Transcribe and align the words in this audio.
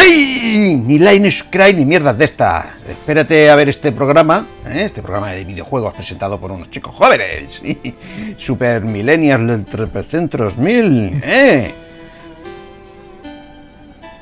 ¡Sí! 0.00 0.82
Ni 0.86 0.98
Line 0.98 1.30
Cry 1.50 1.74
ni 1.74 1.84
mierdas 1.84 2.16
de 2.16 2.24
estas. 2.24 2.66
Espérate 2.88 3.50
a 3.50 3.54
ver 3.54 3.68
este 3.68 3.92
programa, 3.92 4.46
¿eh? 4.66 4.82
este 4.84 5.02
programa 5.02 5.32
de 5.32 5.44
videojuegos 5.44 5.94
presentado 5.94 6.40
por 6.40 6.50
unos 6.52 6.70
chicos 6.70 6.94
jóvenes. 6.94 7.62
Super 8.36 8.82
Millennials 8.82 9.50
entre 9.50 10.02
Centros 10.04 10.56
Mil, 10.56 11.20
¿eh? 11.22 11.72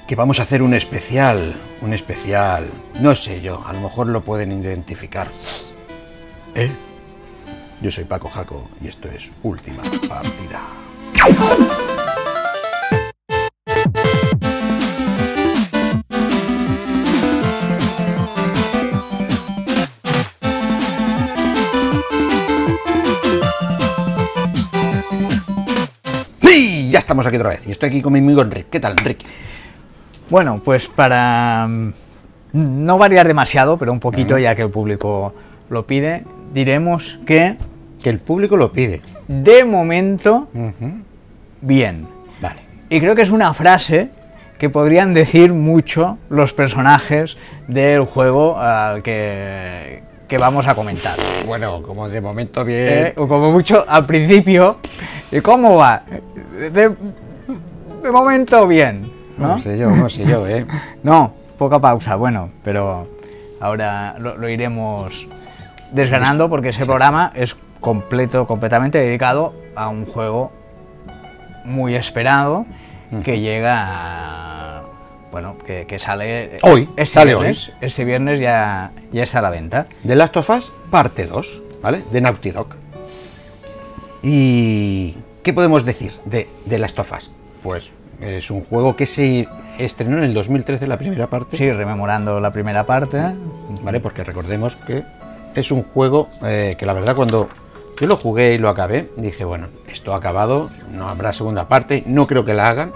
Que 0.07 0.17
vamos 0.17 0.41
a 0.41 0.45
hacer 0.45 0.63
un 0.63 0.75
especial, 0.75 1.55
un 1.83 1.93
especial. 1.93 2.67
No 3.01 3.15
sé 3.15 3.41
yo, 3.41 3.63
a 3.67 3.73
lo 3.73 3.81
mejor 3.81 4.09
lo 4.09 4.23
pueden 4.23 4.53
identificar. 4.53 5.29
¿Eh? 6.55 6.71
Yo 7.81 7.91
soy 7.91 8.05
Paco 8.05 8.29
Jaco 8.29 8.69
y 8.83 8.89
esto 8.89 9.09
es 9.09 9.31
Última 9.43 9.83
Partida. 10.09 10.61
Estamos 27.09 27.27
aquí 27.27 27.37
otra 27.37 27.49
vez 27.49 27.67
y 27.67 27.71
estoy 27.71 27.89
aquí 27.89 28.03
con 28.03 28.13
mi 28.13 28.19
amigo 28.19 28.43
Enrique. 28.43 28.67
¿Qué 28.71 28.81
tal, 28.81 28.93
Enrique? 28.99 29.25
Bueno, 30.29 30.61
pues 30.63 30.89
para 30.89 31.67
mm, 31.67 31.93
no 32.53 32.99
variar 32.99 33.27
demasiado, 33.27 33.79
pero 33.79 33.93
un 33.93 33.99
poquito 33.99 34.37
ya 34.37 34.55
que 34.55 34.61
el 34.61 34.69
público 34.69 35.33
lo 35.71 35.87
pide, 35.87 36.25
diremos 36.53 37.19
que 37.25 37.57
Que 38.03 38.11
el 38.11 38.19
público 38.19 38.59
lo 38.59 38.73
pide. 38.73 39.01
de 39.27 39.65
momento 39.65 40.49
bien. 41.63 42.07
Vale. 42.43 42.61
Y 42.91 43.01
creo 43.01 43.15
que 43.17 43.23
es 43.23 43.31
una 43.31 43.55
frase 43.55 44.11
que 44.59 44.69
podrían 44.69 45.15
decir 45.15 45.55
mucho 45.55 46.19
los 46.29 46.53
personajes 46.53 47.39
del 47.69 48.03
juego 48.03 48.59
al 48.59 49.03
que, 49.03 50.03
que 50.29 50.39
vamos 50.39 50.67
a 50.67 50.75
comentar. 50.75 51.17
Bueno, 51.47 51.83
como 51.83 52.09
de 52.09 52.21
momento 52.21 52.61
Eh, 52.63 52.65
bien. 52.65 53.13
o 53.17 53.27
como 53.27 53.51
mucho 53.51 53.85
al 53.89 54.05
principio, 54.07 54.77
¿y 55.33 55.41
cómo 55.41 55.77
va? 55.77 56.03
De, 56.71 56.71
de 58.01 58.11
momento 58.13 58.67
bien, 58.69 59.11
¿no? 59.39 59.49
No 59.49 59.59
sé 59.59 59.79
yo, 59.79 59.91
no 59.91 60.09
sé 60.09 60.25
yo, 60.27 60.47
¿eh? 60.47 60.67
No, 61.03 61.33
poca 61.59 61.79
pausa, 61.81 62.17
bueno, 62.17 62.51
pero 62.63 63.09
ahora 63.61 64.17
lo, 64.19 64.37
lo 64.37 64.49
iremos 64.49 65.27
desgranando 65.93 66.49
porque 66.51 66.69
ese 66.69 66.85
programa 66.85 67.33
es 67.35 67.57
completo, 67.81 68.47
completamente 68.47 68.99
dedicado 68.99 69.55
a 69.75 69.89
un 69.89 70.05
juego 70.05 70.53
muy 71.65 71.95
esperado 71.95 72.67
que 73.25 73.41
llega, 73.41 73.87
a- 73.87 74.83
bueno, 75.31 75.57
que, 75.59 75.87
que 75.87 75.99
sale 75.99 76.57
Hoy, 76.63 76.89
este 76.97 77.07
sale 77.07 77.35
viernes, 77.35 77.73
este 77.81 78.05
viernes 78.05 78.41
ya, 78.41 78.93
ya 79.13 79.23
está 79.23 79.41
a 79.41 79.43
la 79.43 79.51
venta. 79.51 79.87
The 80.07 80.17
Last 80.17 80.37
of 80.37 80.51
Us, 80.51 80.73
parte 80.91 81.27
2, 81.27 81.63
¿vale? 81.83 82.03
De 82.11 82.21
Naughty 82.21 82.51
Dog. 82.51 82.69
¿Y 84.23 85.15
qué 85.43 85.53
podemos 85.53 85.85
decir 85.85 86.13
de 86.25 86.49
The 86.69 86.79
Last 86.79 86.99
of 86.99 87.13
Us? 87.13 87.31
Pues 87.63 87.91
es 88.21 88.51
un 88.51 88.65
juego 88.65 88.97
que 88.97 89.07
se 89.07 89.49
estrenó 89.79 90.19
en 90.19 90.25
el 90.25 90.35
2013, 90.35 90.87
la 90.87 90.99
primera 90.99 91.29
parte. 91.29 91.57
Sí, 91.57 91.71
rememorando 91.71 92.41
la 92.41 92.53
primera 92.53 92.85
parte. 92.87 93.19
¿vale? 93.83 94.01
Porque 94.01 94.25
recordemos 94.25 94.77
que 94.77 95.05
es 95.55 95.71
un 95.71 95.83
juego 95.83 96.29
eh, 96.45 96.77
que 96.79 96.87
la 96.87 96.93
verdad 96.93 97.17
cuando 97.17 97.49
yo 98.01 98.07
lo 98.07 98.17
jugué 98.17 98.55
y 98.55 98.59
lo 98.59 98.69
acabé, 98.69 99.11
dije, 99.17 99.45
bueno, 99.45 99.69
esto 99.89 100.15
ha 100.15 100.17
acabado, 100.17 100.71
no 100.93 101.09
habrá 101.09 101.33
segunda 101.33 101.69
parte, 101.69 102.05
no 102.07 102.27
creo 102.27 102.45
que 102.45 102.55
la 102.55 102.69
hagan, 102.69 102.93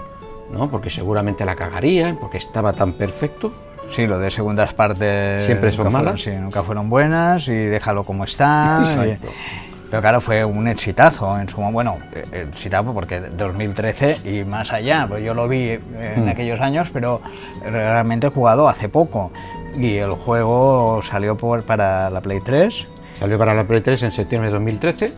¿no? 0.53 0.69
Porque 0.71 0.89
seguramente 0.89 1.45
la 1.45 1.55
cagarían, 1.55 2.17
porque 2.17 2.37
estaba 2.37 2.71
tan 2.73 2.93
perfecto. 2.93 3.51
Sí, 3.95 4.07
lo 4.07 4.17
de 4.17 4.31
segundas 4.31 4.73
partes 4.73 5.43
Siempre 5.43 5.71
son 5.71 5.85
nunca 5.85 5.91
fueron- 5.97 6.05
malas. 6.05 6.21
sí, 6.21 6.31
nunca 6.31 6.63
fueron 6.63 6.89
buenas 6.89 7.47
y 7.47 7.53
déjalo 7.53 8.03
como 8.05 8.23
está. 8.23 8.79
Exacto. 8.81 9.27
y- 9.27 9.83
pero 9.91 10.01
claro, 10.01 10.21
fue 10.21 10.43
un 10.43 10.67
exitazo 10.67 11.37
en 11.39 11.47
su 11.47 11.61
mo- 11.61 11.71
bueno, 11.71 11.97
eh, 12.13 12.47
exitazo 12.51 12.93
porque 12.95 13.19
2013 13.19 14.17
y 14.27 14.43
más 14.43 14.71
allá, 14.73 15.05
pues 15.07 15.23
yo 15.23 15.35
lo 15.35 15.47
vi 15.47 15.59
eh, 15.69 15.81
en 16.15 16.25
Mm. 16.25 16.29
aquellos 16.29 16.59
años, 16.61 16.89
pero 16.91 17.21
realmente 17.63 18.25
he 18.27 18.29
jugado 18.31 18.67
hace 18.67 18.89
poco 18.89 19.31
y 19.77 19.97
el 19.97 20.11
juego 20.13 21.01
salió 21.03 21.37
por, 21.37 21.61
para 21.63 22.09
la 22.09 22.21
Play 22.21 22.39
3. 22.39 22.87
Salió 23.19 23.37
para 23.37 23.53
la 23.53 23.65
Play 23.65 23.81
3 23.81 24.01
en 24.01 24.11
septiembre 24.11 24.49
de 24.49 24.53
2013, 24.55 25.13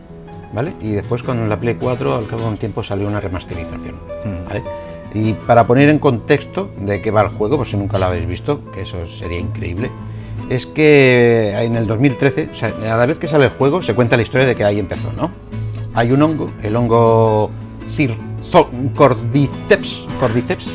¿vale? 0.52 0.74
Y 0.82 0.90
después 0.90 1.22
con 1.22 1.48
la 1.48 1.56
Play 1.58 1.76
4 1.76 2.14
al 2.14 2.26
cabo 2.26 2.42
de 2.42 2.48
un 2.48 2.58
tiempo 2.58 2.82
salió 2.82 3.08
una 3.08 3.20
remasterización, 3.20 3.94
Mm. 4.26 4.46
Y 5.16 5.32
para 5.32 5.66
poner 5.66 5.88
en 5.88 5.98
contexto 5.98 6.68
de 6.78 7.00
qué 7.00 7.10
va 7.10 7.22
el 7.22 7.28
juego, 7.28 7.56
por 7.56 7.66
si 7.66 7.78
nunca 7.78 7.98
lo 7.98 8.04
habéis 8.04 8.26
visto, 8.26 8.70
que 8.70 8.82
eso 8.82 9.06
sería 9.06 9.38
increíble, 9.38 9.90
es 10.50 10.66
que 10.66 11.54
en 11.58 11.74
el 11.74 11.86
2013, 11.86 12.50
o 12.52 12.54
sea, 12.54 12.68
a 12.68 12.96
la 12.98 13.06
vez 13.06 13.16
que 13.16 13.26
sale 13.26 13.46
el 13.46 13.50
juego, 13.52 13.80
se 13.80 13.94
cuenta 13.94 14.16
la 14.16 14.22
historia 14.22 14.46
de 14.46 14.54
que 14.54 14.64
ahí 14.64 14.78
empezó, 14.78 15.10
¿no? 15.12 15.30
Hay 15.94 16.12
un 16.12 16.20
hongo, 16.20 16.48
el 16.62 16.76
hongo 16.76 17.50
Cordyceps, 18.94 20.06
Cordyceps, 20.20 20.74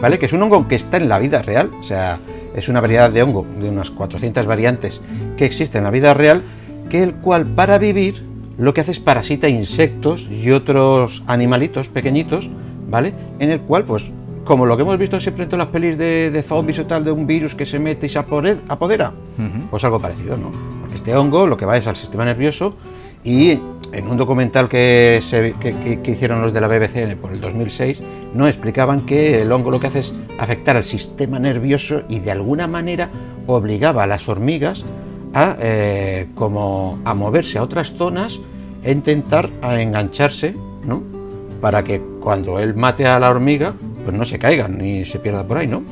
¿vale? 0.00 0.18
Que 0.18 0.24
es 0.24 0.32
un 0.32 0.42
hongo 0.42 0.66
que 0.66 0.76
está 0.76 0.96
en 0.96 1.10
la 1.10 1.18
vida 1.18 1.42
real, 1.42 1.70
o 1.78 1.82
sea, 1.82 2.18
es 2.56 2.70
una 2.70 2.80
variedad 2.80 3.10
de 3.10 3.22
hongo, 3.22 3.46
de 3.60 3.68
unas 3.68 3.90
400 3.90 4.46
variantes 4.46 5.02
que 5.36 5.44
existen 5.44 5.80
en 5.80 5.84
la 5.84 5.90
vida 5.90 6.14
real, 6.14 6.42
que 6.88 7.02
el 7.02 7.16
cual 7.16 7.44
para 7.44 7.76
vivir 7.76 8.24
lo 8.56 8.72
que 8.72 8.80
hace 8.80 8.92
es 8.92 9.00
parasita 9.00 9.50
insectos 9.50 10.28
y 10.30 10.50
otros 10.50 11.22
animalitos 11.26 11.90
pequeñitos, 11.90 12.48
¿vale? 12.92 13.12
En 13.40 13.50
el 13.50 13.60
cual, 13.62 13.82
pues, 13.84 14.12
como 14.44 14.66
lo 14.66 14.76
que 14.76 14.82
hemos 14.82 14.98
visto 14.98 15.18
siempre 15.20 15.44
en 15.44 15.48
todas 15.48 15.66
las 15.66 15.72
pelis 15.72 15.96
de, 15.98 16.30
de 16.30 16.42
zombies 16.42 16.78
o 16.78 16.86
tal, 16.86 17.04
de 17.04 17.10
un 17.10 17.26
virus 17.26 17.54
que 17.56 17.64
se 17.66 17.78
mete 17.80 18.06
y 18.06 18.08
se 18.08 18.18
apodera, 18.20 19.12
pues 19.70 19.82
algo 19.84 19.98
parecido, 19.98 20.36
¿no? 20.36 20.52
Porque 20.80 20.96
este 20.96 21.16
hongo 21.16 21.46
lo 21.46 21.56
que 21.56 21.64
va 21.64 21.76
es 21.76 21.86
al 21.86 21.96
sistema 21.96 22.24
nervioso 22.24 22.74
y 23.24 23.58
en 23.92 24.08
un 24.08 24.16
documental 24.16 24.68
que, 24.68 25.20
se- 25.22 25.54
que- 25.60 25.74
que- 25.76 26.00
que 26.02 26.10
hicieron 26.10 26.42
los 26.42 26.52
de 26.52 26.60
la 26.60 26.66
BBC 26.68 27.16
por 27.16 27.32
el 27.32 27.40
2006, 27.40 28.00
no 28.34 28.46
explicaban 28.48 29.02
que 29.06 29.42
el 29.42 29.52
hongo 29.52 29.70
lo 29.70 29.78
que 29.80 29.86
hace 29.88 30.00
es 30.00 30.14
afectar 30.38 30.76
al 30.76 30.84
sistema 30.84 31.38
nervioso 31.38 32.02
y 32.08 32.18
de 32.20 32.30
alguna 32.32 32.66
manera 32.66 33.10
obligaba 33.46 34.02
a 34.02 34.06
las 34.06 34.28
hormigas 34.28 34.84
a, 35.34 35.56
eh, 35.60 36.28
como 36.34 36.98
a 37.04 37.14
moverse 37.14 37.58
a 37.58 37.62
otras 37.62 37.92
zonas 37.92 38.38
e 38.82 38.90
intentar 38.92 39.48
a 39.62 39.80
engancharse, 39.80 40.54
¿no? 40.84 41.11
Para 41.62 41.82
que 41.82 42.00
cuando 42.20 42.58
él 42.58 42.74
mate 42.74 43.06
a 43.06 43.18
la 43.18 43.30
hormiga, 43.30 43.72
pues 44.04 44.14
no 44.14 44.24
se 44.26 44.38
caigan 44.38 44.76
ni 44.76 45.06
se 45.06 45.18
pierda 45.18 45.46
por 45.46 45.56
ahí, 45.56 45.66
¿no? 45.68 45.82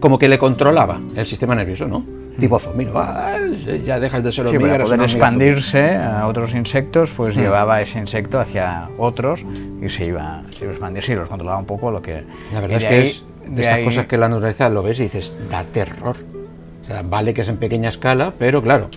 Como 0.00 0.18
que 0.18 0.28
le 0.28 0.38
controlaba 0.38 1.00
el 1.16 1.26
sistema 1.26 1.54
nervioso, 1.54 1.86
¿no? 1.86 2.04
Tipo 2.38 2.58
zombie. 2.58 2.88
Ah, 2.94 3.36
ya 3.84 4.00
dejas 4.00 4.22
de 4.24 4.32
ser 4.32 4.48
Sí, 4.48 4.54
hormiga, 4.56 4.72
para 4.72 4.84
eres 4.84 4.88
poder 4.88 5.00
expandirse 5.10 5.94
a 5.96 6.26
otros 6.26 6.52
insectos, 6.54 7.10
pues 7.16 7.36
Mm. 7.36 7.40
llevaba 7.40 7.80
ese 7.82 7.98
insecto 7.98 8.40
hacia 8.40 8.88
otros 8.98 9.44
y 9.82 9.88
se 9.88 10.06
iba, 10.06 10.42
se 10.50 10.64
iba 10.64 10.70
a 10.70 10.74
expandir. 10.74 11.02
Sí, 11.04 11.14
los 11.14 11.28
controlaba 11.28 11.58
un 11.58 11.66
poco 11.66 11.90
lo 11.92 12.02
que... 12.02 12.24
La 12.52 12.58
y 12.58 12.62
verdad 12.62 12.82
es 12.82 12.88
que 12.88 12.94
ahí- 12.94 13.06
es 13.08 13.24
de 13.46 13.54
de 13.56 13.62
estas 13.62 13.78
ahí- 13.78 13.84
cosas 13.84 14.06
que 14.06 14.18
la 14.18 14.28
naturaleza 14.28 14.68
lo 14.68 14.82
ves 14.82 14.98
y 15.00 15.04
dices, 15.04 15.34
da 15.50 15.64
terror. 15.64 16.16
O 16.82 16.86
sea, 16.86 17.02
vale 17.02 17.34
que 17.34 17.42
es 17.42 17.48
en 17.48 17.56
pequeña 17.56 17.88
escala, 17.88 18.32
pero 18.38 18.62
claro, 18.62 18.88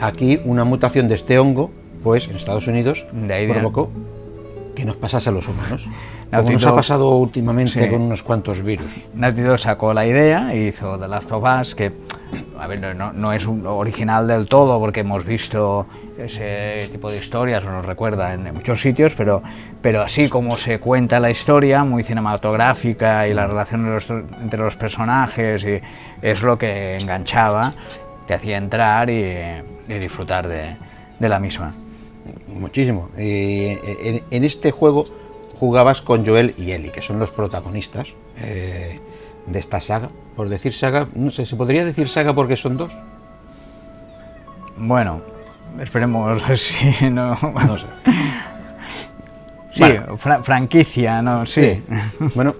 aquí 0.00 0.40
una 0.44 0.64
mutación 0.64 1.06
de 1.08 1.14
este 1.16 1.38
hongo, 1.38 1.70
pues 2.02 2.28
en 2.28 2.36
Estados 2.36 2.66
Unidos 2.66 3.06
De 3.12 3.32
ahí 3.34 3.46
de- 3.46 3.52
provocó 3.54 3.90
que 4.74 4.84
nos 4.84 4.96
pasase 4.96 5.28
a 5.28 5.32
los 5.32 5.48
humanos. 5.48 5.88
Como 6.34 6.50
nos 6.50 6.66
ha 6.66 6.74
pasado 6.74 7.10
últimamente 7.10 7.84
Sí. 7.84 7.88
con 7.90 8.00
unos 8.02 8.22
cuantos 8.24 8.60
virus. 8.62 9.08
Naughty 9.14 9.42
Dog 9.42 9.58
sacó 9.60 9.94
la 9.94 10.04
idea 10.04 10.52
y 10.54 10.66
hizo 10.68 10.98
The 10.98 11.06
Last 11.06 11.30
of 11.30 11.44
Us, 11.60 11.74
que 11.76 11.92
a 12.58 12.66
ver, 12.66 12.96
no, 12.96 13.12
no 13.12 13.32
es 13.32 13.46
un 13.46 13.64
original 13.66 14.26
del 14.26 14.48
todo 14.48 14.80
porque 14.80 15.00
hemos 15.00 15.24
visto 15.24 15.86
ese 16.18 16.88
tipo 16.90 17.08
de 17.08 17.18
historias, 17.18 17.62
o 17.64 17.70
nos 17.70 17.84
recuerda 17.86 18.34
en 18.34 18.52
muchos 18.52 18.80
sitios, 18.80 19.12
pero, 19.16 19.42
pero 19.80 20.02
así 20.02 20.28
como 20.28 20.56
se 20.56 20.80
cuenta 20.80 21.20
la 21.20 21.30
historia, 21.30 21.84
muy 21.84 22.02
cinematográfica 22.02 23.28
y 23.28 23.34
la 23.34 23.46
relación 23.46 23.92
los- 23.92 24.10
entre 24.10 24.58
los 24.60 24.74
personajes, 24.76 25.62
y 25.64 25.80
es 26.22 26.42
lo 26.42 26.58
que 26.58 26.96
enganchaba, 26.96 27.72
te 28.26 28.34
hacía 28.34 28.56
entrar 28.56 29.08
y, 29.10 29.22
y 29.88 29.98
disfrutar 30.00 30.48
de, 30.48 30.76
de 31.20 31.28
la 31.28 31.38
misma. 31.38 31.74
Muchísimo. 32.54 33.10
Y 33.18 33.66
en, 33.66 34.22
en 34.30 34.44
este 34.44 34.70
juego 34.70 35.06
jugabas 35.58 36.00
con 36.02 36.24
Joel 36.26 36.54
y 36.58 36.70
Ellie, 36.72 36.90
que 36.90 37.02
son 37.02 37.18
los 37.18 37.30
protagonistas 37.30 38.08
eh, 38.38 39.00
de 39.46 39.58
esta 39.58 39.80
saga. 39.80 40.08
Por 40.36 40.48
decir 40.48 40.72
saga, 40.74 41.08
no 41.14 41.30
sé, 41.30 41.46
¿se 41.46 41.56
podría 41.56 41.84
decir 41.84 42.08
saga 42.08 42.34
porque 42.34 42.56
son 42.56 42.76
dos? 42.76 42.92
Bueno, 44.76 45.22
esperemos 45.80 46.42
si 46.60 47.10
no... 47.10 47.36
No 47.66 47.78
sé. 47.78 47.86
Sí, 49.74 49.80
Bueno. 49.80 50.16
fra- 50.18 50.40
franquicia, 50.40 51.20
¿no? 51.20 51.44
Sí. 51.46 51.82
Bueno, 52.36 52.54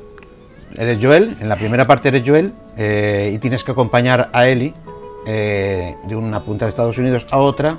eres 0.76 0.98
Joel, 1.00 1.36
en 1.40 1.48
la 1.48 1.54
primera 1.54 1.86
parte 1.86 2.08
eres 2.08 2.24
Joel 2.28 2.52
eh, 2.76 3.30
y 3.32 3.38
tienes 3.38 3.62
que 3.62 3.70
acompañar 3.70 4.30
a 4.32 4.48
Ellie 4.48 4.74
eh, 5.24 5.94
de 6.08 6.16
una 6.16 6.40
punta 6.40 6.64
de 6.64 6.70
Estados 6.70 6.98
Unidos 6.98 7.24
a 7.30 7.38
otra 7.38 7.76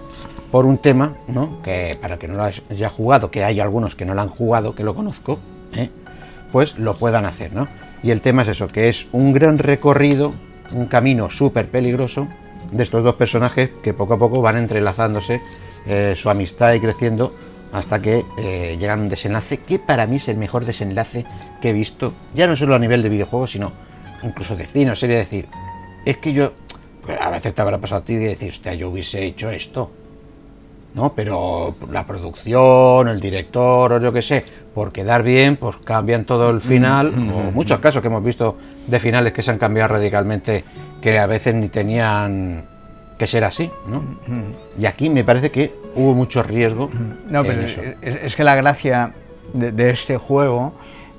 por 0.56 0.66
un 0.66 0.78
tema, 0.78 1.18
¿no? 1.28 1.62
Que 1.64 1.98
para 2.02 2.18
que 2.18 2.30
no 2.30 2.36
lo 2.36 2.44
haya 2.44 2.90
jugado, 2.90 3.30
que 3.30 3.44
hay 3.44 3.60
algunos 3.60 3.98
que 3.98 4.06
no 4.06 4.14
lo 4.14 4.22
han 4.22 4.30
jugado, 4.30 4.74
que 4.74 4.86
lo 4.86 4.96
conozco, 4.96 5.38
¿eh? 5.74 5.90
pues 6.54 6.78
lo 6.78 6.96
puedan 6.96 7.26
hacer, 7.26 7.52
¿no? 7.52 7.68
Y 8.04 8.12
el 8.12 8.22
tema 8.22 8.44
es 8.44 8.48
eso, 8.48 8.70
que 8.70 8.88
es 8.88 9.10
un 9.12 9.34
gran 9.34 9.58
recorrido, 9.58 10.34
un 10.72 10.86
camino 10.86 11.30
súper 11.30 11.68
peligroso 11.68 12.30
de 12.72 12.84
estos 12.84 13.04
dos 13.04 13.16
personajes 13.16 13.70
que 13.84 13.94
poco 13.94 14.14
a 14.14 14.18
poco 14.18 14.42
van 14.42 14.56
entrelazándose 14.56 15.42
eh, 15.88 16.14
su 16.16 16.30
amistad 16.30 16.74
y 16.74 16.80
creciendo 16.80 17.36
hasta 17.74 18.02
que 18.02 18.24
eh, 18.38 18.78
llegan 18.80 19.00
a 19.00 19.02
un 19.02 19.10
desenlace 19.10 19.58
que 19.58 19.78
para 19.78 20.08
mí 20.08 20.16
es 20.16 20.30
el 20.30 20.38
mejor 20.38 20.64
desenlace 20.64 21.26
que 21.62 21.72
he 21.72 21.74
visto, 21.74 22.14
ya 22.34 22.48
no 22.48 22.56
solo 22.56 22.76
a 22.76 22.80
nivel 22.80 23.04
de 23.04 23.10
videojuegos, 23.10 23.52
sino 23.52 23.74
incluso 24.24 24.56
de 24.56 24.66
cine, 24.68 24.96
sería 24.96 25.18
decir, 25.18 25.50
es 26.06 26.16
que 26.16 26.32
yo, 26.32 26.54
pues, 27.06 27.20
a 27.20 27.30
veces 27.30 27.54
te 27.54 27.62
habrá 27.62 27.78
pasado 27.78 28.04
a 28.04 28.06
ti 28.06 28.16
de 28.16 28.30
decir, 28.30 28.52
hostia, 28.52 28.74
yo 28.74 28.88
hubiese 28.88 29.22
hecho 29.26 29.52
esto, 29.52 29.92
¿no? 30.96 31.14
Pero 31.14 31.76
la 31.92 32.06
producción, 32.08 33.08
el 33.08 33.20
director 33.20 33.94
o 33.94 34.00
yo 34.00 34.12
qué 34.12 34.22
sé, 34.24 34.44
por 34.74 34.92
quedar 34.92 35.22
bien, 35.24 35.58
pues 35.58 35.76
cambian 35.84 36.26
todo 36.26 36.50
el 36.50 36.62
final, 36.62 37.12
Mm, 37.12 37.30
o 37.32 37.52
muchos 37.52 37.80
casos 37.80 38.02
que 38.02 38.08
hemos 38.08 38.24
visto 38.24 38.58
de 38.88 39.00
finales 39.00 39.34
que 39.34 39.44
se 39.44 39.52
han 39.52 39.58
cambiado 39.60 39.90
radicalmente, 39.90 40.64
que 41.02 41.20
a 41.20 41.28
veces 41.28 41.54
ni 41.54 41.68
tenían 41.70 42.64
que 43.20 43.28
ser 43.28 43.44
así, 43.44 43.70
¿no? 43.88 44.04
Y 44.80 44.86
aquí 44.88 45.10
me 45.10 45.24
parece 45.24 45.52
que 45.52 45.74
hubo 45.96 46.14
mucho 46.14 46.44
riesgo 46.44 46.90
No, 47.30 47.40
en 47.42 47.46
pero 47.46 47.62
eso. 47.62 47.82
es, 48.02 48.16
es 48.24 48.36
que 48.36 48.44
la 48.44 48.56
gracia 48.56 49.14
de, 49.54 49.72
de 49.72 49.92
este 49.92 50.18
juego, 50.18 50.74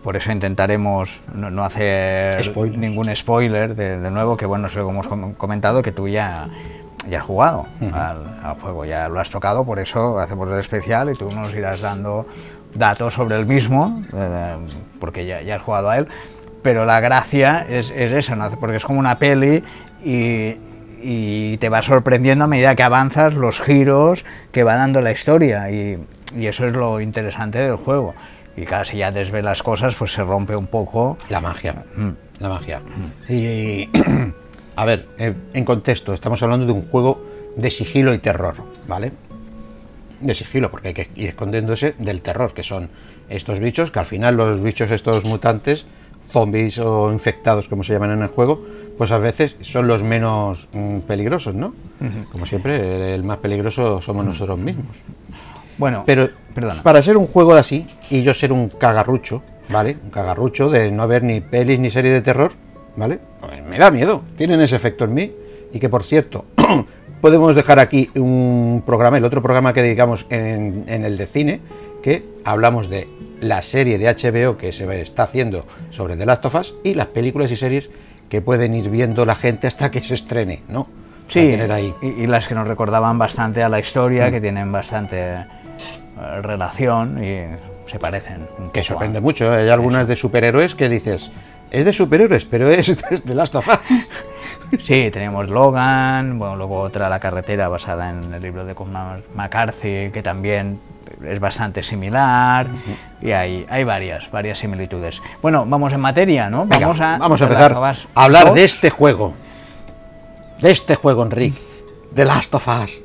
por 0.04 0.14
eso 0.16 0.30
intentaremos 0.30 1.20
no, 1.34 1.50
no 1.50 1.64
hacer 1.64 2.52
ningún 2.76 3.14
spoiler 3.16 3.74
de, 3.74 3.98
de 3.98 4.10
nuevo, 4.10 4.36
que 4.36 4.44
bueno, 4.46 4.66
eso 4.66 4.80
hemos 4.88 5.08
com- 5.08 5.32
comentado 5.34 5.82
que 5.82 5.90
tú 5.92 6.06
ya, 6.06 6.48
ya 7.08 7.18
has 7.18 7.24
jugado 7.24 7.66
al, 7.92 8.38
al 8.42 8.54
juego, 8.60 8.84
ya 8.84 9.08
lo 9.08 9.20
has 9.20 9.30
tocado, 9.30 9.64
por 9.64 9.78
eso 9.78 10.18
hacemos 10.18 10.48
el 10.48 10.58
especial 10.58 11.10
y 11.10 11.14
tú 11.14 11.30
nos 11.30 11.54
irás 11.54 11.80
dando 11.80 12.26
datos 12.74 13.14
sobre 13.14 13.38
el 13.38 13.46
mismo, 13.46 14.02
eh, 14.14 14.56
porque 15.00 15.26
ya, 15.26 15.42
ya 15.42 15.56
has 15.56 15.62
jugado 15.62 15.90
a 15.90 15.98
él. 15.98 16.08
Pero 16.62 16.84
la 16.84 17.00
gracia 17.00 17.64
es, 17.68 17.90
es 17.90 18.12
esa, 18.12 18.34
¿no? 18.34 18.50
porque 18.58 18.76
es 18.76 18.84
como 18.84 18.98
una 18.98 19.18
peli 19.18 19.62
y, 20.04 20.56
y 21.00 21.56
te 21.58 21.68
va 21.68 21.82
sorprendiendo 21.82 22.44
a 22.44 22.48
medida 22.48 22.74
que 22.74 22.82
avanzas 22.82 23.34
los 23.34 23.60
giros 23.60 24.24
que 24.52 24.64
va 24.64 24.74
dando 24.74 25.00
la 25.00 25.12
historia 25.12 25.70
y, 25.70 26.04
y 26.34 26.46
eso 26.46 26.66
es 26.66 26.72
lo 26.72 27.00
interesante 27.00 27.58
del 27.58 27.76
juego. 27.76 28.14
Y 28.56 28.64
claro, 28.64 28.84
si 28.84 28.96
ya 28.96 29.10
desvelas 29.10 29.62
cosas, 29.62 29.94
pues 29.94 30.12
se 30.12 30.24
rompe 30.24 30.56
un 30.56 30.66
poco. 30.66 31.18
La 31.28 31.40
magia. 31.40 31.84
La 32.40 32.48
magia. 32.48 32.80
Y, 33.28 33.88
a 34.76 34.84
ver, 34.84 35.08
eh, 35.18 35.34
en 35.54 35.64
contexto, 35.64 36.12
estamos 36.12 36.42
hablando 36.42 36.66
de 36.66 36.72
un 36.72 36.82
juego 36.88 37.24
de 37.56 37.70
sigilo 37.70 38.12
y 38.12 38.18
terror, 38.18 38.54
¿vale? 38.86 39.12
De 40.20 40.34
sigilo, 40.34 40.70
porque 40.70 40.88
hay 40.88 40.94
que 40.94 41.10
ir 41.16 41.28
escondiéndose 41.28 41.94
del 41.98 42.20
terror, 42.22 42.52
que 42.52 42.62
son 42.62 42.90
estos 43.28 43.58
bichos, 43.58 43.90
que 43.90 43.98
al 43.98 44.06
final 44.06 44.36
los 44.36 44.62
bichos 44.62 44.90
estos 44.90 45.24
mutantes, 45.24 45.86
zombies 46.30 46.78
o 46.78 47.12
infectados, 47.12 47.68
como 47.68 47.82
se 47.82 47.94
llaman 47.94 48.10
en 48.12 48.22
el 48.22 48.28
juego, 48.28 48.62
pues 48.98 49.10
a 49.12 49.18
veces 49.18 49.56
son 49.62 49.86
los 49.86 50.02
menos 50.02 50.68
mm, 50.72 51.00
peligrosos, 51.00 51.54
¿no? 51.54 51.74
Como 52.30 52.46
siempre, 52.46 53.14
el 53.14 53.22
más 53.24 53.38
peligroso 53.38 54.02
somos 54.02 54.24
nosotros 54.24 54.58
mismos. 54.58 54.96
Bueno, 55.78 56.04
Pero 56.06 56.28
perdona. 56.54 56.82
para 56.82 57.02
ser 57.02 57.16
un 57.16 57.26
juego 57.26 57.54
así 57.54 57.86
y 58.10 58.22
yo 58.22 58.32
ser 58.34 58.52
un 58.52 58.68
cagarrucho, 58.68 59.42
¿vale? 59.68 59.96
Un 60.02 60.10
cagarrucho 60.10 60.68
de 60.70 60.90
no 60.90 61.06
ver 61.06 61.22
ni 61.22 61.40
pelis 61.40 61.78
ni 61.78 61.90
series 61.90 62.14
de 62.14 62.22
terror, 62.22 62.52
¿vale? 62.96 63.18
Pues 63.40 63.62
me 63.64 63.78
da 63.78 63.90
miedo. 63.90 64.22
Tienen 64.36 64.60
ese 64.60 64.76
efecto 64.76 65.04
en 65.04 65.14
mí. 65.14 65.32
Y 65.72 65.78
que 65.78 65.88
por 65.88 66.04
cierto, 66.04 66.44
podemos 67.20 67.54
dejar 67.54 67.78
aquí 67.78 68.10
un 68.14 68.82
programa, 68.86 69.18
el 69.18 69.24
otro 69.24 69.42
programa 69.42 69.72
que 69.72 69.82
dedicamos 69.82 70.26
en, 70.30 70.84
en 70.86 71.04
el 71.04 71.16
de 71.16 71.26
cine, 71.26 71.60
que 72.02 72.24
hablamos 72.44 72.88
de 72.88 73.08
la 73.40 73.62
serie 73.62 73.98
de 73.98 74.06
HBO 74.06 74.56
que 74.56 74.72
se 74.72 75.00
está 75.00 75.24
haciendo 75.24 75.66
sobre 75.90 76.16
The 76.16 76.26
Last 76.26 76.44
of 76.46 76.54
Us 76.54 76.74
y 76.84 76.94
las 76.94 77.08
películas 77.08 77.50
y 77.50 77.56
series 77.56 77.90
que 78.28 78.40
pueden 78.40 78.74
ir 78.74 78.90
viendo 78.90 79.24
la 79.24 79.34
gente 79.34 79.66
hasta 79.66 79.90
que 79.90 80.02
se 80.02 80.14
estrene, 80.14 80.62
¿no? 80.68 80.88
Sí, 81.28 81.40
tener 81.40 81.72
ahí. 81.72 81.94
Y, 82.00 82.22
y 82.22 82.26
las 82.26 82.46
que 82.46 82.54
nos 82.54 82.66
recordaban 82.66 83.18
bastante 83.18 83.62
a 83.62 83.68
la 83.68 83.80
historia, 83.80 84.30
que 84.30 84.40
tienen 84.40 84.70
bastante 84.70 85.18
eh, 85.18 85.44
relación 86.42 87.22
y 87.22 87.42
se 87.90 87.98
parecen. 87.98 88.48
Que 88.72 88.82
sorprende 88.82 89.20
mucho. 89.20 89.52
¿eh? 89.52 89.62
Hay 89.62 89.68
algunas 89.68 90.06
de 90.08 90.16
superhéroes 90.16 90.74
que 90.74 90.88
dices, 90.88 91.30
es 91.78 91.84
de 91.84 91.92
superhéroes, 91.92 92.44
pero 92.46 92.68
es 92.70 92.96
de 93.24 93.34
Last 93.34 93.54
of 93.54 93.68
Us. 93.68 93.78
Sí, 94.84 95.10
tenemos 95.12 95.48
Logan, 95.48 96.40
bueno, 96.40 96.56
luego 96.56 96.80
otra 96.80 97.08
La 97.08 97.20
carretera 97.20 97.68
basada 97.68 98.10
en 98.10 98.34
el 98.34 98.42
libro 98.42 98.64
de 98.64 98.74
McCarthy, 99.34 100.10
que 100.12 100.22
también 100.24 100.80
es 101.24 101.38
bastante 101.38 101.84
similar, 101.84 102.66
y 103.22 103.30
hay, 103.30 103.64
hay 103.70 103.84
varias, 103.84 104.28
varias 104.32 104.58
similitudes. 104.58 105.22
Bueno, 105.40 105.64
vamos 105.66 105.92
en 105.92 106.00
materia, 106.00 106.50
¿no? 106.50 106.66
Venga, 106.66 106.86
vamos 106.86 107.00
a, 107.00 107.16
vamos 107.18 107.40
a 107.40 107.44
empezar 107.44 107.72
a 107.74 107.94
hablar 108.24 108.46
2. 108.46 108.54
de 108.54 108.64
este 108.64 108.90
juego. 108.90 109.34
De 110.60 110.72
este 110.72 110.96
juego, 110.96 111.22
Enrique. 111.22 111.58
The 112.14 112.24
Last 112.24 112.52
of 112.54 112.66
Us 112.66 113.00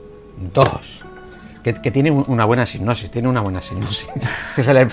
2. 0.54 0.68
Que, 1.64 1.76
que 1.76 1.92
tiene 1.92 2.10
un- 2.10 2.26
una 2.28 2.46
buena 2.46 2.66
sinopsis, 2.66 3.12
tiene 3.12 3.28
una 3.28 3.42
buena 3.42 3.62
sinopsis. 3.62 4.08
que 4.56 4.64
sale 4.64 4.88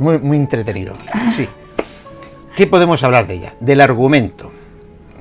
muy, 0.00 0.18
muy 0.18 0.36
entretenido. 0.36 0.98
Sí. 1.30 1.48
¿Qué 2.58 2.66
podemos 2.66 3.04
hablar 3.04 3.28
de 3.28 3.34
ella? 3.34 3.54
Del 3.60 3.80
argumento. 3.80 4.50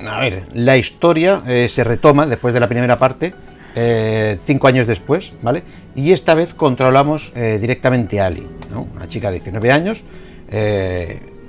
A 0.07 0.19
ver, 0.19 0.47
la 0.55 0.75
historia 0.75 1.43
eh, 1.45 1.69
se 1.69 1.83
retoma 1.83 2.25
después 2.25 2.51
de 2.51 2.59
la 2.59 2.67
primera 2.67 2.97
parte, 2.97 3.35
eh, 3.75 4.39
cinco 4.47 4.67
años 4.67 4.87
después, 4.87 5.33
¿vale? 5.43 5.61
Y 5.95 6.13
esta 6.13 6.33
vez 6.33 6.55
controlamos 6.55 7.31
eh, 7.35 7.59
directamente 7.61 8.19
a 8.19 8.25
Ali, 8.25 8.47
¿no? 8.71 8.87
Una 8.95 9.07
chica 9.07 9.27
de 9.27 9.33
19 9.35 9.71
años, 9.71 10.03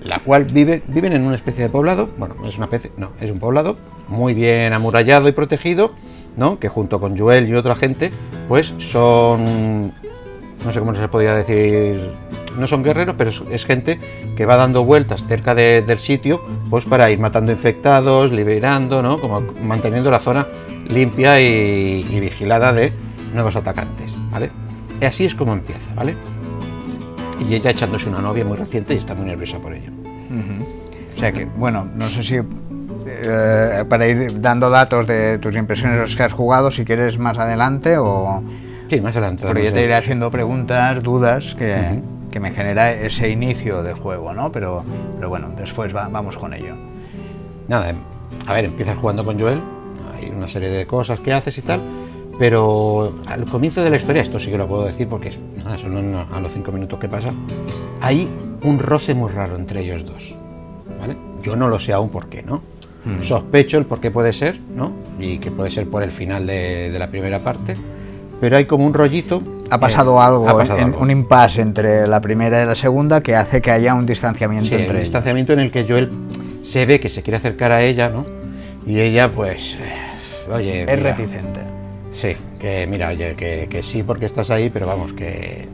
la 0.03 0.19
cual 0.19 0.45
vive, 0.45 0.83
viven 0.89 1.15
en 1.15 1.23
una 1.23 1.37
especie 1.37 1.63
de 1.63 1.71
poblado, 1.71 2.11
bueno, 2.19 2.35
no 2.39 2.47
es 2.47 2.59
una 2.59 2.67
especie, 2.67 2.91
no, 2.99 3.13
es 3.23 3.31
un 3.31 3.39
poblado 3.39 3.79
muy 4.09 4.35
bien 4.35 4.75
amurallado 4.75 5.27
y 5.27 5.33
protegido, 5.33 5.95
¿no? 6.37 6.59
Que 6.59 6.69
junto 6.69 7.01
con 7.01 7.17
Joel 7.17 7.49
y 7.49 7.55
otra 7.55 7.75
gente, 7.75 8.11
pues 8.47 8.75
son 8.77 9.95
no 10.65 10.73
sé 10.73 10.81
cómo 10.81 10.95
se 10.95 11.09
podría 11.09 11.35
decir, 11.35 12.11
no 12.59 12.67
son 12.67 12.83
guerreros, 12.83 13.15
pero 13.17 13.31
es, 13.31 13.43
es 13.51 13.65
gente 13.65 13.99
que 14.37 14.45
va 14.47 14.57
dando 14.57 14.85
vueltas 14.85 15.25
cerca 15.27 15.55
de- 15.55 15.83
del 15.83 15.99
sitio, 15.99 16.43
pues 16.71 16.85
para 16.85 17.11
ir 17.11 17.19
matando 17.19 17.53
infectados, 17.53 18.33
liberando, 18.33 19.03
¿no? 19.03 19.21
Como 19.21 19.41
manteniendo 19.63 20.11
la 20.11 20.19
zona 20.21 20.47
limpia 20.89 21.41
y, 21.41 22.07
y 22.11 22.21
vigilada 22.21 22.73
de 22.73 22.93
nuevos 23.35 23.57
atacantes, 23.57 24.17
¿vale? 24.31 24.51
Y 25.01 25.05
así 25.05 25.25
es 25.25 25.35
como 25.35 25.53
empieza, 25.53 25.95
¿vale? 25.95 26.15
Y 27.49 27.55
ella 27.55 27.71
echándose 27.71 28.09
una 28.09 28.21
novia 28.21 28.45
muy 28.45 28.57
reciente 28.57 28.95
y 28.95 28.99
está 28.99 29.15
muy 29.15 29.27
nerviosa 29.27 29.59
por 29.59 29.73
ello. 29.75 29.93
O 31.17 31.21
sea 31.21 31.33
que, 31.33 31.45
bueno, 31.47 31.87
no 31.95 32.07
sé 32.09 32.23
si 32.23 32.37
eh, 33.07 33.85
para 33.89 34.07
ir 34.07 34.41
dando 34.41 34.71
datos 34.71 35.07
de 35.07 35.39
tus 35.39 35.55
impresiones 35.57 36.01
los 36.01 36.15
que 36.17 36.23
has 36.25 36.33
jugado, 36.33 36.71
si 36.71 36.85
quieres 36.85 37.19
más 37.19 37.39
adelante 37.39 37.97
o... 37.99 38.43
Sí, 38.91 39.01
más 39.01 39.17
adelante. 39.17 39.45
Pero 39.47 39.59
yo 39.61 39.73
te 39.73 39.85
iré 39.85 39.95
haciendo 39.95 40.31
preguntas, 40.31 41.03
dudas 41.03 41.55
que. 41.59 42.01
Que 42.31 42.41
me 42.41 42.51
genera 42.51 42.93
ese 42.93 43.29
inicio 43.31 43.83
de 43.83 43.93
juego, 43.95 44.33
¿no? 44.35 44.51
Pero, 44.53 44.85
pero 45.17 45.29
bueno, 45.29 45.51
después 45.57 45.95
va- 45.95 46.09
vamos 46.09 46.37
con 46.39 46.53
ello. 46.55 46.75
Nada, 47.69 47.91
em, 47.91 47.97
a 48.47 48.55
ver, 48.55 48.65
empiezas 48.67 48.97
jugando 48.99 49.25
con 49.25 49.39
Joel, 49.39 49.61
hay 50.17 50.31
una 50.31 50.49
serie 50.49 50.69
de 50.71 50.87
cosas 50.87 51.21
que 51.21 51.33
haces 51.33 51.57
y 51.59 51.63
tal, 51.63 51.81
pero 52.39 53.15
al 53.27 53.45
comienzo 53.47 53.83
de 53.83 53.91
la 53.91 53.97
historia, 53.97 54.23
esto 54.23 54.39
sí 54.39 54.51
que 54.51 54.59
lo 54.59 54.67
puedo 54.67 54.85
decir 54.85 55.09
porque 55.09 55.29
es- 55.31 55.39
nada, 55.57 55.77
son 55.79 55.97
a 56.15 56.41
los 56.41 56.53
cinco 56.53 56.71
minutos 56.73 56.99
que 56.99 57.09
pasa, 57.09 57.33
hay 58.01 58.29
un 58.63 58.79
roce 58.79 59.15
muy 59.15 59.31
raro 59.31 59.57
entre 59.57 59.81
ellos 59.83 60.05
dos, 60.05 60.37
¿vale? 61.01 61.17
Yo 61.43 61.57
no 61.57 61.69
lo 61.69 61.79
sé 61.79 61.93
aún 61.93 62.11
por 62.11 62.29
qué, 62.29 62.43
¿no? 62.43 62.63
Sospecho 63.23 63.79
el 63.79 63.87
por 63.87 64.01
qué 64.01 64.11
puede 64.11 64.33
ser, 64.35 64.61
¿no? 64.75 64.93
Y 65.19 65.39
que 65.39 65.51
puede 65.51 65.71
ser 65.71 65.89
por 65.89 66.03
el 66.03 66.11
final 66.11 66.47
de, 66.47 66.91
de 66.91 66.99
la 66.99 67.09
primera 67.11 67.39
parte, 67.39 67.75
pero 68.41 68.57
hay 68.57 68.67
como 68.67 68.85
un 68.85 68.93
rollito. 68.93 69.41
Ha 69.71 69.79
pasado 69.79 70.17
eh, 70.19 70.25
algo, 70.25 70.49
ha 70.49 70.57
pasado 70.57 70.79
en- 70.79 70.85
algo. 70.87 71.01
un 71.01 71.11
impasse 71.11 71.61
entre 71.61 72.07
la 72.07 72.21
primera 72.21 72.63
y 72.63 72.67
la 72.67 72.75
segunda 72.77 73.21
que 73.23 73.37
hace 73.37 73.61
que 73.61 73.71
haya 73.71 73.95
un 73.95 74.07
distanciamiento 74.07 74.67
Sí, 74.69 74.75
un 74.75 74.81
entre 74.81 74.97
ellos. 74.99 75.05
distanciamiento 75.09 75.53
en 75.53 75.61
el 75.61 75.71
que 75.71 75.85
Joel 75.87 76.11
se 76.65 76.87
ve 76.87 77.01
que 77.01 77.09
se 77.11 77.23
quiere 77.23 77.37
acercar 77.39 77.73
a 77.73 77.83
ella, 77.83 78.09
¿no? 78.09 78.25
Y 78.87 79.01
ella, 79.01 79.31
pues, 79.31 79.77
eh, 79.81 80.51
oye, 80.53 80.83
Es 80.85 80.97
mira, 80.97 81.11
reticente. 81.15 81.61
Sí, 82.13 82.37
que 82.59 82.87
mira, 82.87 83.09
oye, 83.09 83.35
que, 83.37 83.69
que 83.71 83.83
sí 83.83 84.03
porque 84.03 84.27
estás 84.27 84.51
ahí, 84.51 84.71
pero 84.71 84.87
vamos, 84.87 85.13
que... 85.13 85.69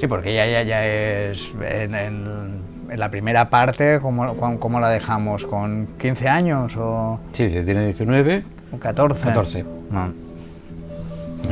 Sí, 0.00 0.06
porque 0.06 0.30
ella 0.32 0.46
ya, 0.46 0.62
ya 0.62 0.86
es 0.86 1.50
en, 1.70 1.94
en- 1.94 2.64
en 2.90 3.00
la 3.00 3.10
primera 3.10 3.48
parte, 3.50 3.98
¿cómo, 4.00 4.36
cómo- 4.36 4.60
cómo 4.60 4.78
la 4.78 4.88
dejamos? 4.90 5.44
¿Con 5.46 5.88
15 5.98 6.28
años 6.28 6.76
o 6.76 7.18
Sí, 7.32 7.48
tiene 7.48 7.86
19, 7.86 8.44
o 8.72 8.78
14? 8.78 9.24
14. 9.24 9.64
No. 9.90 10.12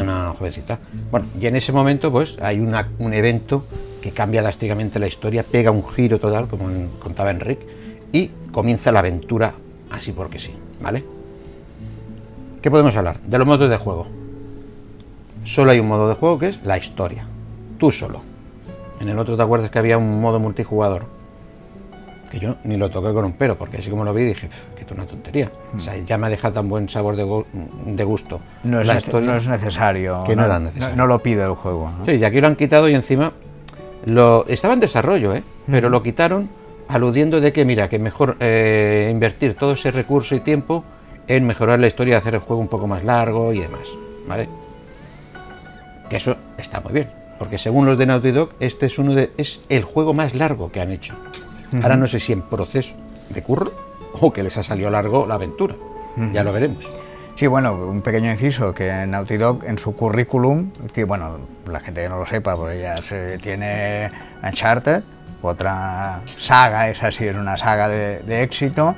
Una 0.01 0.33
jovencita. 0.39 0.79
Bueno, 1.11 1.27
y 1.41 1.47
en 1.47 1.57
ese 1.57 1.73
momento, 1.73 2.11
pues, 2.11 2.39
hay 2.41 2.61
una- 2.61 2.89
un 2.99 3.13
evento 3.13 3.65
que 4.01 4.11
cambia 4.11 4.43
drásticamente 4.43 4.99
la 4.99 5.07
historia, 5.07 5.43
pega 5.43 5.71
un 5.71 5.87
giro 5.89 6.19
total, 6.19 6.49
como 6.49 6.69
contaba 6.99 7.31
Enrique, 7.31 7.67
y 8.13 8.31
comienza 8.51 8.91
la 8.93 9.01
aventura 9.01 9.55
así 9.91 10.13
porque 10.13 10.39
sí, 10.39 10.51
¿vale? 10.81 11.05
¿Qué 12.61 12.71
podemos 12.71 12.97
hablar? 12.97 13.21
De 13.21 13.39
los 13.39 13.47
modos 13.47 13.69
de 13.69 13.77
juego. 13.77 14.07
Solo 15.45 15.73
hay 15.73 15.81
un 15.81 15.89
modo 15.89 16.09
de 16.09 16.15
juego 16.15 16.39
que 16.39 16.49
es 16.49 16.63
la 16.65 16.79
historia. 16.79 17.27
Tú 17.79 17.91
solo. 17.91 18.23
En 19.01 19.09
el 19.09 19.19
otro 19.19 19.37
te 19.37 19.43
acuerdas 19.43 19.71
que 19.71 19.79
había 19.79 19.99
un 19.99 20.21
modo 20.21 20.39
multijugador. 20.39 21.07
Que 22.33 22.39
yo 22.41 22.57
ni 22.65 22.79
lo 22.79 22.89
toqué 22.89 23.13
con 23.13 23.27
un 23.27 23.33
pero, 23.35 23.57
porque 23.59 23.77
así 23.77 23.91
como 23.91 24.05
lo 24.05 24.15
vi 24.15 24.25
dije, 24.25 24.47
"Pf, 24.49 24.75
que 24.75 24.81
esto 24.81 24.95
es 24.95 24.99
una 25.01 25.07
tontería. 25.07 25.53
O 25.77 25.81
sea, 25.81 25.95
ya 25.99 26.17
me 26.17 26.29
ha 26.29 26.31
dejado 26.31 26.55
tan 26.55 26.69
buen 26.69 26.89
sabor 26.89 27.15
de, 27.15 27.27
gu- 27.27 27.45
de 27.85 28.05
gusto. 28.05 28.41
No 28.65 28.81
es, 28.81 28.89
historia. 28.97 29.31
no 29.31 29.37
es 29.37 29.47
necesario. 29.49 30.25
Que 30.25 30.35
no 30.35 30.47
era 30.47 30.59
necesario. 30.59 30.97
No, 30.97 31.07
lo 31.07 31.19
pide 31.19 31.43
el 31.45 31.53
juego. 31.53 31.91
Sí, 32.07 32.13
y 32.13 32.25
aquí 32.25 32.41
lo 32.41 32.47
han 32.47 32.57
quitado 32.57 32.89
y 32.89 32.95
encima 32.95 33.33
lo 34.07 34.47
estaba 34.49 34.73
en 34.73 34.81
desarrollo, 34.81 35.35
¿eh? 35.35 35.43
pero 35.71 35.91
lo 35.91 36.03
quitaron 36.03 36.49
aludiendo 36.89 37.41
de 37.41 37.53
que, 37.53 37.65
mira, 37.67 37.89
que 37.89 37.99
mejor 37.99 38.37
eh, 38.41 39.09
invertir 39.13 39.55
todo 39.55 39.73
ese 39.73 39.91
recurso 39.91 40.35
y 40.35 40.41
tiempo 40.41 40.85
en 41.29 41.47
mejorar 41.47 41.79
la 41.81 41.87
historia, 41.87 42.17
hacer 42.17 42.35
el 42.35 42.41
juego 42.41 42.61
un 42.63 42.69
poco 42.69 42.87
más 42.87 43.05
largo 43.05 43.53
y 43.53 43.61
demás, 43.61 43.89
¿vale? 44.27 44.49
Que 46.09 46.17
eso 46.17 46.37
está 46.59 46.81
muy 46.81 46.93
bien, 46.95 47.11
porque 47.39 47.59
según 47.59 47.85
los 47.87 47.97
de 47.99 48.07
Naughty 48.07 48.31
Dog, 48.33 48.51
este 48.59 48.87
es 48.87 48.99
uno 48.99 49.15
de 49.15 49.31
es 49.37 49.61
el 49.69 49.83
juego 49.85 50.15
más 50.15 50.35
largo 50.35 50.73
que 50.73 50.81
han 50.81 50.91
hecho. 50.91 51.15
Ahora 51.83 51.97
no 51.97 52.07
sé 52.07 52.19
si 52.19 52.33
en 52.33 52.43
proceso 52.43 52.95
de 53.31 53.43
curro 53.43 53.73
o 54.21 54.33
que 54.33 54.43
les 54.43 54.57
ha 54.59 54.63
salido 54.63 54.91
largo 54.91 55.27
la 55.27 55.35
aventura. 55.35 55.75
Ya 56.33 56.45
lo 56.45 56.53
veremos. 56.53 56.93
Sí, 57.37 57.47
bueno, 57.47 57.75
un 57.75 58.03
pequeño 58.03 58.31
inciso 58.31 58.75
que 58.75 59.07
Naughty 59.07 59.39
Dog 59.39 59.65
en 59.65 59.79
su 59.79 59.97
currículum, 59.97 60.71
que, 60.93 61.05
bueno, 61.05 61.39
la 61.67 61.81
gente 61.81 62.03
que 62.03 62.09
no 62.09 62.19
lo 62.19 62.27
sepa, 62.27 62.55
porque 62.55 62.81
ya 62.81 62.99
se 62.99 63.39
tiene 63.39 64.11
Uncharted, 64.45 65.03
otra 65.41 66.21
saga, 66.27 66.91
esa 66.91 67.11
sí 67.11 67.27
es 67.27 67.35
una 67.35 67.57
saga 67.57 67.89
de, 67.89 68.19
de 68.19 68.43
éxito, 68.43 68.95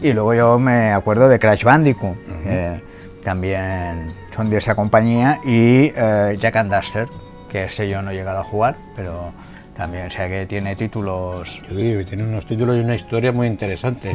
y 0.00 0.12
luego 0.12 0.34
yo 0.34 0.58
me 0.58 0.92
acuerdo 0.92 1.28
de 1.28 1.38
Crash 1.38 1.64
Bandicoot, 1.64 2.14
que 2.44 2.82
también 3.24 4.14
son 4.36 4.50
de 4.50 4.58
esa 4.58 4.74
compañía, 4.74 5.40
y 5.44 5.90
eh, 5.96 6.36
Jack 6.38 6.56
and 6.56 6.74
Duster, 6.74 7.08
que 7.48 7.64
ese 7.64 7.88
yo 7.88 8.02
no 8.02 8.10
he 8.10 8.14
llegado 8.14 8.40
a 8.40 8.44
jugar, 8.44 8.76
pero 8.94 9.32
también 9.78 10.10
sé 10.10 10.28
que 10.28 10.44
tiene 10.46 10.74
títulos... 10.76 11.62
Sí, 11.70 11.96
tiene 12.06 12.24
unos 12.24 12.44
títulos 12.44 12.76
y 12.76 12.80
una 12.80 12.96
historia 12.96 13.30
muy 13.32 13.46
interesante. 13.46 14.12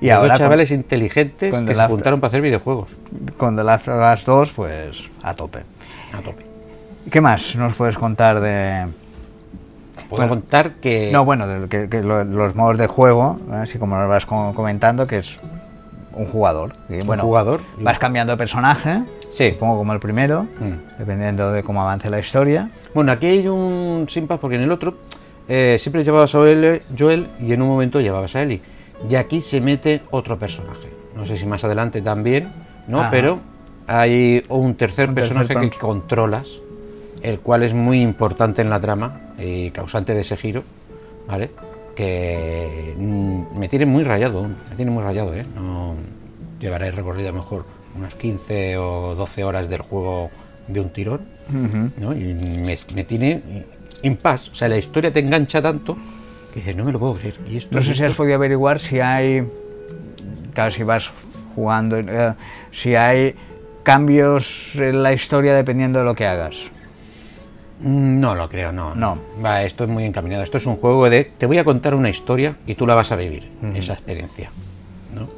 Y 0.00 0.06
Y 0.06 0.10
ahora 0.10 0.28
dos 0.28 0.38
con- 0.38 0.44
chavales 0.44 0.70
inteligentes 0.70 1.50
con 1.52 1.66
que 1.66 1.74
se 1.74 1.86
juntaron 1.86 2.20
para 2.20 2.28
hacer 2.28 2.42
videojuegos. 2.42 2.90
Con 3.38 3.56
The 3.56 3.64
Last 3.64 3.88
of 3.88 4.14
Us 4.14 4.24
2, 4.26 4.52
pues 4.52 5.04
a 5.22 5.34
tope. 5.34 5.60
A 6.12 6.20
tope. 6.20 6.44
¿Qué 7.10 7.20
más 7.20 7.56
nos 7.56 7.74
puedes 7.76 7.96
contar 7.96 8.40
de, 8.40 8.86
Puedo 10.08 10.26
Bueno, 10.26 10.28
contar 10.28 10.72
que. 10.74 11.10
No, 11.12 11.24
bueno, 11.24 11.46
de 11.46 11.66
que, 11.68 11.88
que 11.88 12.02
lo- 12.02 12.22
los 12.24 12.54
modos 12.54 12.76
de 12.76 12.86
juego, 12.86 13.38
¿eh? 13.52 13.56
así 13.62 13.78
como 13.78 13.96
nos 13.96 14.08
vas 14.08 14.26
co- 14.26 14.52
comentando, 14.54 15.06
que 15.06 15.18
es 15.18 15.38
un 16.16 16.26
jugador. 16.26 16.74
Y, 16.88 17.04
bueno, 17.04 17.22
jugador. 17.24 17.60
Vas 17.80 17.98
cambiando 17.98 18.32
de 18.32 18.36
personaje, 18.36 19.02
Sí. 19.30 19.50
supongo 19.52 19.76
como 19.78 19.92
el 19.92 20.00
primero, 20.00 20.44
Mm. 20.60 20.98
dependiendo 20.98 21.50
de 21.52 21.62
cómo 21.62 21.82
avance 21.82 22.08
la 22.10 22.18
historia. 22.20 22.70
Bueno, 22.94 23.12
aquí 23.12 23.26
hay 23.26 23.48
un 23.48 24.06
simpa 24.08 24.36
porque 24.38 24.56
en 24.56 24.62
el 24.62 24.72
otro 24.72 24.94
eh, 25.46 25.76
siempre 25.78 26.02
llevabas 26.04 26.34
a 26.34 26.38
Joel, 26.38 27.26
y 27.38 27.52
en 27.52 27.60
un 27.60 27.68
momento 27.68 28.00
llevabas 28.00 28.34
a 28.34 28.42
Ellie. 28.42 28.62
Y 29.10 29.14
aquí 29.16 29.42
se 29.42 29.60
mete 29.60 30.00
otro 30.10 30.38
personaje. 30.38 30.88
No 31.14 31.26
sé 31.26 31.36
si 31.36 31.44
más 31.44 31.62
adelante 31.64 32.00
también, 32.00 32.50
¿no? 32.88 33.00
Ajá. 33.00 33.10
Pero 33.10 33.40
hay 33.86 34.42
un 34.48 34.74
tercer 34.74 35.10
Un 35.10 35.14
tercer 35.14 35.36
personaje 35.36 35.70
que 35.70 35.78
controlas, 35.78 36.48
el 37.20 37.40
cual 37.40 37.62
es 37.62 37.74
muy 37.74 38.00
importante 38.00 38.62
en 38.62 38.70
la 38.70 38.80
trama 38.80 39.20
y 39.38 39.70
causante 39.70 40.14
de 40.14 40.22
ese 40.22 40.36
giro, 40.38 40.62
¿vale? 41.28 41.50
Que 41.94 42.94
mm, 42.96 43.58
me 43.58 43.68
tiene 43.68 43.86
muy 43.86 44.04
rayado, 44.04 44.48
me 44.70 44.76
tiene 44.76 44.90
muy 44.90 45.02
rayado, 45.02 45.34
¿eh? 45.34 45.46
No 45.54 45.94
llevaré 46.60 46.90
recorrido 46.90 47.28
a 47.28 47.32
lo 47.32 47.38
mejor 47.38 47.64
unas 47.96 48.14
15 48.14 48.78
o 48.78 49.14
12 49.14 49.44
horas 49.44 49.68
del 49.68 49.82
juego 49.82 50.30
de 50.66 50.80
un 50.80 50.90
tirón, 50.90 51.20
¿no? 51.98 52.12
Y 52.14 52.34
me, 52.34 52.76
me 52.94 53.04
tiene 53.04 53.64
impas, 54.02 54.48
o 54.48 54.54
sea, 54.54 54.68
la 54.68 54.78
historia 54.78 55.12
te 55.12 55.20
engancha 55.20 55.60
tanto 55.62 55.96
que 56.52 56.60
dices, 56.60 56.76
no 56.76 56.84
me 56.84 56.92
lo 56.92 57.00
puedo 57.00 57.14
creer. 57.14 57.34
Y 57.48 57.56
esto, 57.56 57.74
No 57.74 57.82
sé 57.82 57.94
si 57.94 58.04
has 58.04 58.14
podido 58.14 58.36
averiguar 58.36 58.78
si 58.78 59.00
hay, 59.00 59.44
claro, 60.54 60.70
si 60.70 60.84
vas 60.84 61.10
jugando, 61.54 61.98
eh, 61.98 62.34
si 62.70 62.94
hay 62.94 63.34
cambios 63.82 64.70
en 64.76 65.02
la 65.02 65.12
historia 65.12 65.54
dependiendo 65.54 65.98
de 65.98 66.04
lo 66.04 66.14
que 66.14 66.26
hagas. 66.26 66.56
Mm, 67.84 68.20
No 68.20 68.34
lo 68.34 68.48
creo, 68.48 68.72
no. 68.72 68.94
No. 68.94 69.18
Va, 69.44 69.62
esto 69.62 69.84
es 69.84 69.90
muy 69.90 70.04
encaminado. 70.04 70.42
Esto 70.42 70.56
es 70.56 70.66
un 70.66 70.76
juego 70.76 71.08
de 71.10 71.24
te 71.24 71.46
voy 71.46 71.58
a 71.58 71.64
contar 71.64 71.94
una 71.94 72.08
historia 72.08 72.56
y 72.66 72.74
tú 72.74 72.86
la 72.86 72.94
vas 72.94 73.12
a 73.12 73.16
vivir, 73.16 73.50
esa 73.74 73.92
experiencia. 73.92 74.50
¿no? 75.14 75.28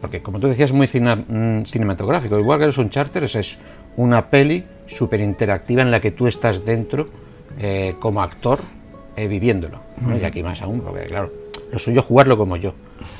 Porque 0.00 0.22
como 0.22 0.38
tú 0.38 0.46
decías, 0.46 0.70
es 0.70 0.76
muy 0.76 0.86
mm, 0.86 1.64
cinematográfico. 1.64 2.38
Igual 2.38 2.60
que 2.60 2.68
es 2.68 2.78
un 2.78 2.88
charter, 2.90 3.24
es 3.24 3.58
una 3.96 4.30
peli 4.30 4.64
súper 4.86 5.20
interactiva 5.20 5.82
en 5.82 5.90
la 5.90 6.00
que 6.00 6.12
tú 6.12 6.28
estás 6.28 6.64
dentro 6.64 7.08
eh, 7.58 7.96
como 8.00 8.22
actor 8.22 8.60
eh, 9.16 9.26
viviéndolo. 9.26 9.80
¿no? 10.00 10.16
Y 10.16 10.24
aquí 10.24 10.42
más 10.42 10.62
aún, 10.62 10.80
porque 10.80 11.06
claro, 11.06 11.32
lo 11.72 11.78
suyo 11.80 12.00
es 12.00 12.06
jugarlo 12.06 12.38
como 12.38 12.56
yo. 12.56 12.74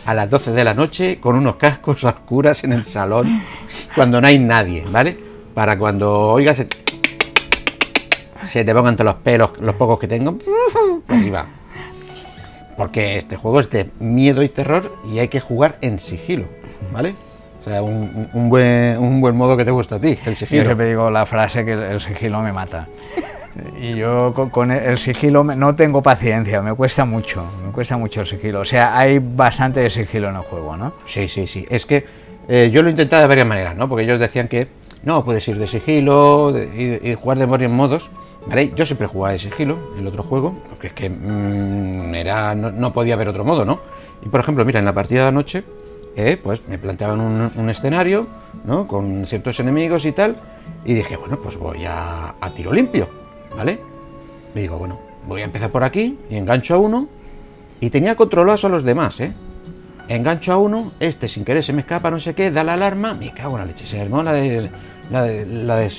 A 0.06 0.14
las 0.14 0.30
12 0.30 0.52
de 0.52 0.64
la 0.64 0.75
noche, 0.75 1.18
con 1.20 1.35
unos 1.35 1.56
cascos 1.56 2.04
a 2.04 2.11
oscuras 2.11 2.62
en 2.62 2.73
el 2.73 2.85
salón, 2.85 3.42
cuando 3.94 4.20
no 4.20 4.26
hay 4.28 4.38
nadie, 4.38 4.85
¿vale? 4.90 5.18
Para 5.54 5.76
cuando 5.78 6.30
oigas 6.30 6.61
el 6.61 6.68
se 8.49 8.64
te 8.64 8.75
pongan 8.75 8.95
entre 8.95 9.05
los 9.05 9.17
pelos 9.17 9.50
los 9.61 9.75
pocos 9.76 9.99
que 9.99 10.09
tengo. 10.09 10.38
arriba. 11.09 11.47
Porque 12.76 13.17
este 13.17 13.37
juego 13.37 13.59
es 13.61 13.71
de 13.71 13.90
miedo 13.99 14.43
y 14.43 14.49
terror 14.49 14.95
y 15.11 15.19
hay 15.19 15.28
que 15.28 15.40
jugar 15.40 15.78
en 15.81 15.99
sigilo, 15.99 16.45
¿vale? 16.93 17.14
O 17.61 17.64
sea, 17.69 17.83
un, 17.83 18.28
un- 18.33 18.49
buen, 18.49 18.97
un 18.99 19.21
buen 19.21 19.37
modo 19.37 19.57
que 19.57 19.64
te 19.64 19.71
gusta 19.73 19.97
a 19.97 20.00
ti, 20.00 20.11
el 20.25 20.33
Yo 20.33 20.35
sigilo. 20.35 20.64
siempre 20.64 20.87
digo 20.88 21.11
la 21.11 21.26
frase 21.26 21.64
que 21.64 21.73
el, 21.73 21.83
el 21.83 22.00
sigilo 22.00 22.40
me 22.40 22.52
mata. 22.52 22.87
Y 23.81 23.97
yo 23.97 24.33
con, 24.33 24.50
con 24.50 24.71
el, 24.71 24.97
sigilo 24.99 25.43
me- 25.43 25.57
no 25.57 25.75
tengo 25.75 26.00
paciencia, 26.00 26.62
me 26.62 26.73
cuesta 26.75 27.05
mucho, 27.05 27.45
me 27.67 27.73
cuesta 27.73 27.97
mucho 27.97 28.21
el 28.21 28.28
sigilo. 28.28 28.61
O 28.61 28.64
sea, 28.64 28.97
hay 28.97 29.19
bastante 29.19 29.81
de 29.81 29.90
sigilo 29.90 30.28
en 30.28 30.37
el 30.37 30.43
juego, 30.43 30.76
¿no? 30.76 30.93
Sí, 31.05 31.26
sí, 31.28 31.49
sí. 31.49 31.67
Es 31.69 31.85
que 31.85 32.07
eh, 32.49 32.71
yo 32.73 32.83
lo 32.83 32.88
he 32.88 32.93
intentado 32.93 33.23
de 33.23 33.28
varias 33.28 33.47
maneras, 33.49 33.75
¿no? 33.76 33.88
Porque 33.88 34.05
ellos 34.05 34.21
decían 34.21 34.47
que 34.47 34.69
no, 35.02 35.25
puedes 35.25 35.47
ir 35.49 35.59
de 35.59 35.67
sigilo 35.67 36.52
de- 36.52 37.00
y, 37.05 37.11
y 37.11 37.14
jugar 37.17 37.38
de 37.38 37.47
varios 37.47 37.73
modos. 37.73 38.11
¿Vale? 38.47 38.73
Yo 38.75 38.87
siempre 38.87 39.07
jugaba 39.07 39.33
de 39.33 39.38
sigilo 39.38 39.78
el 39.99 40.07
otro 40.07 40.23
juego, 40.23 40.57
porque 40.68 40.88
es 40.88 40.92
que 40.92 41.11
mm, 41.11 42.14
era, 42.14 42.54
no, 42.54 42.92
podía 42.92 43.14
haber 43.14 43.28
otro 43.28 43.45
modo, 43.45 43.64
¿no? 43.64 43.80
Y 44.25 44.28
por 44.28 44.40
ejemplo, 44.40 44.64
mira, 44.64 44.78
en 44.78 44.85
la 44.85 44.95
partida 44.95 45.23
de 45.23 45.28
anoche, 45.28 45.64
eh, 46.16 46.38
pues 46.42 46.66
me 46.66 46.78
planteaban 46.78 47.21
un, 47.21 47.50
un 47.54 47.71
escenario, 47.71 48.26
¿no? 48.64 48.87
Con 48.87 49.26
ciertos 49.26 49.61
enemigos 49.61 50.04
y 50.07 50.12
tal, 50.12 50.37
y 50.85 50.95
dije, 50.95 51.16
bueno, 51.16 51.40
pues 51.42 51.57
voy 51.57 51.85
a, 51.85 52.35
a 52.40 52.50
tiro 52.54 52.73
limpio, 52.73 53.09
¿vale? 53.54 53.80
Y 54.54 54.61
digo, 54.61 54.78
bueno, 54.78 54.99
voy 55.26 55.42
a 55.42 55.45
empezar 55.45 55.71
por 55.71 55.85
aquí 55.85 56.18
y 56.30 56.37
engancho 56.37 56.75
a 56.75 56.78
uno, 56.78 57.09
y 57.80 57.90
tenía 57.90 58.16
controlados 58.16 58.64
a 58.64 58.68
los 58.68 58.83
demás, 58.83 59.21
¿eh? 59.21 59.33
Engancho 60.09 60.52
a 60.52 60.57
uno, 60.57 60.92
este 61.00 61.28
sin 61.28 61.45
querer 61.45 61.62
se 61.62 61.75
me 61.75 61.80
escapa, 61.80 62.11
no 62.11 62.18
sé 62.18 62.35
qué, 62.35 62.50
da 62.50 62.64
la 62.64 62.75
alarma, 62.75 63.12
me 63.12 63.33
cago 63.33 63.57
en 63.57 63.61
la 63.61 63.66
leche. 63.66 63.85
Se 63.85 64.00
armó 64.00 64.23
la 64.23 64.33
de, 64.33 64.71
la 65.11 65.23
de, 65.23 65.45
la 65.45 65.76
de, 65.76 65.92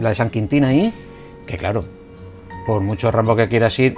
la 0.00 0.08
de 0.10 0.14
San 0.14 0.30
Quintín 0.30 0.64
ahí, 0.64 0.94
que 1.50 1.58
claro, 1.58 1.84
por 2.66 2.80
mucho 2.80 3.10
rambo 3.10 3.34
que 3.34 3.48
quieras 3.48 3.78
ir, 3.78 3.96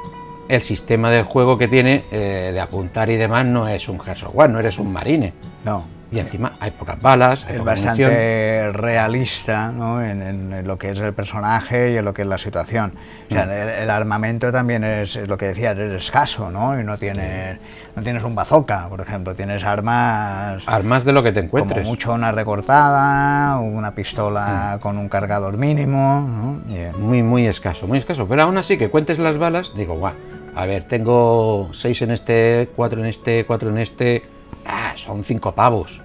el 0.48 0.62
sistema 0.62 1.10
de 1.10 1.22
juego 1.22 1.58
que 1.58 1.68
tiene 1.68 2.04
eh, 2.10 2.50
de 2.52 2.60
apuntar 2.60 3.10
y 3.10 3.16
demás 3.16 3.44
no 3.44 3.68
es 3.68 3.88
un 3.88 4.00
Gears 4.00 4.24
of 4.24 4.34
War, 4.34 4.48
no 4.50 4.58
eres 4.58 4.78
un 4.78 4.92
marine. 4.92 5.32
No. 5.64 5.84
Y 6.12 6.18
encima 6.18 6.52
hay 6.60 6.72
pocas 6.72 7.00
balas, 7.00 7.44
hay 7.46 7.54
Es 7.54 7.58
poca 7.60 7.70
munición. 7.74 8.10
bastante 8.10 8.72
realista 8.74 9.72
¿no? 9.72 10.02
en, 10.02 10.20
en- 10.22 10.52
en 10.52 10.66
lo 10.66 10.76
que 10.78 10.90
es 10.90 10.98
el 11.00 11.14
personaje 11.14 11.92
y 11.92 11.96
en 11.96 12.04
lo 12.04 12.12
que 12.12 12.22
es 12.22 12.28
la 12.28 12.36
situación. 12.38 12.92
O 13.30 13.32
sea, 13.32 13.44
el, 13.44 13.68
el 13.84 13.90
armamento 13.90 14.52
también 14.52 14.84
es, 14.84 15.16
es 15.16 15.26
lo 15.26 15.38
que 15.38 15.46
decías, 15.46 15.78
es 15.78 15.90
escaso, 15.92 16.50
¿no? 16.50 16.78
Y 16.78 16.84
no 16.84 16.98
tienes, 16.98 17.56
no 17.96 18.02
tienes 18.02 18.24
un 18.24 18.34
bazooka, 18.34 18.88
por 18.90 19.00
ejemplo, 19.00 19.34
tienes 19.34 19.64
armas 19.64 20.62
Armas 20.66 21.04
de 21.04 21.12
lo 21.14 21.22
que 21.22 21.32
te 21.32 21.40
como 21.48 21.62
encuentres. 21.62 21.86
mucho 21.86 22.12
una 22.12 22.30
recortada, 22.30 23.58
una 23.58 23.94
pistola 23.94 24.78
con 24.82 24.98
un 24.98 25.08
cargador 25.08 25.56
mínimo, 25.56 26.20
¿no? 26.28 26.98
Muy, 26.98 27.22
muy 27.22 27.46
escaso, 27.46 27.86
muy 27.86 27.98
escaso. 27.98 28.26
Pero 28.28 28.42
aún 28.42 28.58
así, 28.58 28.76
que 28.76 28.90
cuentes 28.90 29.18
las 29.18 29.38
balas, 29.38 29.72
digo, 29.74 29.94
guau, 29.94 30.12
a 30.54 30.66
ver, 30.66 30.84
tengo 30.84 31.70
seis 31.72 32.02
en 32.02 32.10
este, 32.10 32.68
cuatro 32.76 33.00
en 33.00 33.06
este, 33.06 33.46
cuatro 33.46 33.70
en 33.70 33.78
este. 33.78 34.22
Ah, 34.66 34.94
son 34.96 35.24
cinco 35.24 35.54
pavos. 35.54 36.00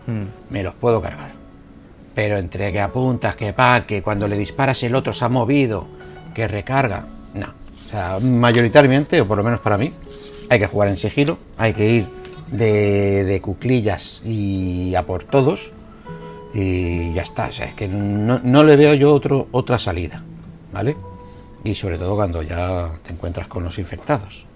Me 0.50 0.63
los 0.63 0.74
puedo 0.75 1.01
cargar. 1.01 1.34
Pero 2.16 2.38
entre 2.38 2.72
que 2.72 2.82
apuntas, 2.82 3.36
que 3.36 3.54
pa, 3.54 3.86
que 3.86 4.01
cuando 4.01 4.27
le 4.27 4.38
disparas 4.38 4.82
el 4.84 4.96
otro 4.96 5.13
se 5.13 5.24
ha 5.24 5.30
movido, 5.30 5.88
que 6.34 6.48
recarga. 6.48 7.06
No. 7.36 7.48
O 7.86 7.89
sea, 7.89 8.20
mayoritariamente, 8.20 9.22
o 9.22 9.27
por 9.27 9.38
lo 9.38 9.44
menos 9.44 9.60
para 9.60 9.77
mí, 9.77 9.94
hay 10.50 10.60
que 10.60 10.68
jugar 10.68 10.89
en 10.89 10.98
sigilo, 10.98 11.38
hay 11.58 11.74
que 11.74 11.89
ir 11.89 12.08
de, 12.51 13.24
de 13.24 13.42
cuclillas 13.42 14.22
y 14.25 14.96
a 14.96 15.06
por 15.06 15.25
todos. 15.25 15.72
Y 16.54 17.13
ya 17.13 17.22
está. 17.22 17.48
O 17.48 17.51
sea, 17.51 17.68
es 17.68 17.75
que 17.75 17.88
no, 17.88 18.39
no 18.44 18.63
le 18.63 18.75
veo 18.75 18.96
yo 18.96 19.13
otro, 19.13 19.48
otra 19.51 19.77
salida. 19.77 20.24
¿Vale? 20.74 20.98
Y 21.63 21.75
sobre 21.75 22.00
todo 22.00 22.16
cuando 22.16 22.42
ya 22.42 22.89
te 23.06 23.13
encuentras 23.13 23.48
con 23.48 23.63
los 23.63 23.77
infectados. 23.77 24.47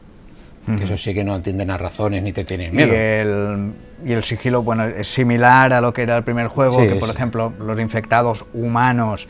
Que 0.66 0.84
eso 0.84 0.96
sí 0.98 1.14
que 1.14 1.24
no 1.24 1.36
entienden 1.36 1.72
a 1.72 1.78
razones 1.78 2.22
ni 2.22 2.34
te 2.34 2.46
tienen 2.46 2.72
y 2.74 2.78
miedo. 2.78 2.94
el, 2.94 3.74
y 4.06 4.12
el 4.14 4.24
sigilo, 4.24 4.62
bueno, 4.62 4.84
es 4.86 5.08
similar 5.08 5.74
a 5.74 5.82
lo 5.82 5.92
que 5.94 6.04
era 6.04 6.18
el 6.18 6.24
primer 6.24 6.48
juego, 6.48 6.80
Sí, 6.80 6.88
que 6.88 6.96
por 6.96 7.10
ejemplo 7.10 7.52
los 7.60 7.80
infectados 7.80 8.46
humanos 8.54 9.28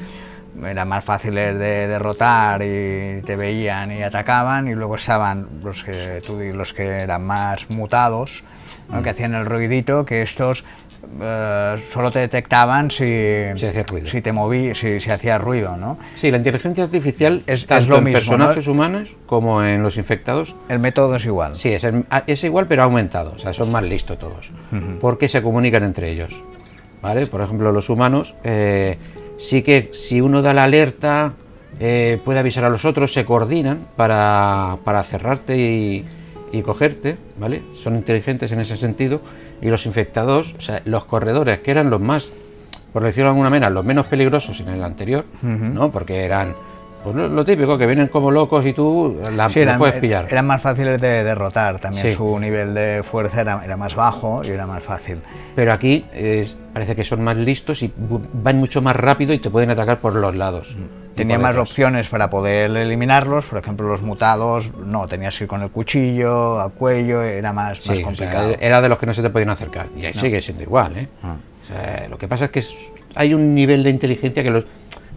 eran 0.65 0.87
más 0.89 1.03
fáciles 1.05 1.57
de 1.57 1.87
derrotar 1.87 2.61
y 2.61 3.21
te 3.25 3.35
veían 3.37 3.91
y 3.91 4.03
atacaban 4.03 4.67
y 4.67 4.75
luego 4.75 4.95
estaban 4.95 5.47
los 5.63 5.83
que 5.83 6.21
tú 6.25 6.37
los 6.53 6.73
que 6.73 6.83
eran 6.85 7.25
más 7.25 7.69
mutados 7.69 8.43
¿no? 8.89 9.01
que 9.01 9.11
hacían 9.11 9.33
el 9.33 9.45
ruidito 9.45 10.05
que 10.05 10.21
estos 10.21 10.65
eh, 11.21 11.75
solo 11.91 12.11
te 12.11 12.19
detectaban 12.19 12.89
si, 12.91 13.05
Si 13.55 13.65
hacía 13.65 13.83
ruido. 13.83 14.07
si 14.07 14.21
te 14.21 14.31
moví 14.31 14.73
si, 14.75 14.99
si 14.99 15.09
hacía 15.09 15.37
ruido 15.37 15.75
¿no? 15.77 15.97
Sí, 16.15 16.31
la 16.31 16.37
inteligencia 16.37 16.83
artificial 16.83 17.43
Es- 17.47 17.61
es 17.61 17.67
tanto 17.67 17.89
lo 17.91 17.97
en 17.97 18.03
mismo, 18.05 18.19
personajes 18.19 18.67
humanos 18.67 19.15
como 19.25 19.63
en 19.63 19.83
los 19.83 19.97
infectados 19.97 20.55
el 20.69 20.79
método 20.79 21.15
es 21.15 21.25
igual 21.25 21.55
Sí, 21.57 21.69
es, 21.69 21.83
el- 21.83 22.05
ah, 22.09 22.23
es 22.27 22.43
igual, 22.43 22.67
pero 22.67 22.81
ha 22.83 22.85
aumentado. 22.85 23.33
O 23.35 23.39
sea, 23.39 23.53
son 23.53 23.71
más 23.71 23.83
listos 23.83 24.17
todos. 24.19 24.51
Porque 24.99 25.27
se 25.29 25.41
comunican 25.41 25.83
entre 25.83 26.11
ellos. 26.11 26.41
¿Vale? 27.01 27.25
Por 27.27 27.41
ejemplo, 27.41 27.71
los 27.71 27.89
humanos, 27.89 28.35
eh, 28.43 28.97
sí 29.37 29.63
que 29.63 29.89
si 29.93 30.21
uno 30.21 30.41
da 30.43 30.53
la 30.53 30.65
alerta, 30.65 31.33
eh, 31.79 32.19
puede 32.23 32.39
avisar 32.39 32.63
a 32.63 32.69
los 32.69 32.85
otros, 32.85 33.11
se 33.11 33.25
coordinan 33.25 33.87
para, 33.95 34.77
para 34.83 35.03
cerrarte 35.03 35.57
y, 35.57 36.05
y 36.51 36.61
cogerte. 36.61 37.17
¿Vale? 37.39 37.63
Son 37.75 37.95
inteligentes 37.95 38.51
en 38.51 38.59
ese 38.59 38.77
sentido. 38.77 39.21
Y 39.61 39.69
los 39.69 39.85
infectados, 39.85 40.55
o 40.57 40.61
sea, 40.61 40.81
los 40.85 41.05
corredores, 41.05 41.59
que 41.59 41.71
eran 41.71 41.89
los 41.89 42.01
más, 42.01 42.31
por 42.93 43.03
decirlo 43.03 43.25
de 43.25 43.29
alguna 43.31 43.49
manera, 43.49 43.69
los 43.69 43.85
menos 43.85 44.07
peligrosos 44.07 44.59
en 44.59 44.69
el 44.69 44.83
anterior, 44.83 45.25
¿no? 45.41 45.91
Porque 45.91 46.25
eran. 46.25 46.55
Pues 47.03 47.15
lo, 47.15 47.43
típico, 47.43 47.79
que 47.79 47.87
vienen 47.87 48.09
como 48.09 48.29
locos 48.29 48.63
y 48.63 48.73
tú 48.73 49.17
la, 49.35 49.49
Sí, 49.49 49.59
la 49.59 49.63
eran, 49.63 49.79
puedes 49.79 49.95
pillar. 49.95 50.27
eran 50.29 50.45
más 50.45 50.61
fáciles 50.61 51.01
de 51.01 51.23
derrotar, 51.23 51.79
también 51.79 52.11
Sí. 52.11 52.15
su 52.15 52.37
nivel 52.37 52.75
de 52.75 53.01
fuerza 53.03 53.41
era, 53.41 53.61
era 53.65 53.75
más 53.75 53.95
bajo 53.95 54.41
y 54.45 54.49
era 54.49 54.67
más 54.67 54.83
fácil. 54.83 55.19
Pero 55.55 55.73
aquí 55.73 56.05
eh, 56.13 56.47
parece 56.73 56.95
que 56.95 57.03
son 57.03 57.23
más 57.23 57.37
listos 57.37 57.81
y 57.81 57.91
van 57.97 58.57
mucho 58.59 58.83
más 58.83 58.95
rápido 58.95 59.33
y 59.33 59.39
te 59.39 59.49
pueden 59.49 59.71
atacar 59.71 59.99
por 59.99 60.13
los 60.13 60.35
lados. 60.35 60.75
y 60.77 61.00
Tenía 61.15 61.37
más 61.37 61.55
opciones 61.57 62.07
para 62.07 62.29
poder 62.29 62.75
eliminarlos, 62.75 63.45
por 63.45 63.59
ejemplo 63.59 63.87
los 63.87 64.01
mutados, 64.01 64.71
no, 64.77 65.07
tenías 65.07 65.37
que 65.37 65.43
ir 65.43 65.47
con 65.47 65.61
el 65.61 65.69
cuchillo, 65.69 66.59
a 66.59 66.69
cuello, 66.69 67.21
era 67.21 67.51
más, 67.53 67.77
más 67.77 67.83
Sí, 67.83 67.91
o 67.91 67.95
sea, 67.95 68.03
complicado. 68.03 68.55
era 68.59 68.81
de 68.81 68.89
los 68.89 68.97
que 68.97 69.05
no 69.05 69.13
se 69.13 69.21
te 69.21 69.29
podían 69.29 69.49
acercar. 69.49 69.87
Y 69.97 70.05
ahí 70.05 70.13
sigue 70.13 70.41
siendo 70.41 70.63
igual. 70.63 70.97
¿eh? 70.97 71.07
Ah. 71.23 71.35
O 71.61 71.65
sea, 71.65 72.07
lo 72.09 72.17
que 72.17 72.27
pasa 72.27 72.45
es 72.45 72.51
que 72.51 72.63
hay 73.15 73.33
un 73.33 73.53
nivel 73.53 73.83
de 73.83 73.89
inteligencia 73.89 74.41
que, 74.41 74.49
los, 74.49 74.65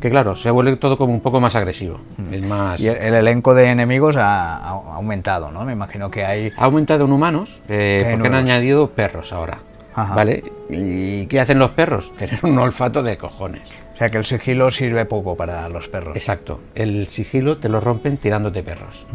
que, 0.00 0.10
claro, 0.10 0.34
se 0.36 0.50
vuelve 0.50 0.76
todo 0.76 0.98
como 0.98 1.12
un 1.14 1.20
poco 1.20 1.40
más 1.40 1.54
agresivo. 1.54 2.00
Es 2.30 2.42
más... 2.44 2.80
Y 2.80 2.88
el, 2.88 2.96
el 2.96 3.14
elenco 3.14 3.54
de 3.54 3.66
enemigos 3.66 4.16
ha, 4.16 4.56
ha 4.56 4.70
aumentado, 4.96 5.50
¿no? 5.50 5.64
Me 5.64 5.72
imagino 5.72 6.10
que 6.10 6.24
hay... 6.24 6.50
Ha 6.56 6.64
aumentado 6.64 7.04
en 7.04 7.12
humanos 7.12 7.60
eh, 7.68 8.08
porque 8.10 8.26
han 8.28 8.34
añadido 8.34 8.90
perros 8.90 9.32
ahora. 9.32 9.58
Ajá. 9.94 10.14
¿Vale? 10.14 10.42
¿Y 10.68 11.26
qué 11.28 11.40
hacen 11.40 11.58
los 11.58 11.70
perros? 11.70 12.12
Tener 12.18 12.40
un 12.42 12.58
olfato 12.58 13.02
de 13.02 13.16
cojones. 13.16 13.62
O 13.94 13.96
sea 13.96 14.10
que 14.10 14.18
el 14.18 14.24
sigilo 14.24 14.70
sirve 14.70 15.04
poco 15.04 15.36
para 15.36 15.68
los 15.68 15.88
perros. 15.88 16.16
Exacto. 16.16 16.60
El 16.74 17.06
sigilo 17.06 17.58
te 17.58 17.68
lo 17.68 17.80
rompen 17.80 18.16
tirándote 18.16 18.62
perros. 18.62 19.06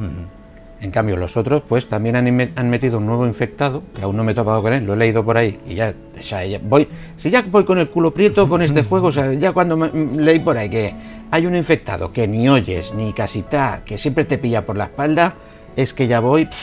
En 0.82 0.92
cambio, 0.92 1.18
los 1.18 1.36
otros, 1.36 1.62
pues 1.68 1.90
también 1.90 2.16
han, 2.16 2.52
han 2.56 2.70
metido 2.70 3.00
un 3.00 3.06
nuevo 3.06 3.26
infectado, 3.28 3.84
que 3.94 4.02
aún 4.04 4.16
no 4.16 4.24
me 4.24 4.32
he 4.32 4.36
topado 4.36 4.62
con 4.62 4.72
él, 4.72 4.86
lo 4.86 4.94
he 4.94 4.98
leído 4.98 5.26
por 5.26 5.38
ahí, 5.38 5.60
y 5.68 5.76
ya, 5.76 5.94
o 6.18 6.24
sea, 6.24 6.46
ya 6.46 6.58
voy, 6.64 6.88
si 7.18 7.30
ya 7.30 7.42
voy 7.42 7.66
con 7.66 7.78
el 7.80 7.90
culo 7.90 8.12
prieto 8.12 8.48
con 8.48 8.62
este 8.62 8.84
juego, 8.86 9.08
o 9.08 9.12
sea, 9.12 9.34
ya 9.34 9.52
cuando 9.52 9.76
me- 9.76 9.92
leí 10.16 10.40
por 10.40 10.58
ahí 10.58 10.70
que 10.70 10.94
hay 11.32 11.46
un 11.46 11.58
infectado 11.58 12.14
que 12.14 12.26
ni 12.30 12.48
oyes, 12.48 12.94
ni 12.94 13.12
casi 13.12 13.42
tal, 13.44 13.84
que 13.84 13.98
siempre 13.98 14.24
te 14.24 14.38
pilla 14.38 14.66
por 14.66 14.78
la 14.78 14.86
espalda, 14.86 15.34
es 15.76 15.94
que 15.94 16.08
ya 16.08 16.22
voy, 16.22 16.46
pff, 16.46 16.56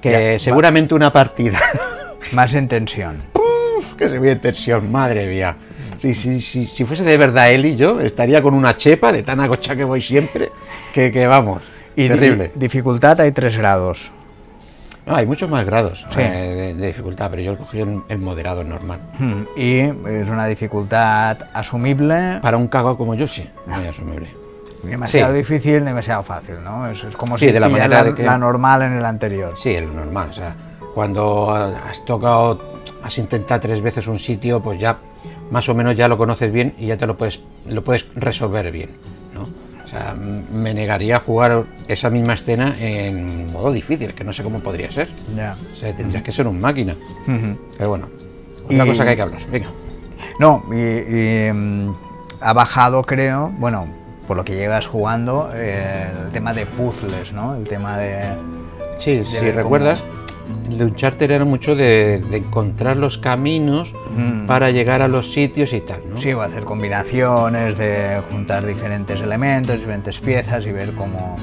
que 0.00 0.10
Ya, 0.12 0.32
va. 0.34 0.38
seguramente 0.38 0.94
una 0.94 1.12
partida, 1.12 1.58
Más 2.32 2.54
en 2.54 2.68
tensión. 2.68 3.22
Que 3.98 4.08
se 4.10 4.18
ve 4.18 4.32
en 4.32 4.40
tensión, 4.40 4.92
madre 4.92 5.26
mía. 5.26 5.56
Si, 5.96 6.14
si, 6.14 6.40
si, 6.40 6.66
si 6.66 6.84
fuese 6.84 7.04
de 7.04 7.16
verdad 7.16 7.50
él 7.52 7.64
y 7.66 7.76
yo, 7.76 8.00
estaría 8.00 8.42
con 8.42 8.54
una 8.54 8.76
chepa 8.76 9.12
de 9.12 9.22
tan 9.22 9.40
agocha 9.40 9.74
que 9.76 9.84
voy 9.84 10.02
siempre, 10.02 10.50
que, 10.92 11.10
que 11.12 11.26
vamos, 11.26 11.62
Y 11.96 12.08
terrible. 12.08 12.50
di- 12.54 12.60
dificultad 12.60 13.20
hay 13.20 13.32
tres 13.32 13.56
grados. 13.56 14.10
No, 15.06 15.14
hay 15.14 15.24
muchos 15.24 15.48
más 15.48 15.64
grados 15.64 16.04
Sí. 16.12 16.18
eh, 16.20 16.22
de, 16.54 16.74
de 16.74 16.86
dificultad, 16.88 17.30
pero 17.30 17.40
yo 17.40 17.52
he 17.52 17.56
cogido 17.56 17.84
el, 17.86 18.02
el 18.08 18.18
moderado, 18.18 18.62
el 18.62 18.68
normal. 18.68 18.98
Mm, 19.18 19.42
Y 19.56 19.78
es 19.78 20.28
una 20.28 20.46
dificultad 20.46 21.38
asumible, 21.54 22.40
Para 22.42 22.56
un 22.56 22.66
cagao 22.66 22.96
como 22.98 23.14
yo, 23.14 23.28
sí, 23.28 23.48
muy 23.66 23.86
asumible. 23.86 24.28
demasiado 24.82 25.32
Sí. 25.32 25.38
difícil, 25.38 25.84
demasiado 25.84 26.22
fácil, 26.24 26.56
¿no? 26.64 26.88
Es, 26.88 27.02
es 27.04 27.14
como 27.16 27.38
Sí, 27.38 27.46
si 27.46 27.52
de 27.52 27.60
la 27.60 27.68
manera 27.68 27.88
la, 27.88 28.04
de 28.04 28.14
que- 28.14 28.22
la 28.24 28.36
normal 28.36 28.82
en 28.82 28.92
el 28.94 29.04
anterior. 29.04 29.54
Sí, 29.56 29.70
el 29.70 29.94
normal. 29.94 30.28
O 30.30 30.32
sea, 30.32 30.54
cuando 30.94 31.52
has 31.52 32.04
tocado, 32.04 32.60
has 33.02 33.16
intentado 33.18 33.60
tres 33.60 33.80
veces 33.80 34.06
un 34.08 34.18
sitio, 34.18 34.60
pues 34.60 34.80
ya 34.80 34.96
más 35.50 35.68
o 35.68 35.74
menos 35.74 35.96
ya 35.96 36.08
lo 36.08 36.16
conoces 36.18 36.52
bien 36.52 36.74
y 36.78 36.86
ya 36.86 36.96
te 36.96 37.06
lo 37.06 37.16
puedes, 37.16 37.40
lo 37.68 37.82
puedes 37.84 38.06
resolver 38.14 38.70
bien, 38.72 38.90
¿no? 39.34 39.48
O 39.84 39.88
sea, 39.88 40.14
me 40.14 40.74
negaría 40.74 41.16
a 41.16 41.20
jugar 41.20 41.64
esa 41.86 42.10
misma 42.10 42.34
escena 42.34 42.74
en 42.80 43.52
modo 43.52 43.70
difícil, 43.72 44.14
que 44.14 44.24
no 44.24 44.32
sé 44.32 44.42
cómo 44.42 44.58
podría 44.58 44.90
ser. 44.90 45.08
Ya. 45.36 45.54
O 45.72 45.76
sea, 45.76 45.94
tendrías 45.94 46.24
que 46.24 46.32
ser 46.32 46.48
un 46.48 46.60
máquina. 46.60 46.96
Pero 47.78 47.90
bueno, 47.90 48.08
otra 48.64 48.84
Y- 48.84 48.88
cosa 48.88 49.04
que 49.04 49.10
hay 49.10 49.16
que 49.16 49.22
hablar. 49.22 49.42
Venga. 49.50 49.68
No, 50.40 50.64
y, 50.72 50.76
y, 51.48 51.52
mm, 51.52 51.94
ha 52.40 52.52
bajado, 52.52 53.04
creo, 53.04 53.52
bueno, 53.58 53.86
por 54.26 54.36
lo 54.36 54.44
que 54.44 54.56
llevas 54.56 54.88
jugando, 54.88 55.50
eh, 55.54 56.08
el 56.26 56.32
tema 56.32 56.52
de 56.52 56.66
puzzles, 56.66 57.32
¿no? 57.32 57.54
El 57.54 57.62
tema 57.68 57.96
de... 57.96 58.24
Sí, 58.98 59.18
de 59.18 59.24
si 59.24 59.50
recuerdas, 59.52 60.02
el 60.70 60.82
Uncharted 60.82 61.30
era 61.30 61.44
mucho 61.44 61.74
de, 61.76 62.20
de 62.30 62.36
encontrar 62.38 62.96
los 62.96 63.18
caminos 63.18 63.92
Mm. 64.16 64.46
para 64.46 64.70
llegar 64.70 65.02
a 65.02 65.08
los 65.08 65.30
sitios 65.32 65.72
y 65.74 65.80
tal, 65.80 66.00
¿no? 66.10 66.16
Sí, 66.18 66.32
o 66.32 66.40
hacer 66.40 66.64
combinaciones, 66.64 67.76
de 67.76 68.22
juntar 68.30 68.64
diferentes 68.66 69.20
elementos, 69.20 69.76
diferentes 69.78 70.18
piezas 70.20 70.64
y 70.66 70.72
ver 70.72 70.92
cómo 70.94 71.36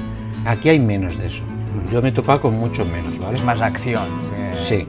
Aquí 0.46 0.68
hay 0.68 0.78
menos 0.80 1.16
de 1.18 1.28
eso. 1.28 1.42
Yo 1.90 2.02
me 2.02 2.08
he 2.10 2.12
topado 2.12 2.40
con 2.42 2.54
mucho 2.58 2.84
menos, 2.84 3.18
¿vale? 3.18 3.36
es 3.38 3.44
más 3.44 3.60
acción. 3.62 4.04
que- 4.30 4.56
Sí, 4.56 4.86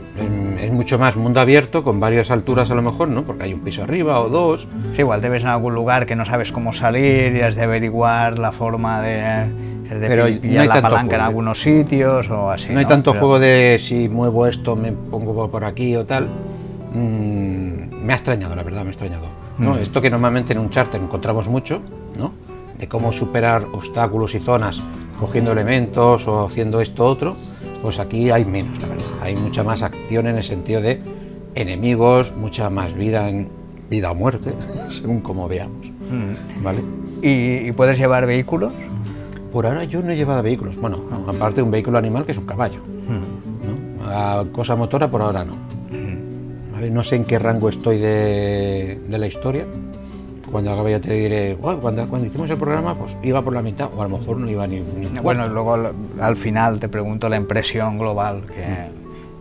es 0.60 0.71
mucho 0.71 0.99
más 0.99 1.15
mundo 1.15 1.39
abierto, 1.39 1.84
con 1.84 1.99
varias 1.99 2.30
alturas 2.30 2.69
a 2.71 2.75
lo 2.75 2.82
mejor, 2.82 3.08
¿no? 3.10 3.23
Porque 3.23 3.43
hay 3.45 3.54
un 3.54 3.62
piso 3.62 3.84
arriba 3.84 4.19
o 4.19 4.30
dos. 4.30 4.67
Sí, 4.95 4.99
igual 5.01 5.21
te 5.21 5.30
ves 5.30 5.43
en 5.43 5.49
algún 5.49 5.73
lugar 5.73 6.06
que 6.06 6.15
no 6.15 6.25
sabes 6.25 6.51
cómo 6.51 6.73
salir 6.73 7.36
y 7.36 7.41
has 7.41 7.56
de 7.56 7.63
averiguar 7.63 8.38
la 8.38 8.51
forma 8.51 9.01
de, 9.01 9.45
has 9.91 10.00
de 10.00 10.08
Pero 10.08 10.24
no 10.24 10.30
hay 10.62 10.67
la 10.67 10.74
tanto 10.76 10.82
palanca 10.89 11.02
en 11.02 11.08
juego. 11.10 11.24
algunos 11.24 11.62
sitios 11.62 12.30
o 12.30 12.50
así. 12.52 12.71
no 12.71 12.80
hay 12.80 12.86
tanto 12.86 13.12
Pero- 13.12 13.19
juego 13.21 13.39
de 13.39 13.78
si 13.80 14.10
muevo 14.10 14.48
esto, 14.48 14.76
me 14.76 14.91
pongo 14.91 15.50
por 15.50 15.63
aquí 15.63 15.95
o 15.95 16.06
tal. 16.06 16.28
Mm, 16.93 18.04
me 18.06 18.13
ha 18.13 18.15
extrañado, 18.15 18.56
la 18.56 18.63
verdad, 18.63 18.82
me 18.82 18.88
ha 18.88 18.91
extrañado. 18.91 19.26
¿no? 19.58 19.74
Mm. 19.76 19.78
Esto 19.80 20.02
que 20.02 20.10
normalmente 20.10 20.54
en 20.54 20.60
un 20.60 20.69
charter 20.69 21.02
encontramos 21.02 21.48
mucho, 21.48 21.82
¿no? 22.17 22.34
De 22.80 22.88
cómo 22.88 23.12
superar 23.13 23.63
obstáculos 23.74 24.36
y 24.36 24.39
zonas 24.39 24.82
cogiendo 25.19 25.52
elementos 25.54 26.28
o 26.28 26.45
haciendo 26.45 26.82
esto 26.82 27.06
otro, 27.06 27.36
pues 27.82 28.00
aquí 28.00 28.32
hay 28.32 28.43
menos, 28.45 28.82
la 28.82 28.88
verdad. 28.89 29.06
Hay 29.21 29.36
mucha 29.36 29.63
más 29.63 29.82
acción 29.82 30.28
en 30.28 30.38
el 30.38 30.43
sentido 30.43 30.82
de 30.82 31.02
enemigos, 31.56 32.34
mucha 32.36 32.69
más 32.69 32.93
vida 32.93 33.30
en 33.30 33.48
vida 33.89 34.12
o 34.12 34.15
muerte, 34.15 34.52
según 34.89 35.21
como 35.21 35.48
veamos. 35.48 35.88
Mm. 35.88 36.63
¿Vale? 36.63 36.84
¿Y, 37.21 37.67
y 37.67 37.71
puedes 37.71 37.98
llevar 37.98 38.26
vehículos? 38.28 38.74
Por 39.55 39.65
ahora 39.65 39.85
yo 39.85 40.01
no 40.03 40.11
he 40.11 40.17
llevado 40.17 40.43
vehículos. 40.43 40.75
Bueno, 40.75 40.99
aparte 41.29 41.61
un 41.61 41.71
vehículo 41.71 41.97
animal 41.97 42.25
que 42.25 42.33
es 42.33 42.37
un 42.37 42.45
caballo. 42.45 42.81
¿no? 43.07 44.51
Cosa 44.51 44.75
motora 44.75 45.09
por 45.09 45.21
ahora 45.21 45.45
no. 45.45 45.55
No 46.91 47.03
sé 47.03 47.15
en 47.15 47.23
qué 47.23 47.39
rango 47.39 47.69
estoy 47.69 47.97
de, 47.99 48.99
la 49.07 49.25
historia. 49.27 49.65
Cuando 50.51 50.73
acabe 50.73 50.91
ya 50.91 50.99
te 50.99 51.13
diré, 51.13 51.55
"Guau, 51.55 51.79
cuando, 51.79 52.03
hicimos 52.25 52.49
el 52.49 52.57
programa, 52.57 52.95
pues 52.95 53.15
iba 53.23 53.41
por 53.41 53.53
la 53.53 53.61
mitad, 53.61 53.87
o 53.95 54.01
a 54.01 54.09
lo 54.09 54.17
mejor 54.17 54.35
no 54.39 54.49
iba 54.49 54.67
ni, 54.67 54.81
ni 54.81 55.07
Bueno, 55.19 55.47
luego 55.47 55.75
al- 55.75 55.93
al 56.19 56.35
final 56.35 56.81
te 56.81 56.89
pregunto 56.89 57.29
la 57.29 57.37
impresión 57.37 57.97
global 57.97 58.41
que, 58.47 58.89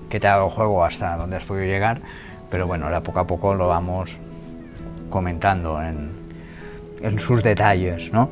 que 0.09 0.21
te 0.21 0.29
ha 0.29 0.37
dado 0.37 0.49
juego 0.49 0.85
hasta 0.85 1.17
dónde 1.17 1.39
has 1.39 1.45
podido 1.45 1.67
llegar, 1.67 2.01
pero 2.53 2.69
bueno, 2.69 2.85
ahora 2.85 3.03
poco 3.03 3.19
a 3.19 3.27
poco 3.27 3.53
lo 3.57 3.67
vamos 3.67 4.13
comentando 5.11 5.83
en, 5.83 6.11
en 7.03 7.19
sus 7.19 7.43
detalles, 7.43 8.13
¿no? 8.13 8.31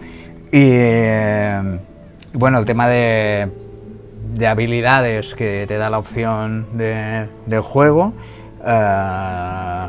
Y 0.55 0.69
eh, 0.71 1.79
bueno, 2.35 2.59
el 2.59 2.67
tema 2.67 2.87
de, 2.87 3.49
de 4.35 4.47
habilidades 4.47 5.35
que 5.35 5.65
te 5.67 5.79
da 5.79 5.89
la 5.91 5.99
opción 5.99 6.67
de- 6.77 7.27
del 7.47 7.61
juego. 7.63 8.13
eh, 8.65 9.87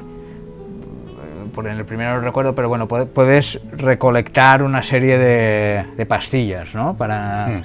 por 1.54 1.68
en 1.68 1.78
el 1.78 1.86
primero 1.86 2.16
no 2.16 2.22
recuerdo, 2.22 2.56
pero 2.56 2.68
bueno, 2.70 2.88
puede- 2.88 3.06
puedes 3.06 3.60
recolectar 3.74 4.64
una 4.64 4.82
serie 4.82 5.20
de, 5.20 5.86
de 5.96 6.06
pastillas, 6.08 6.74
¿no? 6.74 6.96
Para... 6.98 7.48
Mm. 7.50 7.64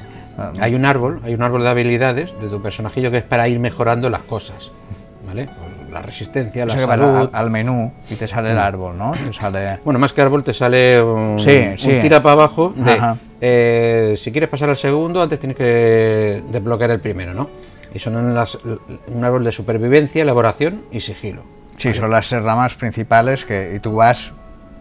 Hay 0.61 0.74
un 0.74 0.84
árbol, 0.84 1.20
hay 1.24 1.34
un 1.34 1.42
árbol 1.42 1.62
de 1.62 1.68
habilidades 1.70 2.32
de 2.40 2.48
tu 2.48 2.61
personajillo 2.62 3.11
que 3.11 3.16
es 3.18 3.24
para 3.24 3.48
ir 3.48 3.58
mejorando 3.58 4.08
las 4.11 4.20
cosas. 4.22 4.70
¿Vale? 5.26 5.48
La 5.92 6.03
resistencia, 6.03 6.64
O 6.64 6.66
la 6.66 6.74
sea 6.74 6.87
vas 6.87 6.98
salud. 6.98 7.16
al, 7.16 7.31
al 7.33 7.51
menú 7.51 7.92
y 8.11 8.14
te 8.14 8.29
sale 8.29 8.51
el 8.53 8.59
árbol, 8.59 8.96
¿no? 8.98 9.12
Te 9.12 9.33
sale... 9.33 9.79
Bueno, 9.85 9.98
más 9.98 10.12
que 10.12 10.20
árbol 10.20 10.44
te 10.44 10.53
sale 10.53 11.01
un, 11.03 11.38
Sí, 11.40 11.57
un 11.70 11.79
sí. 11.79 11.98
tira 12.03 12.22
para 12.22 12.35
abajo 12.35 12.72
de 12.77 12.98
eh, 13.40 14.14
si 14.18 14.31
quieres 14.33 14.51
pasar 14.51 14.68
al 14.68 14.77
segundo, 14.77 15.22
antes 15.22 15.38
tienes 15.40 15.57
que 15.57 16.42
desbloquear 16.51 16.90
el 16.90 17.01
primero, 17.01 17.33
¿no? 17.35 17.48
Y 17.94 17.98
son 17.98 18.35
las- 18.35 18.59
un 19.07 19.24
árbol 19.24 19.44
de 19.44 19.53
supervivencia, 19.53 20.22
elaboración 20.22 20.83
y 20.92 21.01
sigilo. 21.01 21.42
Sí, 21.79 21.94
son 21.94 22.11
las 22.11 22.31
ramas 22.33 22.74
principales 22.74 23.44
que 23.44 23.74
y 23.77 23.79
tú 23.79 23.94
vas 23.96 24.33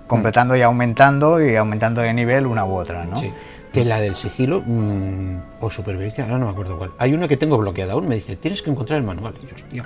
completando 0.08 0.56
y 0.56 0.62
aumentando 0.62 1.42
y 1.46 1.56
aumentando 1.56 2.02
de 2.02 2.14
nivel 2.14 2.46
una 2.48 2.66
u 2.66 2.76
otra, 2.76 3.06
¿no? 3.06 3.20
Sí. 3.20 3.32
Que 3.72 3.86
la 3.86 4.00
del 4.00 4.16
sigilo 4.16 4.64
mm, 4.66 5.36
o 5.62 5.70
supervivencia, 5.70 6.24
ahora 6.24 6.38
no 6.40 6.46
me 6.46 6.52
acuerdo 6.52 6.78
cuál. 6.78 6.92
Hay 6.98 7.14
una 7.14 7.28
que 7.28 7.38
tengo 7.38 7.58
bloqueada 7.58 7.94
aún, 7.94 8.08
me 8.08 8.16
dice, 8.16 8.36
tienes 8.38 8.62
que 8.62 8.72
encontrar 8.72 8.98
el 9.00 9.06
manual. 9.06 9.36
Y 9.44 9.48
yo, 9.48 9.56
hostia. 9.56 9.86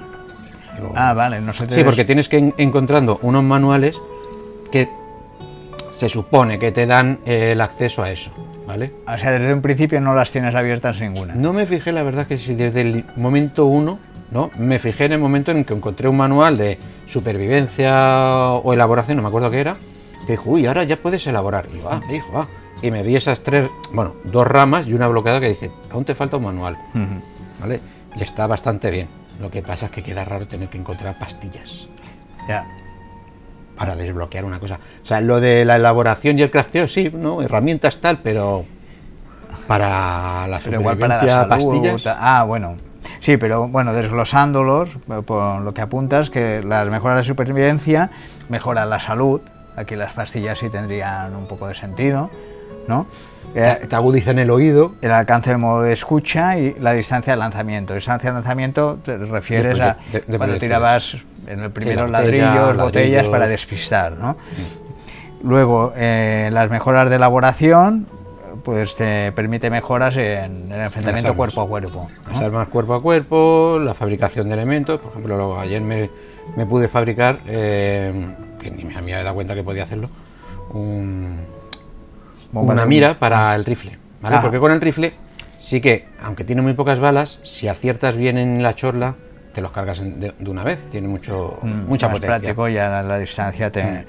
Ah, 0.96 1.14
vale, 1.14 1.42
no 1.42 1.54
sé. 1.54 1.68
Sí, 1.70 1.84
porque 1.84 2.06
tienes 2.06 2.30
que 2.30 2.40
ir 2.40 2.54
encontrando 2.58 3.20
unos 3.22 3.44
manuales 3.44 4.00
que 4.72 4.90
se 5.96 6.10
supone 6.10 6.58
que 6.58 6.72
te 6.72 6.86
dan 6.88 7.20
eh, 7.26 7.52
el 7.52 7.62
acceso 7.62 8.02
a 8.02 8.10
eso, 8.10 8.32
¿vale? 8.66 8.92
O 9.08 9.18
sea, 9.18 9.32
desde 9.32 9.54
un 9.54 9.62
principio 9.62 10.02
no 10.02 10.16
las 10.16 10.32
tienes 10.32 10.56
abiertas 10.56 11.00
ninguna. 11.00 11.36
No 11.36 11.54
me 11.54 11.66
fijé, 11.66 11.92
la 11.92 12.04
verdad, 12.04 12.26
que 12.26 12.38
si 12.38 12.56
desde 12.56 12.82
el 12.82 13.06
momento 13.16 13.66
uno, 13.66 14.00
¿no? 14.32 14.50
Me 14.58 14.80
fijé 14.80 15.06
en 15.06 15.14
el 15.14 15.20
momento 15.20 15.52
en 15.52 15.64
que 15.64 15.74
encontré 15.74 16.10
un 16.10 16.18
manual 16.18 16.58
de 16.58 16.80
supervivencia 17.06 18.54
o 18.54 18.74
elaboración, 18.74 19.18
no 19.18 19.22
me 19.24 19.28
acuerdo 19.28 19.52
qué 19.52 19.60
era, 19.60 19.76
que 20.26 20.34
dijo, 20.34 20.50
uy, 20.50 20.66
ahora 20.66 20.84
ya 20.84 20.98
puedes 20.98 21.26
elaborar. 21.28 21.68
Y 21.74 21.80
yo, 21.80 21.90
ah, 21.92 22.02
me 22.08 22.14
dijo, 22.14 22.40
ah. 22.40 22.48
Y 22.82 22.90
me 22.90 23.04
vi 23.04 23.16
esas 23.16 23.42
tres, 23.42 23.70
bueno, 23.94 24.16
dos 24.24 24.48
ramas 24.48 24.88
y 24.88 24.94
una 24.94 25.08
bloqueada 25.08 25.40
que 25.40 25.50
dice, 25.50 25.72
aún 25.92 26.04
te 26.04 26.16
falta 26.16 26.38
un 26.38 26.46
manual. 26.46 26.78
¿vale? 27.60 27.80
Y 28.16 28.24
está 28.24 28.48
bastante 28.48 28.90
bien. 28.90 29.08
Lo 29.42 29.50
que 29.50 29.62
pasa 29.62 29.88
es 29.88 29.92
que 29.92 30.04
queda 30.04 30.24
raro 30.24 30.48
tener 30.48 30.70
que 30.70 30.78
encontrar 30.78 31.18
pastillas 31.18 31.88
Ya. 32.48 32.66
para 33.78 33.96
desbloquear 33.96 34.46
una 34.46 34.60
cosa. 34.60 34.80
O 35.02 35.06
sea, 35.06 35.20
lo 35.22 35.40
de 35.40 35.66
la 35.66 35.76
elaboración 35.78 36.38
y 36.38 36.44
el 36.44 36.52
crafteo, 36.52 36.88
sí, 36.88 37.10
¿no? 37.14 37.42
Herramientas 37.42 37.98
tal, 37.98 38.20
pero 38.20 38.66
para 39.68 40.48
la 40.48 40.60
Pero 40.64 40.80
igual 40.82 40.98
para 40.98 41.24
la 41.24 41.32
salud. 41.34 41.50
pastillas. 41.50 42.04
Ah, 42.20 42.44
bueno. 42.46 42.76
Sí, 43.22 43.38
pero 43.38 43.68
bueno, 43.68 43.94
desglosándolos, 43.94 44.90
eh, 45.10 45.22
por 45.26 45.62
lo 45.62 45.74
que 45.74 45.82
apuntas, 45.82 46.30
que 46.30 46.62
las 46.64 46.88
mejoras 46.90 47.18
de 47.18 47.24
supervivencia 47.24 48.10
mejoran 48.50 48.90
la 48.90 49.00
salud. 49.00 49.42
Aquí 49.76 49.96
las 49.96 50.14
pastillas 50.14 50.60
sí 50.60 50.70
tendrían 50.70 51.36
un 51.36 51.48
poco 51.48 51.68
de 51.68 51.74
sentido, 51.76 52.30
¿no? 52.88 53.08
Eh, 53.54 53.86
Te, 53.90 53.96
agudizan 53.96 54.40
el 54.40 54.50
oído. 54.50 54.94
el 55.02 55.12
alcance 55.12 55.50
del 55.50 55.60
modo 55.60 55.82
de 55.82 55.92
escucha 55.94 56.58
y 56.58 56.74
la 56.80 56.94
distancia 56.94 57.34
de 57.34 57.38
lanzamiento. 57.38 57.94
Distancia 57.94 58.30
de 58.30 58.36
lanzamiento 58.36 59.00
te 59.04 59.18
refieres 59.18 59.78
De 59.78 59.84
a 59.84 59.98
de- 60.12 60.38
cuando 60.38 60.58
tirabas 60.58 61.18
en 61.48 61.60
el 61.60 61.72
primero 61.72 62.08
ladrillos, 62.08 62.78
botellas 62.78 63.12
ladrillos. 63.14 63.28
para 63.28 63.48
despistar, 63.48 64.14
¿no? 64.18 64.38
Luego, 65.44 65.92
eh, 65.96 66.50
las 66.54 66.70
mejoras 66.70 67.10
de 67.10 67.16
elaboración, 67.16 68.06
pues 68.64 68.96
te 68.96 69.32
permite 69.32 69.70
mejoras 69.72 70.16
en 70.18 70.72
el 70.72 70.82
enfrentamiento 70.82 71.34
cuerpo 71.36 71.62
a 71.62 71.68
cuerpo. 71.68 72.08
¿no? 72.28 72.32
Las 72.34 72.42
armas 72.44 72.68
cuerpo 72.68 72.94
a 72.94 73.02
cuerpo, 73.02 73.80
la 73.84 73.94
fabricación 73.96 74.48
de 74.50 74.54
elementos. 74.54 75.02
Por 75.02 75.10
ejemplo, 75.12 75.38
lo- 75.38 75.60
ayer 75.60 75.82
me, 75.82 76.10
me 76.56 76.66
pude 76.68 76.88
fabricar, 76.88 77.40
eh, 77.48 78.36
que 78.62 78.70
ni 78.70 78.84
me 78.86 78.96
había 78.96 79.24
dado 79.24 79.34
cuenta 79.36 79.56
que 79.56 79.64
podía 79.64 79.84
hacerlo, 79.84 80.10
un- 80.74 81.40
una 82.54 82.86
mira 82.86 83.18
para 83.20 83.56
el 83.56 83.66
rifle. 83.66 83.98
¿vale? 84.22 84.36
Ah. 84.38 84.42
Porque 84.42 84.60
con 84.60 84.72
el 84.72 84.82
rifle 84.82 85.14
sí 85.58 85.82
que, 85.82 86.08
aunque 86.24 86.44
tiene 86.44 86.62
muy 86.62 86.74
pocas 86.74 87.00
balas, 87.00 87.40
si 87.44 87.68
aciertas 87.68 88.16
bien 88.18 88.38
en 88.38 88.62
la 88.64 88.76
chorla, 88.76 89.16
te 89.54 89.62
los 89.62 89.72
cargas 89.72 90.00
de, 90.02 90.34
de 90.38 90.50
una 90.50 90.64
vez. 90.64 90.80
Tiene 90.92 91.08
mucho, 91.08 91.60
Mm, 91.62 91.88
mucha 91.88 92.08
más 92.08 92.16
potencia. 92.16 92.40
práctico 92.40 92.70
y 92.70 92.78
a 92.78 92.90
la, 92.90 93.04
la 93.04 93.20
distancia 93.20 93.72
te... 93.72 94.06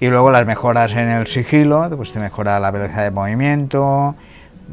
Y 0.00 0.08
luego 0.08 0.30
las 0.30 0.46
mejoras 0.46 0.92
en 0.92 1.10
el 1.10 1.26
sigilo, 1.26 1.90
pues 1.94 2.12
te 2.12 2.18
mejora 2.18 2.58
la 2.58 2.70
velocidad 2.70 3.02
de 3.04 3.10
movimiento, 3.10 4.14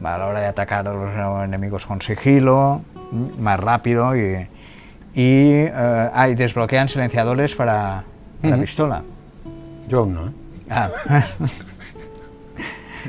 a 0.03 0.17
la 0.17 0.25
hora 0.25 0.39
de 0.39 0.45
atacar 0.47 0.87
a 0.87 0.93
los 0.93 1.43
enemigos 1.43 1.85
con 1.85 2.01
sigilo, 2.01 2.81
mm, 3.11 3.41
más 3.41 3.59
rápido 3.59 4.15
y... 4.15 4.47
Y 5.13 5.65
eh, 5.65 5.71
ah, 6.13 6.29
y 6.29 6.35
desbloquean 6.35 6.87
silenciadores 6.87 7.55
para 7.55 8.03
la 8.43 8.49
Ujú. 8.51 8.61
pistola. 8.61 9.01
Yo 9.87 9.99
aún 9.99 10.13
no, 10.13 10.27
¿eh? 10.27 10.31
Ah, 10.69 10.89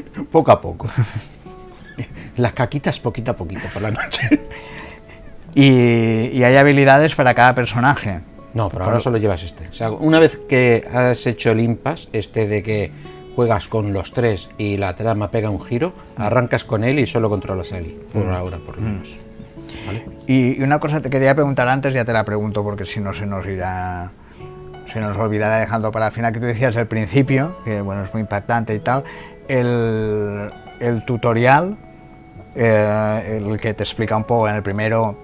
Poco 0.31 0.53
a 0.53 0.61
poco. 0.61 0.89
Las 2.37 2.53
caquitas 2.53 3.01
poquito 3.01 3.33
a 3.33 3.37
poquito 3.37 3.69
por 3.73 3.83
la 3.83 3.91
noche. 3.91 4.41
y, 5.55 6.31
y 6.33 6.45
hay 6.45 6.57
habilidades 6.57 7.15
para 7.15 7.35
cada 7.35 7.55
personaje. 7.55 8.21
No, 8.55 8.69
pero 8.69 8.85
ahora 8.85 9.01
solo 9.01 9.19
llevas 9.19 9.43
este. 9.43 9.69
O 9.69 9.73
sea, 9.73 9.91
una 9.91 10.19
vez 10.19 10.39
que 10.49 10.89
has 10.93 11.27
hecho 11.27 11.51
el 11.51 11.61
impasse, 11.61 12.09
este 12.13 12.47
de 12.47 12.63
que 12.63 12.93
juegas 13.37 13.69
con 13.69 13.93
los 13.93 14.13
tres 14.13 14.51
y 14.59 14.77
la 14.77 14.97
trama 14.97 15.31
pega 15.31 15.51
un 15.51 15.61
giro, 15.65 15.93
arrancas 16.17 16.65
con 16.65 16.83
él 16.83 16.99
y 16.99 17.07
solo 17.07 17.29
controlas 17.31 17.73
a 17.73 17.79
él, 17.79 17.97
por 18.13 18.27
ahora, 18.27 18.59
por 18.59 18.77
lo 18.77 18.83
menos. 18.83 19.15
¿Vale? 19.87 20.07
Y, 20.27 20.61
y 20.61 20.63
una 20.63 20.79
cosa 20.81 21.01
te 21.01 21.11
quería 21.11 21.35
preguntar 21.35 21.69
antes, 21.69 21.93
ya 21.95 22.05
te 22.05 22.13
la 22.13 22.25
pregunto 22.25 22.65
porque 22.65 22.85
si 22.85 23.01
no 23.01 23.15
se 23.15 23.27
nos 23.27 23.47
irá, 23.47 24.11
se 24.93 24.99
nos 25.01 25.17
olvidará 25.17 25.59
dejando 25.59 25.93
para 25.93 26.07
el 26.07 26.13
final, 26.13 26.33
que 26.33 26.41
tú 26.41 26.47
decías 26.47 26.77
al 26.77 26.89
principio, 26.89 27.57
que 27.65 27.81
bueno, 27.81 28.03
es 28.03 28.13
muy 28.13 28.23
impactante 28.23 28.75
y 28.75 28.81
tal, 28.81 29.05
el, 29.49 30.51
el 30.81 31.05
tutorial, 31.05 31.77
eh, 32.55 33.41
el 33.43 33.59
que 33.59 33.75
te 33.75 33.83
explica 33.83 34.17
un 34.17 34.25
poco 34.25 34.49
en 34.49 34.57
el 34.57 34.63
primero, 34.63 35.17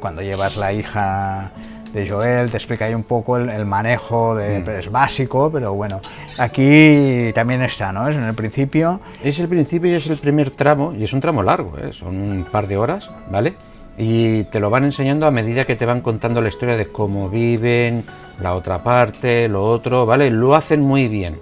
cuando 0.00 0.22
llevas 0.22 0.56
la 0.56 0.72
hija 0.72 1.52
de 1.92 2.08
Joel, 2.08 2.50
te 2.50 2.56
explica 2.56 2.86
ahí 2.86 2.94
un 2.94 3.02
poco 3.02 3.36
el, 3.36 3.48
el 3.50 3.66
manejo, 3.66 4.34
de, 4.34 4.64
es 4.78 4.90
básico, 4.90 5.50
pero 5.52 5.74
bueno, 5.74 6.00
aquí 6.38 7.30
también 7.34 7.62
está, 7.62 7.92
¿no? 7.92 8.08
Es 8.08 8.16
en 8.16 8.24
el 8.24 8.34
principio, 8.34 9.00
Es 9.22 9.38
el 9.38 9.48
principio 9.48 9.90
y 9.90 9.94
es 9.94 10.06
el 10.08 10.16
primer 10.16 10.50
tramo, 10.50 10.94
y 10.94 11.04
es 11.04 11.12
un 11.12 11.20
tramo 11.20 11.42
largo, 11.42 11.76
¿eh? 11.78 11.92
son 11.92 12.16
un 12.16 12.44
par 12.44 12.66
de 12.66 12.78
horas, 12.78 13.10
¿vale? 13.30 13.54
Y 13.98 14.44
te 14.44 14.58
lo 14.58 14.70
van 14.70 14.84
enseñando 14.84 15.26
a 15.26 15.30
medida 15.30 15.66
que 15.66 15.76
te 15.76 15.84
van 15.84 16.00
contando 16.00 16.40
la 16.40 16.48
historia 16.48 16.78
de 16.78 16.86
cómo 16.86 17.28
viven, 17.28 18.04
la 18.40 18.54
otra 18.54 18.82
parte, 18.82 19.48
lo 19.48 19.62
otro, 19.62 20.06
¿vale? 20.06 20.30
Lo 20.30 20.54
hacen 20.54 20.80
muy 20.80 21.08
bien, 21.08 21.38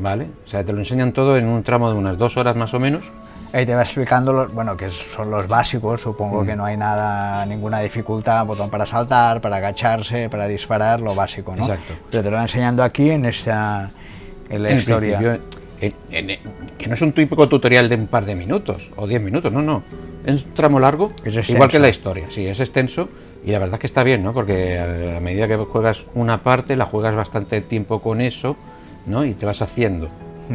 ¿vale? 0.00 0.26
O 0.44 0.48
sea, 0.48 0.64
te 0.64 0.72
lo 0.72 0.78
enseñan 0.78 1.12
todo 1.12 1.36
en 1.36 1.46
un 1.46 1.62
tramo 1.62 1.90
de 1.90 1.98
unas 1.98 2.18
dos 2.18 2.36
horas 2.36 2.56
más 2.56 2.72
o 2.74 2.80
menos. 2.80 3.10
Ahí 3.52 3.66
te 3.66 3.74
va 3.74 3.82
explicando, 3.82 4.32
los, 4.32 4.52
bueno, 4.54 4.76
que 4.76 4.90
son 4.90 5.30
los 5.30 5.48
básicos, 5.48 6.00
supongo 6.00 6.44
que 6.46 6.54
no 6.54 6.64
hay 6.64 6.76
nada, 6.76 7.44
ninguna 7.46 7.80
dificultad, 7.80 8.46
botón 8.46 8.70
para 8.70 8.86
saltar, 8.86 9.40
para 9.40 9.56
agacharse, 9.56 10.28
para 10.28 10.46
disparar, 10.46 11.00
lo 11.00 11.16
básico, 11.16 11.54
¿no? 11.56 11.64
Exacto. 11.64 11.94
Pero 12.10 12.22
te 12.22 12.30
lo 12.30 12.36
va 12.36 12.42
enseñando 12.42 12.84
aquí 12.84 13.10
en 13.10 13.24
esta 13.26 13.90
en 14.48 14.62
la 14.62 14.70
en 14.70 14.78
historia. 14.78 15.40
en- 15.80 15.94
en- 16.12 16.38
que 16.78 16.86
no 16.86 16.94
es 16.94 17.02
un 17.02 17.12
típico 17.12 17.48
tutorial 17.48 17.88
de 17.88 17.96
un 17.96 18.06
par 18.06 18.24
de 18.24 18.36
minutos 18.36 18.90
o 18.96 19.06
diez 19.08 19.20
minutos, 19.20 19.52
no, 19.52 19.62
no. 19.62 19.82
Es 20.24 20.44
un 20.44 20.52
tramo 20.54 20.78
largo, 20.78 21.08
Es 21.24 21.48
igual 21.50 21.68
que 21.70 21.78
la 21.80 21.88
historia, 21.88 22.26
sí, 22.30 22.46
es 22.46 22.60
extenso 22.60 23.08
y 23.44 23.50
la 23.50 23.58
verdad 23.58 23.78
que 23.80 23.86
está 23.86 24.02
bien, 24.04 24.22
¿no? 24.22 24.32
Porque 24.32 24.78
a 24.78 25.16
a 25.16 25.20
medida 25.20 25.48
que 25.48 25.56
juegas 25.56 26.04
una 26.14 26.42
parte, 26.42 26.76
la 26.76 26.84
juegas 26.84 27.16
bastante 27.16 27.60
tiempo 27.62 28.00
con 28.00 28.20
eso, 28.20 28.56
¿no? 29.06 29.24
Y 29.24 29.34
te 29.34 29.46
vas 29.46 29.62
haciendo 29.62 30.08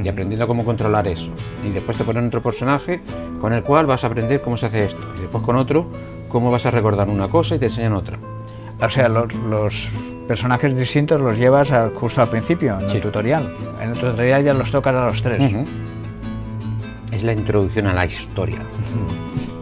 y 0.03 0.07
aprendiendo 0.07 0.45
cómo 0.47 0.65
controlar 0.65 1.07
eso. 1.07 1.29
Y 1.65 1.69
después 1.69 1.97
te 1.97 2.03
ponen 2.03 2.27
otro 2.27 2.41
personaje 2.41 3.01
con 3.39 3.53
el 3.53 3.63
cual 3.63 3.85
vas 3.85 4.03
a 4.03 4.07
aprender 4.07 4.41
cómo 4.41 4.57
se 4.57 4.65
hace 4.65 4.85
esto. 4.85 5.01
Y 5.17 5.21
después 5.21 5.43
con 5.43 5.55
otro, 5.55 5.87
cómo 6.29 6.51
vas 6.51 6.65
a 6.65 6.71
recordar 6.71 7.07
una 7.09 7.27
cosa 7.27 7.55
y 7.55 7.59
te 7.59 7.67
enseñan 7.67 7.93
otra. 7.93 8.17
O 8.81 8.89
sea, 8.89 9.07
los, 9.07 9.33
los 9.35 9.87
personajes 10.27 10.75
distintos 10.77 11.21
los 11.21 11.37
llevas 11.37 11.71
a- 11.71 11.89
justo 11.95 12.21
al 12.21 12.29
principio, 12.29 12.77
en 12.79 12.89
Sí. 12.89 12.97
el 12.97 13.03
tutorial. 13.03 13.53
En 13.81 13.89
el 13.91 13.95
tutorial 13.97 14.43
ya 14.43 14.53
los 14.53 14.69
tocas 14.71 14.93
a 14.95 15.05
los 15.05 15.21
tres. 15.21 15.39
Es 17.11 17.23
la 17.23 17.31
introducción 17.31 17.87
a 17.87 17.93
la 17.93 18.05
historia 18.05 18.59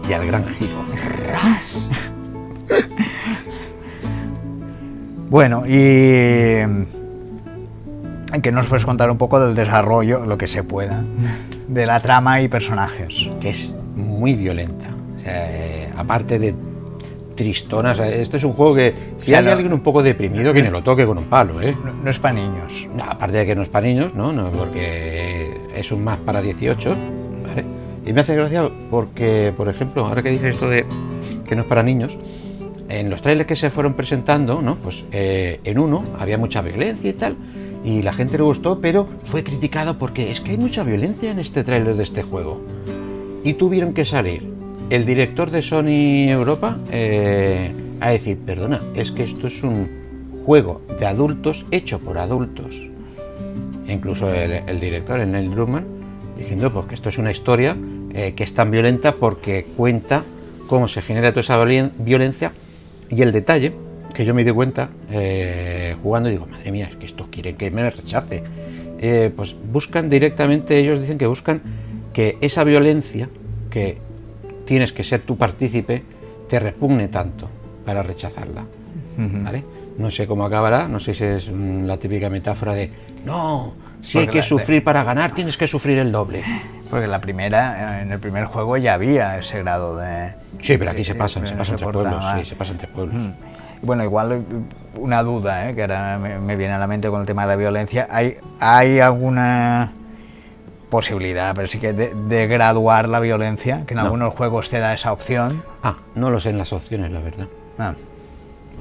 y 0.10 0.14
al 0.14 0.26
gran 0.26 0.46
giro. 0.56 0.72
Bueno, 5.30 5.64
y 5.68 6.60
que 8.42 8.52
nos 8.52 8.68
puedes 8.68 8.86
contar 8.86 9.10
un 9.12 9.18
poco 9.18 9.40
del 9.40 9.56
desarrollo, 9.56 10.26
lo 10.26 10.38
que 10.38 10.48
se 10.48 10.64
pueda, 10.64 11.04
de 11.68 11.86
la 11.86 12.00
trama 12.02 12.42
y 12.42 12.48
personajes. 12.48 13.30
que 13.40 13.50
es 13.50 13.76
muy 13.96 14.34
violenta. 14.36 14.88
O 15.16 15.20
sea, 15.20 15.46
eh, 15.52 15.90
aparte 15.96 16.40
de 16.40 16.56
tristona, 17.36 17.92
o 17.92 17.96
sea, 17.96 18.08
este 18.10 18.38
es 18.38 18.44
un 18.44 18.54
juego 18.54 18.76
que 18.76 18.94
si 19.20 19.32
Ya 19.32 19.40
hay 19.40 19.46
no- 19.46 19.52
alguien 19.52 19.74
un 19.74 19.82
poco 19.82 20.04
deprimido, 20.04 20.54
que 20.54 20.62
ni 20.62 20.70
lo 20.70 20.84
toque 20.84 21.06
con 21.06 21.18
un 21.18 21.26
palo, 21.26 21.62
¿eh? 21.62 21.76
No, 21.84 21.94
no 21.94 22.10
es 22.10 22.20
para 22.20 22.36
niños. 22.36 22.88
No, 22.96 23.04
aparte 23.04 23.38
de 23.38 23.46
que 23.46 23.56
no 23.56 23.62
es 23.64 23.70
para 23.70 23.88
niños, 23.88 24.14
¿no? 24.14 24.32
no 24.34 24.52
porque 24.52 25.58
es 25.76 25.92
un 25.92 26.04
más 26.04 26.18
para 26.20 26.42
18, 26.42 26.96
¿vale? 27.48 27.66
Y 28.06 28.14
me 28.14 28.22
hace 28.22 28.36
gracia 28.36 28.70
porque, 28.92 29.54
por 29.56 29.68
ejemplo, 29.70 30.06
ahora 30.06 30.22
que 30.22 30.30
dices 30.30 30.56
esto 30.56 30.70
de 30.70 30.86
que 31.48 31.56
no 31.56 31.62
es 31.64 31.68
para 31.68 31.82
niños, 31.84 32.18
en 32.90 33.10
los 33.10 33.22
trailers 33.22 33.48
que 33.48 33.56
se 33.56 33.70
fueron 33.72 33.94
presentando, 33.96 34.62
¿no? 34.62 34.76
Pues 34.76 35.04
eh, 35.12 35.60
en 35.64 35.80
uno 35.80 36.04
había 36.20 36.38
mucha 36.38 36.62
violencia 36.62 37.10
y 37.10 37.14
tal, 37.14 37.36
y 37.84 38.02
la 38.02 38.14
gente 38.14 38.38
le 38.38 38.44
gustó, 38.44 38.80
pero 38.80 39.08
fue 39.26 39.44
criticado 39.44 39.98
porque 39.98 40.32
es 40.32 40.42
que 40.42 40.52
hay 40.52 40.58
mucha 40.58 40.84
violencia 40.84 41.32
en 41.32 41.40
este 41.40 41.64
trailer 41.64 41.96
de 41.96 42.04
este 42.04 42.24
juego. 42.24 42.62
Y 43.44 43.54
tuvieron 43.54 43.94
que 43.94 44.06
salir 44.06 44.52
el 44.90 45.06
director 45.06 45.52
de 45.52 45.62
Sony 45.62 46.30
Europa 46.30 46.78
eh, 46.92 47.74
a 48.00 48.12
decir, 48.12 48.38
perdona, 48.38 48.82
es 48.96 49.12
que 49.12 49.24
esto 49.24 49.48
es 49.48 49.64
un 49.64 49.90
juego 50.46 50.82
de 51.00 51.06
adultos 51.06 51.66
hecho 51.72 52.00
por 52.00 52.18
adultos. 52.18 52.90
Incluso 53.88 54.34
el, 54.34 54.80
director, 54.80 55.20
el 55.20 55.32
Neil 55.32 55.52
Druckmann, 55.52 55.86
diciendo 56.38 56.72
pues, 56.72 56.86
que 56.86 56.96
esto 56.96 57.10
es 57.10 57.18
una 57.18 57.32
historia 57.32 57.76
eh, 58.14 58.34
que 58.36 58.44
es 58.44 58.54
tan 58.54 58.72
violenta 58.72 59.16
porque 59.16 59.66
cuenta 59.76 60.24
cómo 60.68 60.88
se 60.88 61.02
genera 61.02 61.32
toda 61.32 61.42
esa 61.42 61.58
violen- 61.64 61.92
violencia 61.98 62.54
y 63.10 63.22
el 63.22 63.32
detalle 63.32 63.74
que 64.14 64.26
yo 64.26 64.34
me 64.34 64.44
di 64.44 64.52
cuenta 64.52 64.90
eh, 65.10 65.96
jugando 66.04 66.30
y 66.30 66.34
digo, 66.34 66.46
madre 66.46 66.72
mía, 66.72 66.88
es 66.92 66.96
que 66.98 67.06
estos 67.06 67.28
quieren 67.28 67.56
que 67.56 67.72
me 67.72 67.90
rechace. 67.90 68.44
eh, 69.00 69.32
pues 69.36 69.56
buscan 69.72 70.10
directamente, 70.10 70.78
ellos 70.78 71.00
dicen 71.00 71.18
que 71.18 71.28
buscan 71.28 71.62
que 72.14 72.38
esa 72.42 72.64
violencia 72.64 73.28
que 73.70 73.98
tienes 74.66 74.94
que 74.94 75.04
ser 75.04 75.22
tu 75.22 75.36
partícipe 75.38 76.04
te 76.50 76.60
repugne 76.60 77.08
tanto 77.10 77.50
para 77.86 78.02
rechazarla. 78.04 78.64
¿vale? 79.18 79.64
No 79.98 80.10
sé 80.10 80.26
cómo 80.26 80.46
acabará, 80.46 80.88
no 80.88 81.00
sé 81.00 81.14
si 81.14 81.24
es 81.24 81.50
mm, 81.52 81.84
la 81.86 81.98
típica 81.98 82.30
metáfora 82.30 82.74
de 82.74 82.92
no, 83.26 83.74
si 84.02 84.18
hay 84.20 84.28
que 84.28 84.42
sufrir 84.42 84.84
para 84.84 85.04
ganar, 85.04 85.34
tienes 85.36 85.58
que 85.58 85.68
sufrir 85.68 85.98
el 86.00 86.12
doble. 86.12 86.44
Porque 86.90 87.08
la 87.08 87.20
primera, 87.22 88.02
en 88.02 88.12
el 88.12 88.20
primer 88.20 88.46
juego 88.46 88.78
ya 88.78 88.94
había 88.94 89.38
ese 89.38 89.60
grado 89.60 89.98
de... 89.98 90.34
Sí, 90.60 90.78
pero 90.78 90.92
aquí 90.92 91.00
de- 91.00 91.06
se 91.06 91.16
pasan, 91.16 91.44
de- 91.44 91.50
se 91.50 91.54
no 91.56 91.60
pasan 91.60 91.74
entre 91.76 91.92
pueblos, 91.92 92.24
sí, 92.40 92.46
se 92.46 92.56
pasan 92.56 92.76
entre 92.76 92.88
pueblos. 92.88 93.24
Mm. 93.24 93.32
Bueno, 93.84 94.04
igual 94.04 94.32
eh, 94.32 94.42
una 94.98 95.22
duda 95.24 95.70
¿eh? 95.70 95.76
que 95.76 95.82
ahora 95.82 96.18
me, 96.18 96.40
me 96.40 96.56
viene 96.56 96.74
a 96.74 96.78
la 96.80 96.88
mente 96.88 97.10
con 97.10 97.22
el 97.22 97.28
tema 97.28 97.44
de 97.44 97.50
la 97.50 97.56
violencia. 97.56 98.08
¿Hay, 98.10 98.38
hay 98.60 99.00
alguna 99.00 99.92
posibilidad, 100.90 101.54
pero 101.56 101.68
sí 101.68 101.80
que 101.80 101.94
de, 101.94 102.14
de 102.14 102.48
graduar 102.48 103.10
la 103.10 103.20
violencia? 103.20 103.84
Que 103.86 103.94
en 103.94 103.98
No. 104.00 104.04
algunos 104.06 104.34
juegos 104.34 104.70
te 104.70 104.80
da 104.80 104.94
esa 104.94 105.12
opción. 105.12 105.64
Ah, 105.82 105.98
no 106.16 106.30
lo 106.30 106.40
sé 106.40 106.50
en 106.52 106.58
las 106.60 106.72
opciones, 106.74 107.12
la 107.12 107.20
verdad. 107.20 107.48
Ah, 107.78 107.94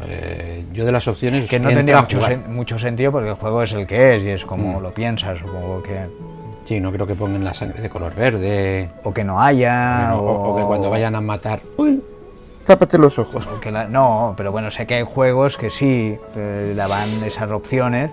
Eh, 0.07 0.65
yo 0.73 0.85
de 0.85 0.91
las 0.93 1.07
opciones 1.07 1.49
que 1.49 1.61
no 1.61 1.69
tendría 1.69 1.99
sen- 2.09 2.47
mucho 2.49 2.79
sentido 2.79 3.12
porque 3.12 3.29
el 3.29 3.35
juego 3.37 3.62
es 3.62 3.73
el 3.73 3.87
que 3.87 4.17
es 4.17 4.23
y 4.25 4.31
es 4.31 4.45
como 4.45 4.79
Mm. 4.81 4.83
lo 4.83 4.93
piensas, 4.93 5.38
supongo 5.38 5.83
que... 5.83 6.09
Sí, 6.65 6.81
no 6.81 6.91
creo 6.93 7.07
que 7.07 7.15
pongan 7.15 7.45
la 7.45 7.53
sangre 7.55 7.81
de 7.83 7.88
color 7.91 8.15
verde. 8.15 8.91
O 9.05 9.12
que 9.12 9.23
no 9.25 9.41
haya, 9.41 10.12
o, 10.17 10.51
o 10.53 10.57
que 10.57 10.62
cuando 10.62 10.91
vayan 10.91 11.15
a 11.15 11.21
matar. 11.21 11.61
Uy, 11.77 12.03
tápate 12.64 12.98
los 12.98 13.18
ojos. 13.18 13.46
la- 13.70 13.85
no, 13.87 14.35
pero 14.37 14.53
bueno, 14.53 14.70
sé 14.70 14.87
que 14.87 14.94
hay 14.94 15.05
juegos 15.05 15.57
que 15.57 15.70
sí 15.70 16.18
eh, 16.37 16.72
daban 16.77 17.09
esas 17.25 17.51
opciones 17.51 18.11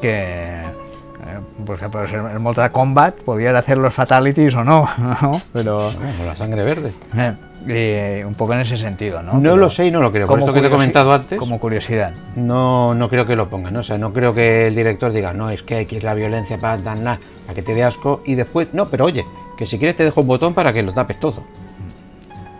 que, 0.00 0.22
eh, 0.60 1.40
por 1.66 1.76
ejemplo, 1.76 2.04
el 2.04 2.38
Mortal 2.40 2.70
Kombat 2.72 3.16
podían 3.16 3.56
hacer 3.56 3.78
los 3.78 3.92
fatalities 3.94 4.54
o 4.54 4.64
no, 4.64 4.88
¿no? 4.98 5.40
pero 5.52 5.76
Bueno, 5.78 6.24
la 6.26 6.36
sangre 6.36 6.62
verde. 6.64 6.92
eh, 7.16 7.34
eh, 7.66 8.24
un 8.26 8.34
poco 8.34 8.54
en 8.54 8.60
ese 8.60 8.76
sentido, 8.76 9.22
¿no? 9.22 9.34
No 9.34 9.40
Pero 9.42 9.56
lo 9.56 9.68
sé 9.68 9.86
y 9.86 9.90
no 9.90 10.00
lo 10.00 10.12
creo. 10.12 10.26
Por 10.28 10.38
esto 10.38 10.52
que 10.52 10.60
te 10.60 10.68
he 10.68 10.70
comentado 10.70 11.12
antes, 11.12 11.38
Como 11.38 11.58
curiosidad. 11.58 12.14
no, 12.36 12.94
no 12.94 13.08
creo 13.08 13.26
que 13.26 13.34
lo 13.36 13.50
pongan. 13.50 13.74
¿no? 13.74 13.80
O 13.80 13.82
sea, 13.82 13.98
no 13.98 14.12
creo 14.12 14.32
que 14.32 14.68
el 14.68 14.74
director 14.76 15.12
diga, 15.12 15.34
no, 15.34 15.50
es 15.50 15.62
que 15.64 15.74
hay 15.74 15.86
que 15.86 15.96
ir 15.96 16.04
la 16.04 16.14
violencia 16.14 16.56
para 16.58 16.78
dar 16.78 16.96
nada, 16.98 17.18
para 17.46 17.54
que 17.54 17.62
te 17.62 17.74
dé 17.74 17.82
asco. 17.82 18.22
Y 18.24 18.36
después, 18.36 18.68
no, 18.72 18.88
pero 18.88 19.04
oye, 19.06 19.24
que 19.56 19.66
si 19.66 19.76
quieres 19.78 19.96
te 19.96 20.04
dejo 20.04 20.20
un 20.20 20.28
botón 20.28 20.54
para 20.54 20.72
que 20.72 20.82
lo 20.84 20.92
tapes 20.94 21.18
todo. 21.18 21.42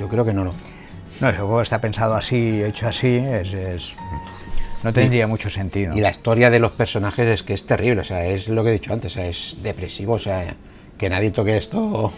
Yo 0.01 0.09
creo 0.09 0.25
que 0.25 0.33
no 0.33 0.45
lo. 0.45 0.51
No, 0.53 0.57
el 1.27 1.35
juego 1.37 1.61
está 1.63 1.81
pensado 1.81 2.15
así, 2.15 2.63
hecho 2.63 2.87
así, 2.89 3.17
es, 3.17 3.53
es- 3.53 3.93
no 4.85 4.93
tendría 4.93 5.27
mucho 5.27 5.51
sentido. 5.51 5.97
Y 5.97 6.01
la 6.01 6.11
historia 6.11 6.51
de 6.51 6.61
los 6.61 6.71
personajes 6.73 7.27
es 7.27 7.43
que 7.43 7.55
es 7.55 7.67
terrible, 7.67 8.03
o 8.03 8.05
sea, 8.05 8.25
es 8.27 8.49
lo 8.49 8.63
que 8.63 8.71
he 8.71 8.73
dicho 8.75 8.93
antes, 8.93 9.13
o 9.13 9.15
sea, 9.15 9.27
es 9.27 9.57
depresivo, 9.63 10.13
o 10.15 10.19
sea, 10.21 10.55
que 10.97 11.11
nadie 11.11 11.33
toque 11.33 11.57
esto 11.57 12.13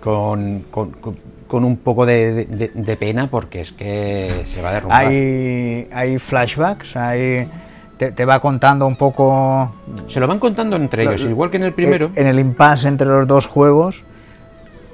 con, 0.00 0.64
con, 0.70 0.90
con- 0.92 1.18
con 1.46 1.64
un 1.64 1.76
poco 1.76 2.04
de, 2.06 2.46
de- 2.46 2.68
de 2.74 2.96
pena 2.96 3.28
porque 3.28 3.60
es 3.60 3.70
que 3.70 4.42
se 4.44 4.60
va 4.60 4.70
a 4.70 4.72
derrumbar. 4.72 5.06
Hay, 5.06 5.88
hay 5.92 6.18
flashbacks, 6.18 6.96
hay, 6.96 7.48
te, 7.96 8.10
te 8.10 8.24
va 8.24 8.40
contando 8.40 8.86
un 8.88 8.96
poco 8.96 9.72
Se 10.08 10.18
lo 10.18 10.26
van 10.26 10.40
contando 10.40 10.74
entre 10.74 11.04
ellos, 11.04 11.22
Lo- 11.22 11.30
igual 11.30 11.50
que 11.50 11.58
en 11.58 11.64
el 11.64 11.72
primero. 11.72 12.10
En 12.16 12.26
el 12.26 12.40
impasse 12.40 12.88
entre 12.88 13.06
los 13.06 13.28
dos 13.28 13.46
juegos. 13.46 14.02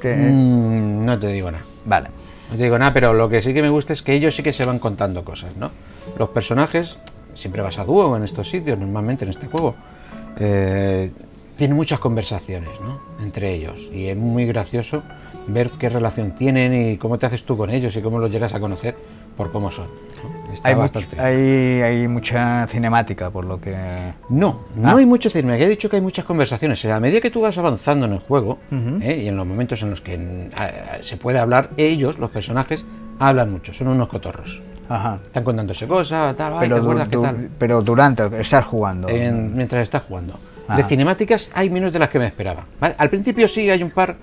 que- 0.03 0.15
Mm, 0.15 1.05
no 1.05 1.19
te 1.19 1.29
digo 1.29 1.51
nada. 1.51 1.65
Vale. 1.87 2.09
Digo 2.57 2.79
nada, 2.79 2.93
pero 2.93 3.13
lo 3.13 3.29
que 3.29 3.43
sí 3.43 3.55
que 3.55 3.63
me 3.63 3.69
gusta 3.69 3.93
es 3.93 4.03
que 4.03 4.13
ellos 4.13 4.35
sí 4.35 4.43
que 4.43 4.53
se 4.53 4.65
van 4.65 4.79
contando 4.79 5.25
cosas, 5.25 5.57
¿no? 5.57 5.71
Los 6.19 6.31
personajes, 6.31 6.99
siempre 7.35 7.63
vas 7.63 7.79
a 7.79 7.85
dúo 7.85 8.17
en 8.17 8.25
estos 8.25 8.49
sitios, 8.49 8.79
normalmente 8.79 9.25
en 9.25 9.31
este 9.31 9.47
juego, 9.47 9.77
eh, 10.39 11.11
tienen 11.57 11.77
muchas 11.77 12.01
conversaciones, 12.01 12.71
¿no? 12.81 13.01
Entre 13.23 13.55
ellos. 13.55 13.89
Y 13.93 14.07
es 14.07 14.17
muy 14.17 14.47
gracioso 14.47 15.03
ver 15.47 15.71
qué 15.71 15.89
relación 15.89 16.33
tienen 16.33 16.91
y 16.91 16.97
cómo 16.97 17.19
te 17.19 17.27
haces 17.27 17.45
tú 17.45 17.57
con 17.57 17.71
ellos 17.71 17.95
y 17.97 18.03
cómo 18.03 18.19
los 18.19 18.31
llegas 18.31 18.55
a 18.55 18.61
conocer 18.61 18.97
por 19.37 19.53
cómo 19.53 19.71
son. 19.71 19.89
Está 20.53 20.69
Hay, 20.69 20.75
much- 20.75 20.81
bastante. 20.81 21.21
hay, 21.21 21.81
hay 21.83 22.09
mucha 22.09 22.67
cinemática, 22.69 23.31
por 23.31 23.45
lo 23.45 23.61
que. 23.61 23.75
No, 24.29 24.63
no 24.75 24.89
Ah. 24.89 24.97
hay 24.97 25.07
mucho 25.07 25.31
cine. 25.31 25.63
He 25.63 25.69
dicho 25.69 25.89
que 25.89 25.97
hay 25.97 26.03
muchas 26.03 26.25
conversaciones. 26.25 26.85
A 26.85 27.01
medida 27.01 27.21
que 27.21 27.31
tú 27.31 27.41
vas 27.41 27.57
avanzando 27.59 28.07
en 28.07 28.13
el 28.15 28.19
juego 28.21 28.59
Ujú. 28.71 28.99
¿eh? 29.03 29.23
y 29.25 29.29
en 29.29 29.37
los 29.37 29.47
momentos 29.47 29.83
en 29.83 29.91
los 29.91 30.01
que 30.01 30.19
mm, 30.19 30.51
a- 30.57 30.65
a- 30.99 31.03
se 31.03 31.17
puede 31.17 31.39
hablar, 31.39 31.71
ellos, 31.77 32.19
los 32.19 32.31
personajes, 32.31 32.85
hablan 33.19 33.51
mucho. 33.51 33.73
Son 33.75 33.89
unos 33.89 34.09
cotorros. 34.09 34.63
Ajá. 34.89 35.21
Están 35.25 35.45
contándose 35.45 35.87
cosas, 35.87 36.35
tal, 36.37 36.55
Pero, 36.61 36.77
¿te 36.77 36.81
du- 36.81 36.87
acuerdas 36.89 37.09
qué 37.09 37.17
du- 37.17 37.23
tal? 37.23 37.49
pero 37.59 37.83
durante, 37.83 38.41
estás 38.41 38.65
jugando. 38.65 39.09
En- 39.09 39.55
mientras 39.55 39.83
estás 39.85 40.03
jugando. 40.03 40.35
Ah. 40.67 40.77
De 40.77 40.83
cinemáticas 40.85 41.51
hay 41.55 41.71
menos 41.71 41.93
de 41.93 41.99
las 42.01 42.09
que 42.09 42.19
me 42.19 42.27
esperaba. 42.27 42.65
¿vale? 42.81 42.95
Al 42.99 43.09
principio 43.11 43.47
sí 43.49 43.69
hay 43.71 43.83
un 43.83 43.91
par 43.91 44.17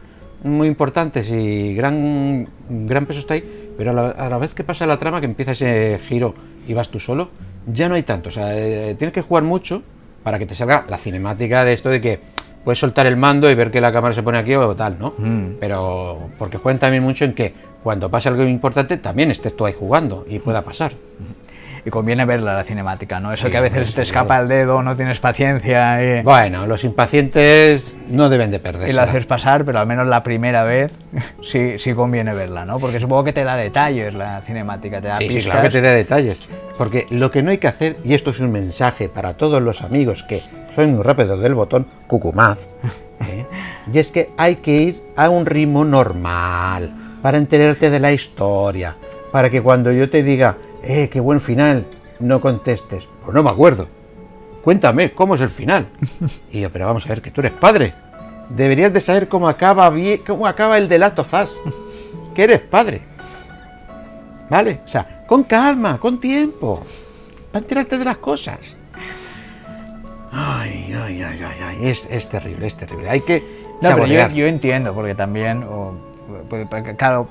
muy 0.43 0.67
importantes 0.67 1.27
y 1.31 1.73
gran, 1.73 2.47
gran 2.69 3.05
peso 3.05 3.19
está 3.21 3.33
ahí, 3.33 3.66
pero 3.77 3.91
a 3.91 3.93
la, 3.93 4.09
a 4.09 4.29
la 4.29 4.37
vez 4.37 4.53
que 4.53 4.63
pasa 4.63 4.85
la 4.85 4.97
trama, 4.97 5.19
que 5.19 5.25
empieza 5.25 5.51
ese 5.51 5.99
giro 6.07 6.33
y 6.67 6.73
vas 6.73 6.89
tú 6.89 6.99
solo, 6.99 7.29
ya 7.67 7.87
no 7.87 7.95
hay 7.95 8.03
tanto. 8.03 8.29
O 8.29 8.31
sea, 8.31 8.57
eh, 8.57 8.95
tienes 8.95 9.13
que 9.13 9.21
jugar 9.21 9.43
mucho 9.43 9.83
para 10.23 10.39
que 10.39 10.45
te 10.45 10.55
salga 10.55 10.85
la 10.89 10.97
cinemática 10.97 11.63
de 11.63 11.73
esto 11.73 11.89
de 11.89 12.01
que 12.01 12.19
puedes 12.63 12.79
soltar 12.79 13.05
el 13.05 13.15
mando 13.15 13.49
y 13.49 13.55
ver 13.55 13.71
que 13.71 13.79
la 13.79 13.93
cámara 13.93 14.13
se 14.13 14.23
pone 14.23 14.37
aquí 14.37 14.53
o 14.55 14.75
tal, 14.75 14.97
¿no? 14.99 15.13
Mm. 15.17 15.57
Pero 15.59 16.29
porque 16.37 16.57
juegan 16.57 16.79
también 16.79 17.03
mucho 17.03 17.23
en 17.23 17.33
que 17.33 17.53
cuando 17.81 18.09
pasa 18.11 18.27
algo 18.29 18.43
importante 18.43 18.97
también 18.97 19.31
estés 19.31 19.55
tú 19.55 19.65
ahí 19.65 19.73
jugando 19.77 20.25
y 20.29 20.39
pueda 20.39 20.63
pasar. 20.63 20.91
Y 21.87 21.89
conviene 21.89 22.25
verla 22.25 22.53
la 22.53 22.65
cinemática, 22.65 23.21
¿no? 23.21 23.31
Eso 23.31 23.45
Sí, 23.45 23.51
que 23.51 23.57
a 23.59 23.61
veces 23.61 23.93
te 23.93 24.01
escapa 24.01 24.37
el 24.41 24.49
dedo, 24.49 24.83
no 24.83 24.97
tienes 24.97 25.21
paciencia 25.21 26.19
y, 26.19 26.21
Bueno, 26.21 26.67
los 26.67 26.83
impacientes 26.83 27.95
no 28.09 28.27
deben 28.27 28.51
de 28.51 28.59
perderse. 28.59 28.91
y 28.91 28.93
la 28.93 29.03
haces 29.03 29.25
pasar, 29.25 29.63
pero 29.63 29.79
al 29.79 29.87
menos 29.87 30.05
la 30.05 30.21
primera 30.21 30.65
vez 30.65 30.91
sí, 31.41 31.79
sí 31.79 31.93
conviene 31.93 32.33
verla, 32.33 32.65
¿no? 32.65 32.77
Porque 32.77 32.99
supongo 32.99 33.23
que 33.23 33.31
te 33.31 33.45
da 33.45 33.55
detalles 33.55 34.15
la 34.15 34.41
cinemática, 34.41 34.99
te 34.99 35.07
da 35.07 35.17
Sí, 35.17 35.29
sí, 35.29 35.35
pistas. 35.35 35.53
claro 35.53 35.69
que 35.69 35.71
te 35.71 35.81
da 35.81 35.91
detalles. 35.93 36.49
Porque 36.77 37.07
lo 37.09 37.31
que 37.31 37.41
no 37.41 37.51
hay 37.51 37.57
que 37.57 37.69
hacer, 37.69 37.95
y 38.03 38.15
esto 38.15 38.31
es 38.31 38.41
un 38.41 38.51
mensaje 38.51 39.07
para 39.07 39.35
todos 39.35 39.61
los 39.61 39.81
amigos 39.81 40.23
que 40.23 40.41
soy 40.75 40.87
muy 40.87 41.03
rápido 41.03 41.37
del 41.37 41.53
botón 41.55 41.87
cucumaz, 42.07 42.59
¿eh? 43.21 43.45
y 43.93 43.97
es 43.97 44.11
que 44.11 44.29
hay 44.35 44.57
que 44.57 44.71
ir 44.73 45.01
a 45.15 45.29
un 45.29 45.45
ritmo 45.45 45.85
normal 45.85 46.91
para 47.21 47.37
enterarte 47.37 47.89
de 47.89 47.99
la 48.01 48.11
historia, 48.11 48.97
para 49.31 49.49
que 49.49 49.61
cuando 49.61 49.93
yo 49.93 50.09
te 50.09 50.21
diga, 50.21 50.57
eh, 50.87 51.09
qué 51.09 51.19
buen 51.19 51.41
final, 51.41 51.85
no 52.19 52.39
contestes, 52.39 53.07
pues 53.21 53.35
no 53.35 53.43
me 53.43 53.49
acuerdo. 53.49 53.87
Cuéntame, 54.63 55.11
¿cómo 55.11 55.35
es 55.35 55.41
el 55.41 55.49
final? 55.49 55.87
Y 56.51 56.61
yo, 56.61 56.71
pero 56.71 56.87
vamos 56.87 57.05
a 57.05 57.09
ver, 57.09 57.21
que 57.21 57.31
tú 57.31 57.41
eres 57.41 57.53
padre. 57.53 57.93
Deberías 58.49 58.93
de 58.93 59.01
saber 59.01 59.27
cómo 59.27 59.49
acaba 59.49 59.89
bien, 59.89 60.21
cómo 60.25 60.47
acaba 60.47 60.77
el 60.77 60.87
de 60.87 60.99
Last 60.99 61.19
of 61.19 61.33
Us. 61.33 61.53
Que 62.33 62.43
eres 62.43 62.59
padre. 62.59 63.01
¿Vale? 64.49 64.81
O 64.85 64.87
sea, 64.87 65.25
con 65.27 65.43
calma, 65.43 65.97
con 65.97 66.19
tiempo. 66.19 66.85
Para 67.51 67.63
enterarte 67.63 67.97
de 67.97 68.05
las 68.05 68.17
cosas. 68.17 68.59
Ay, 70.31 70.93
ay, 70.93 71.21
ay, 71.23 71.39
ay, 71.41 71.57
ay. 71.63 71.87
Es, 71.87 72.07
es 72.11 72.29
terrible, 72.29 72.67
es 72.67 72.75
terrible. 72.75 73.09
Hay 73.09 73.21
que 73.21 73.43
No, 73.81 73.89
pero 73.95 74.05
yo, 74.05 74.45
entiendo, 74.45 74.93
porque 74.93 75.15
también, 75.15 75.65
claro, 76.95 77.27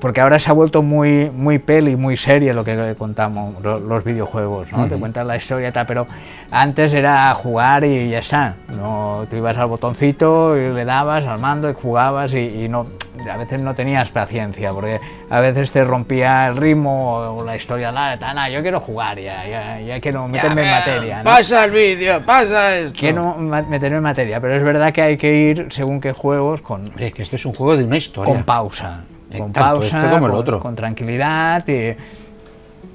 porque 0.00 0.20
ahora 0.20 0.38
se 0.38 0.48
ha 0.50 0.52
vuelto 0.52 0.82
muy, 0.82 1.30
muy 1.34 1.58
peli, 1.58 1.96
muy 1.96 2.16
serie 2.16 2.54
lo 2.54 2.64
que 2.64 2.94
contamos, 2.96 3.62
lo- 3.62 3.80
los 3.80 4.04
videojuegos, 4.04 4.70
¿no? 4.72 4.86
Te 4.86 4.94
Ujú. 4.94 5.00
cuentan 5.00 5.26
la 5.26 5.36
historia 5.36 5.68
y 5.68 5.72
tal, 5.72 5.86
pero 5.86 6.06
antes 6.50 6.92
era 6.94 7.32
jugar 7.34 7.84
y 7.84 8.10
ya 8.10 8.18
está, 8.20 8.56
no, 8.68 9.26
tú 9.28 9.36
ibas 9.36 9.56
al 9.56 9.66
botoncito 9.66 10.56
y 10.56 10.72
le 10.72 10.84
dabas 10.84 11.26
al 11.26 11.38
mando 11.38 11.68
y 11.70 11.74
jugabas 11.74 12.32
y, 12.34 12.64
y 12.64 12.68
no, 12.68 12.86
a 13.28 13.36
veces 13.36 13.58
no 13.60 13.74
tenías 13.74 14.10
paciencia, 14.10 14.72
porque 14.72 15.00
a 15.28 15.40
veces 15.40 15.72
te 15.72 15.82
rompía 15.84 16.46
el 16.46 16.56
ritmo 16.56 17.16
o 17.16 17.44
la 17.44 17.56
historia 17.56 17.90
larga, 17.90 18.32
"Nah, 18.34 18.48
yo 18.48 18.62
quiero 18.62 18.78
jugar 18.80 19.18
ya, 19.18 19.44
ya, 19.48 19.80
ya 19.80 20.00
quiero 20.00 20.28
meterme 20.28 20.62
en 20.62 20.70
materia, 20.70 21.18
¿no? 21.18 21.24
Pasa 21.24 21.64
el 21.64 21.72
vídeo, 21.72 22.20
pasa 22.24 22.76
esto. 22.76 22.96
Quiero 22.98 23.34
meterme 23.36 23.96
en 23.96 24.02
materia, 24.04 24.40
pero 24.40 24.54
es 24.54 24.62
verdad 24.62 24.92
que 24.92 25.02
hay 25.02 25.16
que 25.16 25.34
ir 25.34 25.66
según 25.70 26.00
qué 26.00 26.12
juegos 26.12 26.60
con, 26.62 26.82
Hombre, 26.86 27.10
que 27.12 27.22
esto 27.22 27.34
es 27.36 27.44
un 27.44 27.52
juego 27.54 27.76
de 27.76 27.82
una 27.84 27.96
historia. 27.96 28.32
con 28.32 28.44
pausa. 28.44 29.02
Con 29.36 29.52
tanto 29.52 29.60
pausa, 29.60 29.98
este 29.98 30.10
como 30.10 30.26
el 30.26 30.58
con, 30.60 30.74
tranquilidad 30.76 31.64
y, 31.68 31.94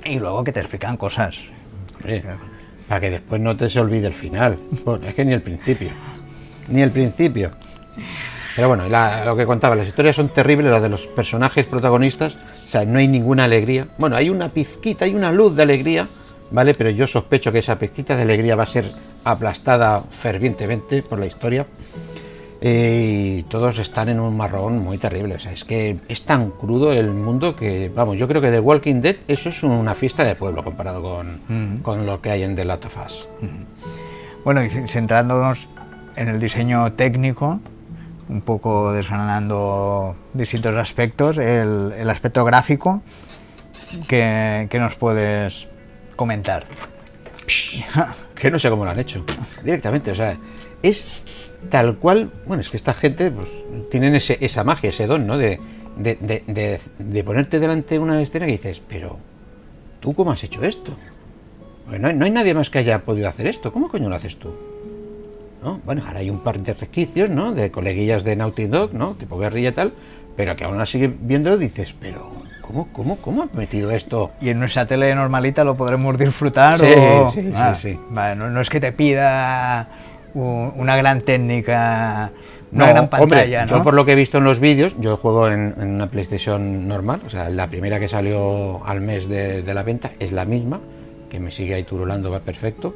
y 0.10 0.20
luego 0.20 0.44
que 0.44 0.52
te 0.52 0.60
explican 0.62 0.98
cosas. 0.98 1.38
Hombre, 1.96 2.24
para 2.88 3.00
que 3.02 3.10
después 3.12 3.40
no 3.42 3.56
te 3.56 3.70
se 3.70 3.80
olvide 3.80 4.08
el 4.08 4.14
final. 4.14 4.58
Bueno, 4.84 5.08
es 5.08 5.14
que 5.16 5.24
ni 5.26 5.34
el 5.34 5.42
principio. 5.42 5.90
Ni 6.68 6.82
el 6.82 6.92
principio. 6.92 7.52
Pero 8.56 8.68
bueno, 8.68 8.88
la- 8.88 9.26
lo 9.26 9.36
que 9.36 9.46
contaba, 9.46 9.76
las 9.76 9.88
historias 9.88 10.16
son 10.16 10.30
terribles, 10.30 10.72
las 10.72 10.82
de 10.82 10.90
los 10.90 11.08
personajes 11.08 11.66
protagonistas. 11.66 12.36
O 12.36 12.68
sea, 12.68 12.86
no 12.86 13.00
hay 13.00 13.08
ninguna 13.08 13.46
alegría. 13.46 13.88
Bueno, 13.98 14.16
hay 14.16 14.30
una 14.30 14.50
pizquita, 14.50 15.06
hay 15.06 15.16
una 15.16 15.32
luz 15.32 15.56
de 15.56 15.64
alegría, 15.64 16.08
¿vale? 16.52 16.74
Pero 16.74 16.90
yo 16.92 17.08
sospecho 17.08 17.52
que 17.52 17.60
esa 17.60 17.78
pizquita 17.80 18.16
de 18.16 18.24
alegría 18.24 18.56
va 18.56 18.64
a 18.64 18.68
ser 18.68 18.86
aplastada 19.24 20.02
fervientemente 20.10 21.02
por 21.04 21.20
la 21.20 21.26
historia. 21.26 21.66
Eh, 22.66 23.40
y 23.40 23.44
todos 23.44 23.78
están 23.78 24.08
en 24.08 24.22
un 24.22 24.38
marrón 24.38 24.80
muy 24.80 24.98
terrible. 24.98 25.36
O 25.36 25.40
sea, 25.40 25.52
es 25.52 25.66
que 25.66 25.98
es 26.08 26.24
tan 26.24 26.50
crudo 26.50 26.94
el 26.94 27.12
mundo 27.12 27.58
que, 27.58 27.92
vamos, 27.94 28.18
yo 28.18 28.26
creo 28.26 28.42
que 28.42 28.52
The 28.52 28.62
Walking 28.62 29.02
Dead, 29.02 29.18
eso 29.28 29.50
es 29.50 29.64
una 29.64 29.94
fiesta 29.94 30.24
de 30.24 30.36
pueblo 30.36 30.64
comparado 30.64 31.04
con, 31.04 31.82
con 31.82 32.06
lo 32.06 32.22
que 32.22 32.32
hay 32.32 32.44
en 32.44 32.56
The 32.56 32.64
Last 32.64 32.86
of 32.86 32.98
Us. 33.06 33.28
Bueno, 34.46 34.64
y 34.64 34.70
centrándonos 34.88 35.68
en 36.16 36.30
el 36.30 36.40
diseño 36.40 36.94
técnico, 36.94 37.60
un 38.30 38.40
poco 38.40 38.94
desgranando 38.94 40.16
distintos 40.34 40.74
aspectos, 40.78 41.38
el, 41.38 41.94
el 41.98 42.10
aspecto 42.10 42.46
gráfico 42.46 43.02
que, 44.08 44.68
que 44.70 44.80
nos 44.80 44.96
puedes 44.96 45.68
comentar. 46.16 46.64
que 48.36 48.50
no 48.50 48.58
sé 48.58 48.70
cómo 48.70 48.86
lo 48.86 48.92
han 48.92 49.00
hecho. 49.00 49.26
Directamente, 49.66 50.12
o 50.12 50.16
sea, 50.16 50.38
es 50.82 51.24
tal 51.70 51.98
cual. 51.98 52.32
Bueno, 52.46 52.62
es 52.62 52.70
que 52.70 52.78
esta 52.78 52.94
gente 52.94 53.32
pues, 53.32 53.50
tienen 53.92 54.16
ese, 54.16 54.38
esa 54.42 54.64
magia, 54.64 54.90
ese 54.90 55.08
don, 55.08 55.26
¿no? 55.28 55.38
De, 55.38 55.60
de, 55.98 56.80
de- 56.98 57.24
ponerte 57.24 57.60
delante 57.60 57.96
de 57.96 58.00
una 58.00 58.22
escena 58.22 58.46
que 58.46 58.54
dices, 58.54 58.82
pero, 58.88 59.18
¿tú 60.00 60.14
cómo 60.14 60.32
has 60.32 60.44
hecho 60.44 60.64
esto? 60.64 60.94
Pues 61.88 62.00
no, 62.00 62.08
hay, 62.08 62.16
no 62.16 62.26
hay 62.26 62.32
nadie 62.32 62.54
más 62.54 62.70
que 62.70 62.80
haya 62.80 63.00
podido 63.04 63.28
hacer 63.30 63.48
esto. 63.48 63.72
¿Cómo 63.72 63.90
coño 63.90 64.10
lo 64.10 64.16
haces 64.16 64.38
tú? 64.38 64.50
¿No? 65.64 65.80
Bueno, 65.86 66.04
ahora 66.06 66.20
hay 66.20 66.30
un 66.30 66.40
par 66.44 66.60
de 66.60 66.74
resquicios, 66.74 67.30
¿no? 67.30 67.54
De 67.54 67.72
coleguillas 67.72 68.24
de 68.24 68.36
Naughty 68.36 68.66
Dog, 68.68 68.94
¿no? 68.94 69.14
Tipo 69.14 69.38
guerrilla 69.38 69.70
y 69.70 69.74
tal, 69.74 69.94
pero 70.36 70.56
que 70.56 70.64
aún 70.66 70.80
así 70.82 71.08
viendo 71.08 71.58
dices, 71.58 71.94
pero, 72.00 72.30
¿cómo, 72.62 72.90
cómo, 72.92 73.18
cómo 73.18 73.44
has 73.44 73.54
metido 73.54 73.92
esto? 73.92 74.32
Y 74.42 74.50
en 74.50 74.60
nuestra 74.60 74.86
tele 74.86 75.14
normalita 75.16 75.64
lo 75.64 75.78
podremos 75.78 76.18
disfrutar 76.18 76.80
Sí, 76.80 76.86
o... 76.98 77.30
sí, 77.32 77.42
sí, 77.44 77.52
Ah, 77.56 77.76
sí. 77.76 77.98
vale, 78.10 78.36
no, 78.36 78.50
no 78.50 78.60
es 78.62 78.70
que 78.70 78.82
te 78.82 78.92
pida 78.92 79.88
una 80.34 80.96
gran 80.98 81.22
técnica, 81.22 82.32
una 82.72 82.86
No, 82.86 82.92
gran 82.92 83.04
hombre, 83.06 83.20
pantalla, 83.20 83.66
¿no? 83.66 83.78
yo 83.78 83.84
por 83.84 83.94
lo 83.94 84.06
que 84.06 84.14
he 84.14 84.16
visto 84.16 84.38
en 84.40 84.44
los 84.46 84.60
vídeos, 84.60 84.96
yo 85.00 85.18
juego 85.18 85.48
en, 85.48 85.74
en 85.80 85.90
una 85.96 86.08
PlayStation 86.08 86.88
normal, 86.88 87.22
o 87.26 87.30
sea, 87.30 87.50
la 87.50 87.68
primera 87.68 88.00
que 88.00 88.08
salió 88.08 88.84
al 88.86 89.02
mes 89.02 89.28
de, 89.30 89.62
de 89.62 89.74
la 89.74 89.84
venta 89.84 90.12
es 90.20 90.32
la 90.32 90.46
misma, 90.46 90.80
que 91.30 91.40
me 91.40 91.52
sigue 91.52 91.76
ahí 91.76 91.84
turulando, 91.84 92.32
va 92.32 92.40
perfecto. 92.40 92.96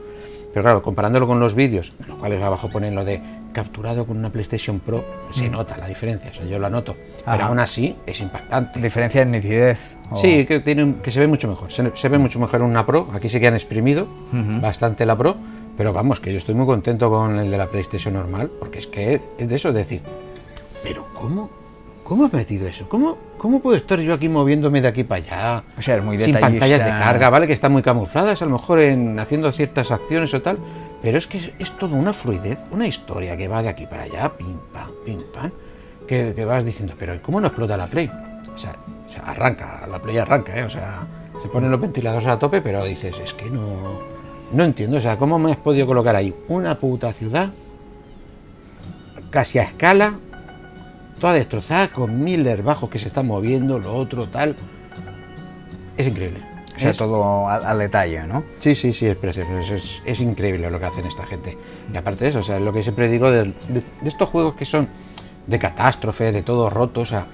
Pero 0.53 0.63
claro, 0.63 0.81
comparándolo 0.81 1.27
con 1.27 1.39
los 1.39 1.53
vídeos, 1.53 1.91
en 2.01 2.07
los 2.07 2.17
cuales 2.17 2.41
abajo 2.41 2.69
ponen 2.69 2.95
lo 2.95 3.05
de 3.05 3.21
capturado 3.53 4.07
con 4.07 4.17
una 4.17 4.31
PlayStation 4.31 4.79
Pro, 4.79 5.03
se 5.31 5.49
nota 5.49 5.77
la 5.77 5.87
diferencia, 5.87 6.31
o 6.31 6.33
sea, 6.33 6.45
yo 6.45 6.57
la 6.57 6.69
noto. 6.69 6.93
Pero 6.93 7.11
Mm. 7.27 7.29
Ajá. 7.29 7.47
aún 7.47 7.59
así 7.59 7.95
es 8.07 8.21
impactante. 8.21 8.79
Diferencia 8.79 9.21
en 9.21 9.31
nitidez. 9.31 9.77
o- 10.09 10.15
Sí, 10.15 10.45
que, 10.45 10.61
tiene, 10.61 10.95
que 11.03 11.11
se 11.11 11.19
ve 11.19 11.27
mucho 11.27 11.47
mejor. 11.47 11.71
Se, 11.71 11.91
se 11.95 12.09
ve 12.09 12.17
mucho 12.17 12.39
mejor 12.39 12.61
una 12.63 12.85
Pro. 12.85 13.07
Aquí 13.13 13.27
sí 13.29 13.39
que 13.39 13.47
han 13.47 13.53
exprimido 13.55 14.07
bastante 14.61 15.05
la 15.05 15.15
Pro. 15.17 15.35
Pero 15.77 15.93
vamos, 15.93 16.19
que 16.19 16.31
yo 16.31 16.37
estoy 16.37 16.55
muy 16.55 16.65
contento 16.65 17.09
con 17.09 17.37
el 17.37 17.51
de 17.51 17.57
la 17.57 17.69
PlayStation 17.69 18.15
normal. 18.15 18.49
Porque 18.59 18.79
es 18.79 18.87
que 18.87 19.21
es 19.37 19.47
de 19.47 19.55
eso, 19.55 19.69
es 19.69 19.75
decir, 19.75 20.01
pero 20.83 21.05
¿cómo? 21.13 21.49
¿Cómo 22.03 22.25
has 22.25 22.33
metido 22.33 22.67
eso? 22.67 22.87
¿Cómo, 22.87 23.17
¿Cómo 23.37 23.61
puedo 23.61 23.75
estar 23.75 23.99
yo 23.99 24.13
aquí 24.13 24.29
moviéndome 24.29 24.81
de 24.81 24.87
aquí 24.87 25.03
para 25.03 25.21
allá? 25.21 25.63
O 25.77 25.81
sea, 25.81 25.97
es 25.97 26.03
muy 26.03 26.17
Sin 26.17 26.39
pantallas 26.39 26.83
de 26.83 26.89
carga, 26.89 27.29
¿vale? 27.29 27.47
Que 27.47 27.53
están 27.53 27.73
muy 27.73 27.81
camufladas, 27.81 28.41
a 28.41 28.45
lo 28.45 28.51
mejor 28.51 28.79
en 28.79 29.19
haciendo 29.19 29.51
ciertas 29.51 29.91
acciones 29.91 30.33
o 30.33 30.41
tal. 30.41 30.57
Pero 31.01 31.17
es 31.17 31.27
que 31.27 31.37
es, 31.37 31.51
es 31.59 31.77
todo 31.77 31.95
una 31.95 32.13
fluidez, 32.13 32.57
una 32.71 32.87
historia 32.87 33.35
que 33.35 33.47
va 33.47 33.61
de 33.61 33.69
aquí 33.69 33.85
para 33.85 34.03
allá, 34.03 34.31
pim, 34.37 34.57
pam, 34.73 34.89
pim, 35.05 35.21
pam. 35.33 35.51
Que, 36.07 36.33
que 36.33 36.45
vas 36.45 36.63
diciendo, 36.63 36.93
pero 36.97 37.21
¿cómo 37.21 37.41
no 37.41 37.47
explota 37.47 37.75
la 37.75 37.87
Play? 37.87 38.09
O 38.55 38.57
sea, 38.57 38.73
o 39.05 39.09
sea, 39.09 39.23
arranca, 39.23 39.85
la 39.91 39.99
Play 39.99 40.17
arranca, 40.17 40.57
¿eh? 40.57 40.63
O 40.63 40.69
sea, 40.69 41.05
se 41.41 41.49
ponen 41.49 41.69
los 41.69 41.79
ventiladores 41.81 42.27
a 42.27 42.39
tope, 42.39 42.61
pero 42.61 42.83
dices, 42.85 43.15
es 43.21 43.33
que 43.33 43.49
no. 43.49 44.16
No 44.51 44.63
entiendo, 44.63 44.97
o 44.97 45.01
sea, 45.01 45.17
¿cómo 45.17 45.37
me 45.39 45.51
has 45.51 45.57
podido 45.57 45.85
colocar 45.87 46.15
ahí 46.15 46.33
una 46.47 46.75
puta 46.75 47.11
ciudad 47.13 47.49
casi 49.29 49.59
a 49.59 49.63
escala, 49.63 50.13
toda 51.19 51.33
destrozada, 51.33 51.89
con 51.89 52.23
mil 52.23 52.43
bajos 52.63 52.89
que 52.89 52.97
se 52.99 53.07
están 53.07 53.27
moviendo, 53.27 53.77
lo 53.79 53.93
otro, 53.93 54.27
tal. 54.27 54.55
Es 55.97 56.07
increíble. 56.07 56.41
O 56.75 56.79
sea, 56.79 56.91
Es- 56.91 56.97
todo 56.97 57.47
al, 57.49 57.65
al 57.65 57.79
detalle, 57.79 58.25
¿no? 58.27 58.43
Sí, 58.59 58.75
sí, 58.75 58.93
sí, 58.93 59.07
es 59.07 59.15
precioso. 59.17 59.57
Es, 59.59 59.69
es- 59.71 60.01
es 60.05 60.21
increíble 60.21 60.69
lo 60.69 60.79
que 60.79 60.85
hacen 60.85 61.05
esta 61.05 61.25
gente. 61.25 61.57
Y 61.93 61.97
aparte 61.97 62.23
de 62.25 62.29
eso, 62.29 62.39
o 62.39 62.43
sea, 62.43 62.59
lo 62.59 62.71
que 62.71 62.83
siempre 62.83 63.09
digo 63.09 63.29
de, 63.31 63.45
de- 63.67 63.83
de 64.01 64.09
estos 64.09 64.29
juegos 64.29 64.55
que 64.55 64.65
son 64.65 64.87
de 65.47 65.59
catástrofe, 65.59 66.31
de 66.31 66.43
todo 66.43 66.69
roto, 66.69 67.01
o 67.01 67.05
sea, 67.05 67.25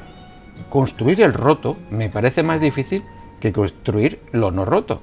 construir 0.69 1.21
el 1.21 1.33
roto 1.33 1.77
me 1.91 2.09
parece 2.09 2.41
más 2.41 2.59
difícil 2.61 3.03
que 3.39 3.51
construir 3.51 4.19
lo 4.31 4.49
no 4.51 4.65
roto. 4.65 5.01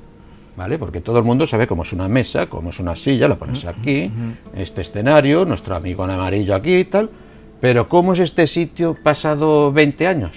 ¿Vale? 0.57 0.79
Porque 0.79 1.01
todo 1.01 1.19
el 1.19 1.25
mundo 1.25 1.47
sabe 1.47 1.67
cómo 1.67 1.83
es 1.85 1.93
una 1.93 2.09
mesa, 2.09 2.47
cómo 2.49 2.71
es 2.71 2.81
una 2.81 2.95
silla, 2.97 3.29
la 3.29 3.37
pones 3.37 3.65
aquí, 3.65 4.11
este 4.55 4.83
escenario, 4.83 5.45
nuestro 5.45 5.75
amigo 5.75 6.05
en 6.05 6.11
amarillo 6.11 6.55
aquí 6.55 6.75
y 6.77 6.85
tal. 6.85 7.09
Pero 7.61 7.89
¿cómo 7.89 8.13
es 8.15 8.19
este 8.21 8.47
sitio 8.47 8.97
pasado 9.03 9.73
20 9.73 10.07
años? 10.07 10.33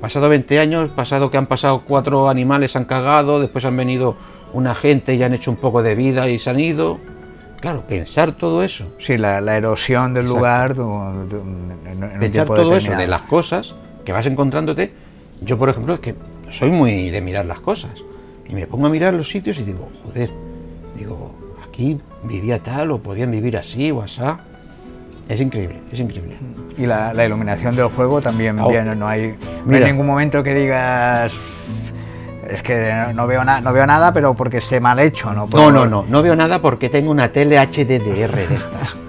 Pasado 0.00 0.28
20 0.28 0.58
años, 0.58 0.88
pasado 0.90 1.30
que 1.30 1.38
han 1.38 1.46
pasado 1.46 1.82
cuatro 1.86 2.28
animales, 2.28 2.74
han 2.74 2.84
cagado, 2.86 3.38
después 3.40 3.64
han 3.64 3.76
venido 3.76 4.16
una 4.52 4.74
gente 4.74 5.14
y 5.14 5.22
han 5.22 5.32
hecho 5.32 5.50
un 5.50 5.56
poco 5.58 5.82
de 5.82 5.94
vida 5.94 6.28
y 6.28 6.38
se 6.40 6.50
han 6.50 6.58
ido. 6.58 6.98
Claro, 7.60 7.84
pensar 7.86 8.32
todo 8.32 8.64
eso, 8.64 8.86
Sí, 8.98 9.16
la, 9.16 9.40
la 9.40 9.56
erosión 9.56 10.12
del 10.14 10.24
Exacto. 10.26 10.36
lugar. 10.38 10.74
de 10.74 11.36
en- 11.92 12.18
pensar 12.20 12.46
todo 12.48 12.76
eso 12.76 12.96
de 12.96 13.06
las 13.06 13.22
cosas 13.22 13.74
que 14.04 14.10
vas 14.12 14.26
encontrándote. 14.26 14.92
Yo, 15.40 15.56
por 15.58 15.68
ejemplo, 15.68 15.94
es 15.94 16.00
que 16.00 16.16
soy 16.50 16.70
muy 16.70 17.10
de 17.10 17.20
mirar 17.20 17.46
las 17.46 17.60
cosas. 17.60 17.92
Y 18.48 18.54
me 18.54 18.66
pongo 18.66 18.86
a 18.86 18.90
mirar 18.90 19.14
los 19.14 19.28
sitios 19.28 19.58
y 19.58 19.62
digo, 19.64 19.88
joder, 20.04 20.30
digo, 20.96 21.32
aquí 21.66 21.98
vivía 22.24 22.58
tal 22.58 22.90
o 22.90 22.98
podían 22.98 23.30
vivir 23.30 23.56
así 23.56 23.90
o 23.90 24.02
asá. 24.02 24.40
Es 25.28 25.40
increíble, 25.40 25.80
es 25.90 25.98
increíble. 26.00 26.36
Y 26.76 26.86
la, 26.86 27.14
la 27.14 27.24
iluminación 27.24 27.74
del 27.76 27.86
juego 27.86 28.20
también 28.20 28.58
Oh. 28.58 28.68
bien, 28.68 28.98
no 28.98 29.08
hay, 29.08 29.36
no 29.64 29.76
hay 29.76 29.84
ningún 29.84 30.06
momento 30.06 30.42
que 30.42 30.54
digas 30.54 31.32
es 32.50 32.62
que 32.62 32.92
no, 33.14 33.26
veo 33.26 33.44
nada 33.44 33.60
no 33.60 33.72
veo 33.72 33.86
nada 33.86 34.12
pero 34.12 34.34
porque 34.34 34.58
esté 34.58 34.80
mal 34.80 34.98
hecho 34.98 35.32
no 35.32 35.48
No, 35.52 35.70
no, 35.70 35.86
no, 35.86 36.04
no 36.06 36.22
veo 36.22 36.34
nada 36.36 36.60
porque 36.60 36.88
tengo 36.90 37.10
una 37.10 37.30
tele 37.30 37.56
HDDR 37.58 38.34
de 38.34 38.54
estas. 38.54 38.96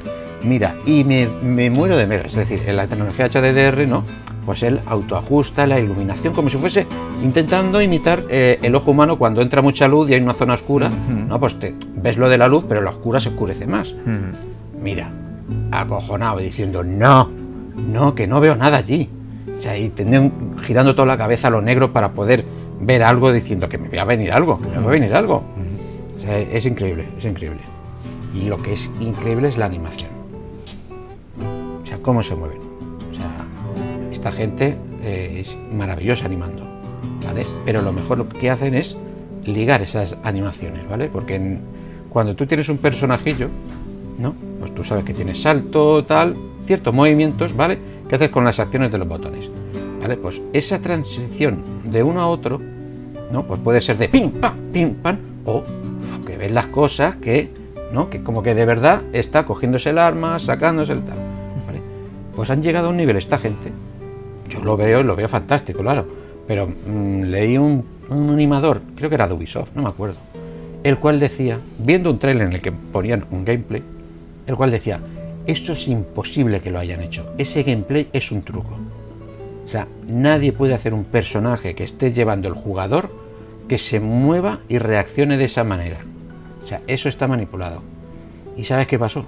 Mira, 0.43 0.75
y 0.85 1.03
me, 1.03 1.27
me 1.27 1.69
muero 1.69 1.95
de 1.95 2.05
miedo. 2.05 2.23
Es 2.25 2.35
decir, 2.35 2.61
en 2.65 2.75
la 2.75 2.87
tecnología 2.87 3.27
HDDR, 3.27 3.87
¿no? 3.87 4.03
Pues 4.45 4.63
él 4.63 4.81
autoajusta 4.85 5.65
la 5.67 5.79
iluminación 5.79 6.33
como 6.33 6.49
si 6.49 6.57
fuese 6.57 6.85
intentando 7.23 7.81
imitar 7.81 8.25
eh, 8.29 8.59
el 8.61 8.75
ojo 8.75 8.91
humano 8.91 9.17
cuando 9.17 9.41
entra 9.41 9.61
mucha 9.61 9.87
luz 9.87 10.09
y 10.09 10.15
hay 10.15 10.21
una 10.21 10.33
zona 10.33 10.55
oscura. 10.55 10.89
No, 10.89 11.39
pues 11.39 11.57
te, 11.59 11.73
ves 11.95 12.17
lo 12.17 12.27
de 12.27 12.37
la 12.37 12.47
luz, 12.47 12.65
pero 12.67 12.81
la 12.81 12.89
oscura 12.89 13.19
se 13.19 13.29
oscurece 13.29 13.65
más. 13.67 13.95
Mira, 14.79 15.11
acojonado, 15.71 16.39
diciendo, 16.39 16.83
no, 16.83 17.31
no, 17.75 18.15
que 18.15 18.27
no 18.27 18.41
veo 18.41 18.55
nada 18.55 18.77
allí. 18.77 19.09
O 19.57 19.61
sea, 19.61 19.77
y 19.77 19.93
girando 20.61 20.93
toda 20.93 21.05
la 21.05 21.17
cabeza 21.17 21.47
a 21.47 21.51
lo 21.51 21.61
negro 21.61 21.93
para 21.93 22.11
poder 22.11 22.43
ver 22.81 23.03
algo, 23.03 23.31
diciendo 23.31 23.69
que 23.69 23.77
me 23.77 23.87
va 23.87 24.01
a 24.01 24.05
venir 24.05 24.33
algo, 24.33 24.59
que 24.59 24.67
me 24.67 24.77
va 24.77 24.89
a 24.89 24.91
venir 24.91 25.13
algo. 25.13 25.43
O 26.15 26.19
sea, 26.19 26.37
es 26.37 26.65
increíble, 26.65 27.05
es 27.17 27.23
increíble. 27.23 27.61
Y 28.33 28.47
lo 28.47 28.57
que 28.57 28.73
es 28.73 28.91
increíble 28.99 29.47
es 29.47 29.57
la 29.57 29.65
animación. 29.65 30.12
Cómo 32.03 32.21
se 32.21 32.35
mueven. 32.35 32.59
O 33.11 33.15
sea, 33.15 33.47
esta 34.11 34.31
gente 34.31 34.77
eh, 35.01 35.39
es 35.39 35.57
maravillosa 35.71 36.25
animando, 36.25 36.67
¿vale? 37.25 37.45
Pero 37.65 37.81
lo 37.81 37.91
mejor 37.91 38.27
que 38.27 38.49
hacen 38.49 38.75
es 38.75 38.95
ligar 39.45 39.81
esas 39.81 40.17
animaciones, 40.23 40.87
¿vale? 40.87 41.09
Porque 41.11 41.59
cuando 42.09 42.35
tú 42.35 42.45
tienes 42.45 42.69
un 42.69 42.77
personajillo, 42.77 43.47
¿no? 44.17 44.35
Pues 44.59 44.75
tú 44.75 44.83
sabes 44.83 45.03
que 45.03 45.13
tienes 45.13 45.41
salto, 45.41 46.03
tal, 46.05 46.35
ciertos 46.65 46.93
movimientos, 46.93 47.55
¿vale? 47.55 47.79
Que 48.07 48.15
haces 48.15 48.29
con 48.29 48.43
las 48.45 48.59
acciones 48.59 48.91
de 48.91 48.97
los 48.97 49.07
botones, 49.07 49.49
¿vale? 50.01 50.17
Pues 50.17 50.41
esa 50.53 50.79
transición 50.79 51.63
de 51.85 52.03
uno 52.03 52.21
a 52.21 52.27
otro, 52.27 52.59
¿no? 53.31 53.43
Pues 53.43 53.59
puede 53.61 53.81
ser 53.81 53.97
de 53.97 54.09
pim, 54.09 54.29
pam, 54.31 54.55
pim, 54.71 54.95
pam, 54.95 55.17
o 55.45 55.63
que 56.27 56.37
ves 56.37 56.51
las 56.51 56.67
cosas 56.67 57.15
que, 57.15 57.49
¿no? 57.91 58.09
Que 58.09 58.23
como 58.23 58.43
que 58.43 58.55
de 58.55 58.65
verdad 58.65 59.01
está 59.13 59.45
cogiéndose 59.45 59.89
el 59.89 59.97
arma, 59.97 60.39
sacándose 60.39 60.93
el 60.93 61.03
tal. 61.03 61.32
Pues 62.35 62.49
han 62.49 62.63
llegado 62.63 62.87
a 62.87 62.89
un 62.89 62.97
nivel 62.97 63.17
esta 63.17 63.37
gente, 63.37 63.71
yo 64.49 64.61
lo 64.61 64.75
veo 64.75 65.01
y 65.01 65.03
lo 65.03 65.15
veo 65.15 65.29
fantástico, 65.29 65.79
claro, 65.79 66.05
pero 66.47 66.67
mm, 66.67 67.23
leí 67.23 67.57
un, 67.57 67.85
un 68.09 68.29
animador, 68.29 68.81
creo 68.95 69.09
que 69.09 69.15
era 69.15 69.27
de 69.27 69.33
Ubisoft, 69.33 69.75
no 69.75 69.83
me 69.83 69.89
acuerdo, 69.89 70.17
el 70.83 70.97
cual 70.97 71.19
decía, 71.19 71.59
viendo 71.77 72.11
un 72.11 72.19
trailer 72.19 72.47
en 72.47 72.53
el 72.53 72.61
que 72.61 72.71
ponían 72.71 73.25
un 73.31 73.45
gameplay, 73.45 73.83
el 74.47 74.55
cual 74.55 74.71
decía, 74.71 74.99
esto 75.45 75.73
es 75.73 75.87
imposible 75.87 76.61
que 76.61 76.71
lo 76.71 76.79
hayan 76.79 77.01
hecho, 77.01 77.33
ese 77.37 77.63
gameplay 77.63 78.09
es 78.13 78.31
un 78.31 78.41
truco. 78.43 78.77
O 79.65 79.67
sea, 79.67 79.87
nadie 80.07 80.51
puede 80.51 80.73
hacer 80.73 80.93
un 80.93 81.05
personaje 81.05 81.73
que 81.73 81.83
esté 81.83 82.11
llevando 82.11 82.47
el 82.47 82.53
jugador 82.53 83.09
que 83.67 83.77
se 83.77 83.99
mueva 83.99 84.59
y 84.67 84.77
reaccione 84.77 85.37
de 85.37 85.45
esa 85.45 85.63
manera. 85.63 85.99
O 86.63 86.67
sea, 86.67 86.81
eso 86.87 87.09
está 87.09 87.27
manipulado. 87.27 87.81
¿Y 88.57 88.65
sabes 88.65 88.87
qué 88.87 88.99
pasó? 88.99 89.25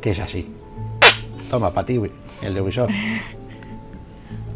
Que 0.00 0.10
es 0.10 0.20
así. 0.20 0.46
Toma, 1.54 1.70
para 1.70 1.86
ti, 1.86 2.00
el 2.42 2.52
de 2.52 2.60
Ubisoft. 2.60 2.90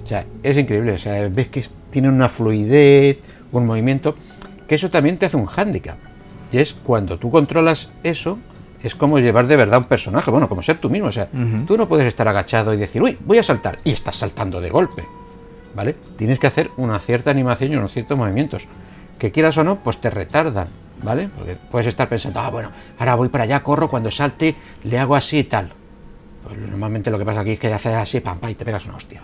O 0.02 0.06
sea, 0.08 0.26
es 0.42 0.58
increíble. 0.58 0.94
O 0.94 0.98
sea, 0.98 1.28
ves 1.28 1.46
que 1.46 1.64
tiene 1.90 2.08
una 2.08 2.28
fluidez, 2.28 3.22
un 3.52 3.66
movimiento, 3.66 4.16
que 4.66 4.74
eso 4.74 4.90
también 4.90 5.16
te 5.16 5.26
hace 5.26 5.36
un 5.36 5.46
hándicap. 5.46 5.96
Y 6.50 6.58
es 6.58 6.74
cuando 6.74 7.16
tú 7.16 7.30
controlas 7.30 7.92
eso, 8.02 8.40
es 8.82 8.96
como 8.96 9.20
llevar 9.20 9.46
de 9.46 9.54
verdad 9.54 9.78
un 9.78 9.84
personaje, 9.84 10.28
bueno, 10.32 10.48
como 10.48 10.60
ser 10.60 10.78
tú 10.78 10.90
mismo. 10.90 11.06
O 11.06 11.12
sea, 11.12 11.28
tú 11.68 11.76
no 11.76 11.88
puedes 11.88 12.06
estar 12.08 12.26
agachado 12.26 12.74
y 12.74 12.78
decir, 12.78 13.00
uy, 13.00 13.16
voy 13.24 13.38
a 13.38 13.44
saltar, 13.44 13.78
y 13.84 13.92
estás 13.92 14.16
saltando 14.16 14.60
de 14.60 14.70
golpe. 14.70 15.04
¿Vale? 15.76 15.94
Tienes 16.16 16.40
que 16.40 16.48
hacer 16.48 16.72
una 16.78 16.98
cierta 16.98 17.30
animación 17.30 17.72
y 17.72 17.76
unos 17.76 17.92
ciertos 17.92 18.18
movimientos. 18.18 18.66
Que 19.20 19.30
quieras 19.30 19.56
o 19.58 19.62
no, 19.62 19.84
pues 19.84 20.00
te 20.00 20.10
retardan 20.10 20.66
¿vale? 21.00 21.28
Porque 21.28 21.56
puedes 21.70 21.86
estar 21.86 22.08
pensando, 22.08 22.40
ah, 22.40 22.50
bueno, 22.50 22.72
ahora 22.98 23.14
voy 23.14 23.28
para 23.28 23.44
allá, 23.44 23.62
corro, 23.62 23.88
cuando 23.88 24.10
salte, 24.10 24.56
le 24.82 24.98
hago 24.98 25.14
así 25.14 25.38
y 25.38 25.44
tal. 25.44 25.72
Pues 26.48 26.60
normalmente 26.60 27.10
lo 27.10 27.18
que 27.18 27.24
pasa 27.24 27.40
aquí 27.40 27.52
es 27.52 27.58
que 27.58 27.72
haces 27.72 27.94
así, 27.94 28.20
pam, 28.20 28.38
pam, 28.38 28.50
y 28.50 28.54
te 28.54 28.64
pegas 28.64 28.86
una 28.86 28.96
hostia. 28.96 29.22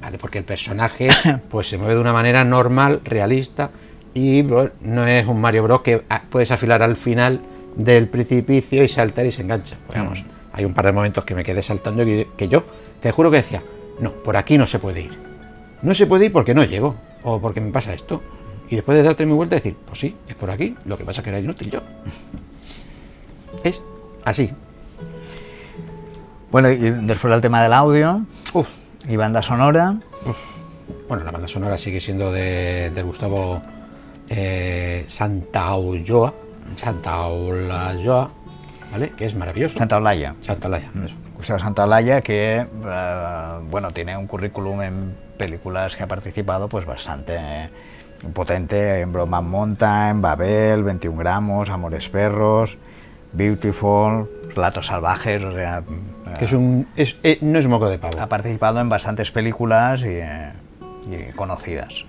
¿Vale? 0.00 0.18
Porque 0.18 0.38
el 0.38 0.44
personaje 0.44 1.08
pues 1.50 1.68
se 1.68 1.76
mueve 1.76 1.94
de 1.94 2.00
una 2.00 2.12
manera 2.12 2.44
normal, 2.44 3.00
realista, 3.04 3.70
y 4.14 4.42
no 4.42 5.06
es 5.06 5.26
un 5.26 5.40
Mario 5.40 5.64
Bros 5.64 5.82
que 5.82 6.02
ah, 6.08 6.22
puedes 6.30 6.50
afilar 6.50 6.82
al 6.82 6.96
final 6.96 7.40
del 7.76 8.08
precipicio 8.08 8.82
y 8.84 8.88
saltar 8.88 9.26
y 9.26 9.32
se 9.32 9.42
engancha. 9.42 9.76
Pues 9.86 9.98
vamos, 9.98 10.24
hay 10.52 10.64
un 10.64 10.74
par 10.74 10.86
de 10.86 10.92
momentos 10.92 11.24
que 11.24 11.34
me 11.34 11.44
quedé 11.44 11.62
saltando 11.62 12.02
y 12.02 12.26
que 12.36 12.48
yo 12.48 12.64
te 13.00 13.10
juro 13.10 13.30
que 13.30 13.38
decía, 13.38 13.62
no, 14.00 14.10
por 14.10 14.36
aquí 14.36 14.58
no 14.58 14.66
se 14.66 14.78
puede 14.78 15.02
ir. 15.02 15.18
No 15.82 15.94
se 15.94 16.06
puede 16.06 16.26
ir 16.26 16.32
porque 16.32 16.54
no 16.54 16.64
llego, 16.64 16.96
o 17.22 17.40
porque 17.40 17.60
me 17.60 17.70
pasa 17.70 17.92
esto. 17.92 18.22
Y 18.70 18.76
después 18.76 18.96
de 18.98 19.04
darte 19.04 19.24
mi 19.24 19.32
vuelta 19.32 19.56
decir, 19.56 19.76
pues 19.86 19.98
sí, 20.00 20.14
es 20.28 20.34
por 20.34 20.50
aquí, 20.50 20.76
lo 20.84 20.98
que 20.98 21.04
pasa 21.04 21.20
es 21.20 21.24
que 21.24 21.30
era 21.30 21.38
inútil 21.38 21.70
yo. 21.70 21.80
Es 23.64 23.80
así. 24.24 24.50
Bueno, 26.50 26.70
y 26.70 26.76
después 26.78 27.30
del 27.30 27.42
tema 27.42 27.62
del 27.62 27.74
audio 27.74 28.22
Uf, 28.54 28.68
y 29.06 29.16
banda 29.16 29.42
sonora. 29.42 29.96
Bueno, 31.06 31.24
la 31.24 31.30
banda 31.30 31.46
sonora 31.46 31.76
sigue 31.76 32.00
siendo 32.00 32.32
de, 32.32 32.90
de 32.90 33.02
Gustavo 33.02 33.62
eh, 34.30 35.04
Santaolloa, 35.08 36.32
Santaolalla, 36.76 38.28
¿vale? 38.90 39.10
Que 39.10 39.26
es 39.26 39.34
maravilloso. 39.34 39.78
Santa 39.78 39.98
Olaya. 39.98 40.34
Santaolalla, 40.40 40.88
eso. 41.04 41.16
Gustavo 41.36 41.58
Santaolalla 41.58 42.22
que, 42.22 42.66
eh, 42.66 43.58
bueno, 43.70 43.92
tiene 43.92 44.16
un 44.16 44.26
currículum 44.26 44.82
en 44.82 45.14
películas 45.36 45.96
que 45.96 46.02
ha 46.02 46.08
participado 46.08 46.68
pues 46.68 46.86
bastante 46.86 47.36
eh, 47.36 47.70
potente, 48.32 49.00
en 49.00 49.12
Broman 49.12 49.48
Mountain, 49.48 50.22
Babel, 50.22 50.82
21 50.82 51.18
gramos, 51.18 51.68
Amores 51.68 52.08
Perros, 52.08 52.78
Beautiful, 53.32 54.28
Relatos 54.54 54.86
Salvajes, 54.86 55.42
o 55.44 55.52
sea... 55.52 55.82
Que 56.38 56.44
es 56.44 56.52
un, 56.52 56.86
es- 56.96 57.16
eh, 57.22 57.38
no 57.40 57.58
es 57.58 57.66
moco 57.66 57.88
de 57.88 57.98
pavo. 57.98 58.20
Ha 58.20 58.26
participado 58.28 58.80
en 58.80 58.88
bastantes 58.88 59.30
películas 59.30 60.02
y, 60.02 60.06
eh, 60.08 60.52
y 61.10 61.32
conocidas. 61.32 62.04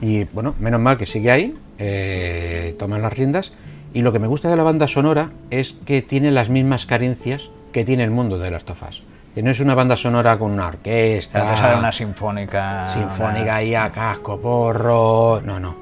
Y 0.00 0.24
bueno, 0.24 0.54
menos 0.58 0.80
mal 0.80 0.96
que 0.96 1.06
sigue 1.06 1.30
ahí, 1.30 1.54
eh, 1.78 2.74
toman 2.78 3.02
las 3.02 3.12
riendas. 3.12 3.52
Y 3.94 4.02
lo 4.02 4.12
que 4.12 4.18
me 4.18 4.26
gusta 4.26 4.48
de 4.48 4.56
la 4.56 4.62
banda 4.62 4.86
sonora 4.86 5.30
es 5.50 5.74
que 5.84 6.02
tiene 6.02 6.30
las 6.30 6.48
mismas 6.48 6.86
carencias 6.86 7.50
que 7.72 7.84
tiene 7.84 8.04
el 8.04 8.10
mundo 8.10 8.38
de 8.38 8.50
las 8.50 8.64
tofas. 8.64 9.02
Que 9.34 9.42
no 9.42 9.50
es 9.50 9.60
una 9.60 9.74
banda 9.74 9.96
sonora 9.96 10.38
con 10.38 10.50
una 10.50 10.66
orquesta, 10.68 11.56
sale 11.56 11.78
una 11.78 11.92
sinfónica... 11.92 12.88
sinfónica 12.88 13.56
ahí 13.56 13.74
a 13.74 13.90
casco, 13.90 14.40
porro. 14.40 15.40
No, 15.42 15.60
no. 15.60 15.76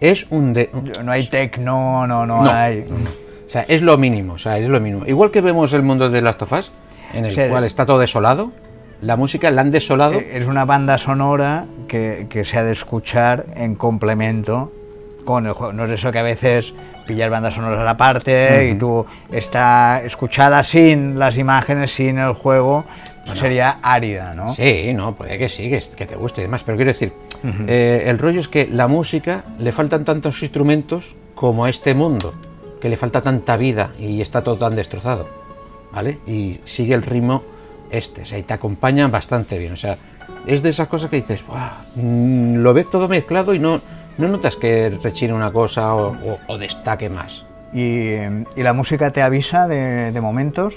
Es 0.00 0.26
un. 0.30 0.52
De, 0.52 0.70
una- 0.72 1.02
No 1.02 1.12
hay 1.12 1.26
tecno, 1.26 2.06
no, 2.06 2.26
no, 2.26 2.42
No, 2.42 2.50
hay... 2.50 2.84
O 3.48 3.50
sea, 3.50 3.62
es 3.62 3.80
lo 3.82 3.96
mínimo, 3.96 4.34
o 4.34 4.38
sea, 4.38 4.58
es 4.58 4.68
lo 4.68 4.78
mínimo. 4.78 5.06
Igual 5.06 5.30
que 5.30 5.40
vemos 5.40 5.72
el 5.72 5.82
mundo 5.82 6.10
de 6.10 6.20
las 6.20 6.36
tofas, 6.38 6.70
en 7.14 7.24
el 7.24 7.34
Sí. 7.34 7.40
cual 7.48 7.64
está 7.64 7.86
todo 7.86 7.98
desolado, 7.98 8.52
la 9.00 9.16
música 9.16 9.50
la 9.50 9.62
han 9.62 9.70
desolado. 9.70 10.12
Eh, 10.20 10.32
Es 10.34 10.46
una 10.46 10.64
banda 10.66 10.98
sonora 10.98 11.64
que, 11.88 12.26
que 12.28 12.44
se 12.44 12.58
ha 12.58 12.62
de 12.64 12.72
escuchar 12.72 13.46
en 13.56 13.74
complemento 13.74 14.70
con 15.24 15.46
el 15.46 15.52
juego. 15.54 15.72
No 15.72 15.86
es 15.86 15.92
eso 15.92 16.12
que 16.12 16.18
a 16.18 16.22
veces 16.22 16.74
pillas 17.06 17.30
bandas 17.30 17.54
sonoras 17.54 17.88
aparte 17.88 18.68
y 18.70 18.74
tú 18.78 19.06
está 19.32 20.02
escuchada 20.04 20.62
sin 20.62 21.18
las 21.18 21.38
imágenes, 21.38 21.90
sin 21.94 22.18
el 22.18 22.34
juego, 22.34 22.84
sería 23.24 23.78
árida, 23.82 24.34
¿no? 24.34 24.52
Sí, 24.52 24.92
no, 24.94 25.14
puede 25.14 25.38
que 25.38 25.48
sí, 25.48 25.70
que, 25.70 25.82
que 25.96 26.06
te 26.06 26.16
guste 26.16 26.40
y 26.40 26.44
demás, 26.44 26.62
pero 26.64 26.76
quiero 26.76 26.92
decir, 26.92 27.12
eh, 27.66 28.04
el 28.06 28.18
rollo 28.18 28.40
es 28.40 28.48
que 28.48 28.66
la 28.66 28.88
música 28.88 29.44
le 29.58 29.72
faltan 29.72 30.04
tantos 30.04 30.42
instrumentos 30.42 31.14
como 31.34 31.64
a 31.66 31.70
este 31.70 31.94
mundo, 31.94 32.32
que 32.80 32.88
le 32.88 32.96
falta 32.96 33.20
tanta 33.22 33.56
vida 33.56 33.90
y 33.98 34.20
está 34.20 34.42
todo 34.42 34.56
tan 34.56 34.74
destrozado, 34.76 35.28
¿vale? 35.92 36.18
Y 36.26 36.60
sigue 36.64 36.94
el 36.94 37.02
ritmo 37.02 37.42
este, 37.90 38.22
o 38.22 38.26
sea, 38.26 38.38
y 38.38 38.42
te 38.42 38.52
acompaña 38.54 39.08
bastante 39.08 39.58
bien, 39.58 39.72
o 39.72 39.76
sea, 39.76 39.96
es 40.46 40.62
de 40.62 40.70
esas 40.70 40.88
cosas 40.88 41.08
que 41.10 41.16
dices, 41.16 41.42
mm, 41.96 42.56
lo 42.56 42.74
ves 42.74 42.88
todo 42.90 43.08
mezclado 43.08 43.54
y 43.54 43.58
no, 43.58 43.80
no 44.18 44.28
notas 44.28 44.56
que 44.56 44.96
rechine 45.02 45.32
una 45.32 45.50
cosa 45.52 45.94
o, 45.94 46.10
o- 46.12 46.38
o 46.46 46.58
destaque 46.58 47.08
más. 47.10 47.44
Y, 47.72 48.12
y 48.56 48.62
la 48.62 48.72
música 48.72 49.10
te 49.10 49.22
avisa 49.22 49.66
de, 49.68 50.12
de 50.12 50.20
momentos. 50.20 50.74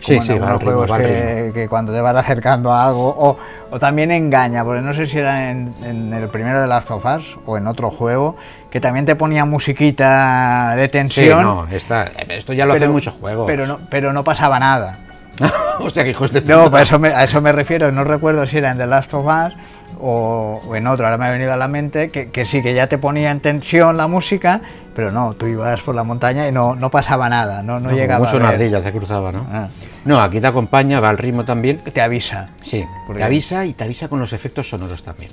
Sí, 0.00 0.14
como 0.16 0.20
en 0.22 0.26
sí, 0.26 0.38
va 0.38 0.46
ritmo, 0.54 0.64
juegos 0.64 0.90
va 0.90 0.98
que, 0.98 1.50
que 1.54 1.68
cuando 1.68 1.92
te 1.92 2.00
vas 2.00 2.16
acercando 2.16 2.72
a 2.72 2.86
algo, 2.86 3.08
o, 3.16 3.36
o 3.70 3.78
también 3.78 4.10
engaña, 4.10 4.64
porque 4.64 4.80
no 4.80 4.92
sé 4.94 5.06
si 5.06 5.18
era 5.18 5.50
en, 5.50 5.74
en 5.84 6.12
el 6.12 6.28
primero 6.28 6.60
de 6.60 6.66
Last 6.66 6.90
of 6.90 7.04
Us 7.04 7.36
o 7.46 7.56
en 7.58 7.66
otro 7.66 7.90
juego, 7.90 8.34
que 8.74 8.80
también 8.80 9.06
te 9.06 9.14
ponía 9.14 9.44
musiquita 9.44 10.74
de 10.74 10.86
Sí, 10.86 10.90
tensión. 10.90 11.42
no, 11.42 11.66
está, 11.70 12.10
esto 12.28 12.52
ya 12.52 12.66
lo 12.66 12.72
hacen 12.74 12.90
muchos 12.90 13.14
juegos. 13.14 13.46
Pero 13.46 13.68
no, 13.68 13.78
pero 13.88 14.12
no 14.12 14.24
pasaba 14.24 14.58
nada. 14.58 14.98
Hostia, 15.78 16.02
que 16.02 16.10
hijos 16.10 16.32
de 16.32 16.40
No, 16.40 16.64
puta. 16.64 16.78
a 16.78 16.82
eso, 16.82 16.98
me, 16.98 17.08
a 17.10 17.22
eso 17.22 17.40
me 17.40 17.52
refiero, 17.52 17.92
no 17.92 18.02
recuerdo 18.02 18.44
si 18.48 18.58
era 18.58 18.72
en 18.72 18.78
The 18.78 18.88
Last 18.88 19.14
of 19.14 19.26
Us 19.26 19.54
o, 20.00 20.60
o 20.66 20.74
en 20.74 20.88
otro, 20.88 21.04
ahora 21.06 21.18
me 21.18 21.26
ha 21.26 21.30
venido 21.30 21.52
a 21.52 21.56
la 21.56 21.68
mente 21.68 22.10
que, 22.10 22.32
que 22.32 22.44
sí, 22.44 22.64
que 22.64 22.74
ya 22.74 22.88
te 22.88 22.98
ponía 22.98 23.30
en 23.30 23.38
tensión 23.38 23.96
la 23.96 24.08
música, 24.08 24.60
pero 24.92 25.12
no, 25.12 25.34
tú 25.34 25.46
ibas 25.46 25.80
por 25.82 25.94
la 25.94 26.02
montaña 26.02 26.48
y 26.48 26.50
no, 26.50 26.74
no 26.74 26.90
pasaba 26.90 27.28
nada, 27.28 27.62
no, 27.62 27.78
no, 27.78 27.90
No, 27.90 27.94
llegaba 27.96 28.28
ver. 28.28 28.42
ardilla 28.42 28.82
se 28.82 28.90
cruzaba, 28.90 29.30
¿no? 29.30 29.46
Ah. 29.52 29.68
No, 30.04 30.20
aquí 30.20 30.40
te 30.40 30.48
acompaña, 30.48 30.98
va 30.98 31.10
al 31.10 31.18
ritmo 31.18 31.44
también. 31.44 31.78
Te 31.78 32.00
avisa. 32.00 32.48
Sí, 32.60 32.84
te 33.14 33.22
avisa 33.22 33.64
y 33.66 33.72
te 33.72 33.84
avisa 33.84 34.08
con 34.08 34.18
los 34.18 34.32
efectos 34.32 34.68
sonoros 34.68 35.04
también. 35.04 35.30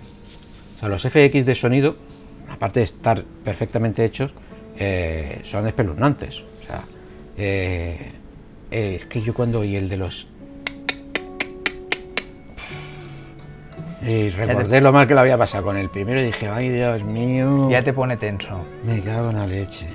O 0.78 0.80
sea, 0.80 0.90
los 0.90 1.02
FX 1.02 1.44
de 1.44 1.56
sonido, 1.56 1.96
aparte 2.62 2.82
de 2.82 2.84
estar 2.84 3.24
perfectamente 3.44 4.06
hechos, 4.06 4.32
eh, 4.78 5.40
son 5.42 5.66
espeluznantes. 5.66 6.42
O 6.42 6.68
sea, 6.68 6.84
eh, 7.36 8.12
eh, 8.70 8.96
es 8.98 9.06
que 9.08 9.20
yo 9.24 9.34
cuando 9.34 9.62
oí 9.62 9.76
el 9.76 9.90
de 9.90 9.98
los... 9.98 10.28
Y 14.04 14.30
recordé 14.30 14.80
lo 14.80 14.92
mal 14.92 15.08
que 15.08 15.16
lo 15.16 15.22
había 15.22 15.40
pasado 15.40 15.64
con 15.64 15.78
el 15.78 15.90
primero 15.90 16.22
y 16.22 16.26
dije, 16.26 16.50
ay 16.50 16.70
Dios 16.70 17.04
mío. 17.04 17.68
Ya 17.72 17.84
te 17.84 17.94
pone 17.94 18.16
tenso. 18.16 18.64
Me 18.84 19.02
cago 19.02 19.32
en 19.32 19.38
la 19.38 19.48
leche. 19.48 19.88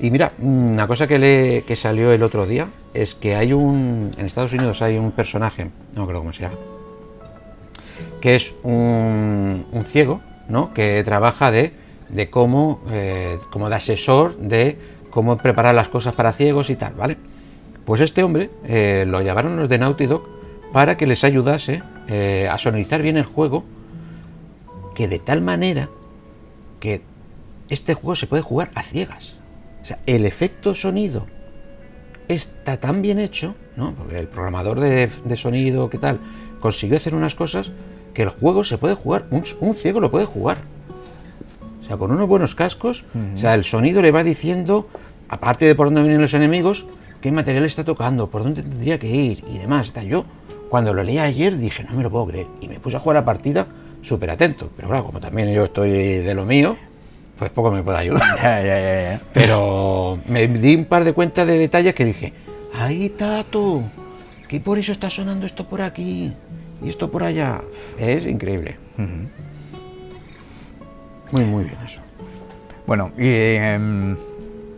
Y 0.00 0.10
mira, 0.10 0.32
una 0.38 0.88
cosa 0.88 1.06
que, 1.06 1.20
le, 1.20 1.62
que 1.62 1.76
salió 1.76 2.10
el 2.10 2.24
otro 2.24 2.44
día 2.44 2.70
es 2.92 3.14
que 3.14 3.36
hay 3.36 3.52
un. 3.52 4.10
En 4.18 4.26
Estados 4.26 4.52
Unidos 4.52 4.82
hay 4.82 4.98
un 4.98 5.12
personaje, 5.12 5.70
no 5.94 6.02
acuerdo 6.02 6.22
cómo 6.22 6.32
se 6.32 6.42
llama, 6.42 6.56
que 8.20 8.34
es 8.34 8.52
un, 8.64 9.66
un 9.70 9.84
ciego, 9.84 10.20
¿no? 10.48 10.72
Que 10.74 11.02
trabaja 11.04 11.50
de, 11.50 11.72
cómo. 12.30 12.80
eh, 12.90 13.38
como 13.50 13.68
de 13.68 13.76
asesor 13.76 14.36
de 14.38 14.78
cómo 15.10 15.36
preparar 15.38 15.74
las 15.74 15.88
cosas 15.88 16.14
para 16.14 16.32
ciegos 16.32 16.70
y 16.70 16.76
tal, 16.76 16.94
¿vale? 16.94 17.16
Pues 17.84 18.00
este 18.00 18.22
hombre 18.22 18.50
eh, 18.64 19.04
lo 19.06 19.22
llevaron 19.22 19.56
los 19.56 19.68
de 19.68 19.78
Naughty 19.78 20.06
Dog 20.06 20.28
para 20.72 20.96
que 20.96 21.06
les 21.06 21.24
ayudase 21.24 21.82
eh, 22.08 22.48
a 22.50 22.58
sonorizar 22.58 23.02
bien 23.02 23.16
el 23.16 23.24
juego, 23.24 23.64
que 24.94 25.08
de 25.08 25.18
tal 25.18 25.40
manera 25.40 25.88
que 26.80 27.02
este 27.68 27.94
juego 27.94 28.16
se 28.16 28.26
puede 28.26 28.42
jugar 28.42 28.70
a 28.74 28.82
ciegas. 28.82 29.34
O 29.82 29.84
sea, 29.84 29.98
el 30.06 30.26
efecto 30.26 30.74
sonido 30.74 31.26
está 32.28 32.78
tan 32.78 33.00
bien 33.00 33.18
hecho, 33.18 33.54
¿no? 33.76 33.94
Porque 33.94 34.18
el 34.18 34.28
programador 34.28 34.80
de, 34.80 35.10
de 35.24 35.36
sonido, 35.36 35.88
¿qué 35.88 35.98
tal? 35.98 36.20
Consiguió 36.60 36.96
hacer 36.98 37.14
unas 37.14 37.34
cosas 37.34 37.70
que 38.18 38.24
el 38.24 38.30
juego 38.30 38.64
se 38.64 38.78
puede 38.78 38.94
jugar, 38.94 39.26
un, 39.30 39.44
un 39.60 39.74
ciego 39.76 40.00
lo 40.00 40.10
puede 40.10 40.24
jugar. 40.24 40.56
O 41.80 41.86
sea, 41.86 41.96
con 41.96 42.10
unos 42.10 42.26
buenos 42.26 42.56
cascos, 42.56 43.04
o 43.32 43.38
sea, 43.38 43.54
el 43.54 43.62
sonido 43.62 44.02
le 44.02 44.10
va 44.10 44.24
diciendo, 44.24 44.88
aparte 45.28 45.66
de 45.66 45.76
por 45.76 45.86
dónde 45.86 46.02
vienen 46.02 46.20
los 46.20 46.34
enemigos, 46.34 46.84
qué 47.20 47.30
material 47.30 47.64
está 47.64 47.84
tocando, 47.84 48.28
por 48.28 48.42
dónde 48.42 48.64
tendría 48.64 48.98
que 48.98 49.06
ir 49.06 49.44
y 49.48 49.58
demás. 49.58 49.86
Está 49.86 50.02
yo, 50.02 50.24
cuando 50.68 50.92
lo 50.94 51.04
leí 51.04 51.18
ayer, 51.18 51.56
dije, 51.58 51.84
no 51.84 51.94
me 51.94 52.02
lo 52.02 52.10
puedo 52.10 52.26
creer. 52.26 52.48
Y 52.60 52.66
me 52.66 52.80
puse 52.80 52.96
a 52.96 53.00
jugar 53.00 53.14
la 53.18 53.24
partida 53.24 53.68
súper 54.02 54.30
atento. 54.30 54.68
Pero 54.74 54.88
claro, 54.88 55.04
como 55.04 55.20
también 55.20 55.54
yo 55.54 55.62
estoy 55.62 55.90
de 55.90 56.34
lo 56.34 56.44
mío, 56.44 56.76
pues 57.38 57.52
poco 57.52 57.70
me 57.70 57.84
puede 57.84 57.98
ayudar. 57.98 58.36
Ya, 58.42 58.60
ya, 58.62 58.80
ya, 58.80 59.02
ya. 59.12 59.22
Pero 59.32 60.18
me 60.26 60.48
di 60.48 60.74
un 60.74 60.86
par 60.86 61.04
de 61.04 61.12
cuentas 61.12 61.46
de 61.46 61.56
detalles 61.56 61.94
que 61.94 62.04
dije, 62.04 62.32
¡ay, 62.74 63.10
Tato! 63.10 63.80
Que 64.48 64.58
por 64.58 64.76
eso 64.76 64.90
está 64.90 65.08
sonando 65.08 65.46
esto 65.46 65.68
por 65.68 65.82
aquí 65.82 66.32
y 66.82 66.88
esto 66.88 67.10
por 67.10 67.22
allá. 67.24 67.60
Es 67.98 68.26
increíble. 68.26 68.76
Muy, 71.30 71.44
muy 71.44 71.64
bien 71.64 71.76
eso. 71.84 72.00
Bueno, 72.86 73.10
y 73.18 73.26
em, 73.28 74.16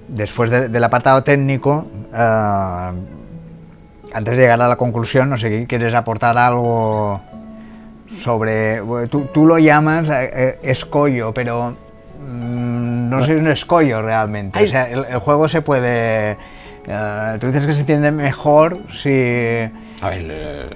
después 0.08 0.50
de- 0.50 0.68
del 0.68 0.82
apartado 0.84 1.22
técnico, 1.22 1.86
ah, 2.12 2.92
antes 4.12 4.34
de 4.36 4.40
llegar 4.42 4.60
a 4.60 4.68
la 4.68 4.76
conclusión, 4.76 5.30
no 5.30 5.36
sé, 5.36 5.66
¿quieres 5.68 5.94
aportar 5.94 6.36
algo 6.36 7.20
sobre... 8.16 8.80
Tú, 9.08 9.26
tú 9.32 9.46
lo 9.46 9.58
llamas 9.58 10.08
eh, 10.08 10.30
eh, 10.34 10.58
escollo, 10.64 11.32
pero 11.32 11.70
mm, 12.26 13.08
no 13.08 13.20
sé 13.20 13.26
si 13.26 13.32
es 13.34 13.40
un 13.40 13.48
escollo 13.50 14.02
realmente. 14.02 14.64
O 14.64 14.66
sea, 14.66 14.90
el, 14.90 15.04
el 15.08 15.18
juego 15.18 15.46
se 15.46 15.62
puede... 15.62 16.36
ah, 16.88 17.36
tú 17.40 17.46
dices 17.46 17.64
que 17.64 17.72
se 17.74 17.80
entiende 17.80 18.10
mejor 18.10 18.78
si... 18.92 19.10
A 20.02 20.08
ver, 20.08 20.26
eh, 20.28 20.66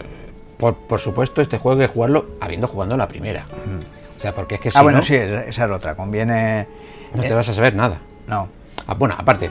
por, 0.58 0.74
por 0.74 1.00
supuesto, 1.00 1.40
este 1.40 1.58
juego 1.58 1.80
hay 1.80 1.86
que 1.88 1.92
jugarlo 1.92 2.26
habiendo 2.40 2.68
jugado 2.68 2.96
la 2.96 3.08
primera. 3.08 3.46
O 4.16 4.20
sea, 4.20 4.34
porque 4.34 4.56
es 4.56 4.60
que 4.60 4.70
si 4.70 4.78
ah, 4.78 4.82
bueno, 4.82 4.98
no, 4.98 5.04
sí, 5.04 5.14
esa 5.14 5.64
es 5.64 5.70
otra. 5.70 5.94
Conviene... 5.94 6.66
no 7.14 7.22
te 7.22 7.34
vas 7.34 7.48
a 7.48 7.52
saber 7.52 7.74
nada. 7.74 7.98
No. 8.26 8.48
Ah, 8.86 8.94
bueno, 8.94 9.14
aparte, 9.18 9.50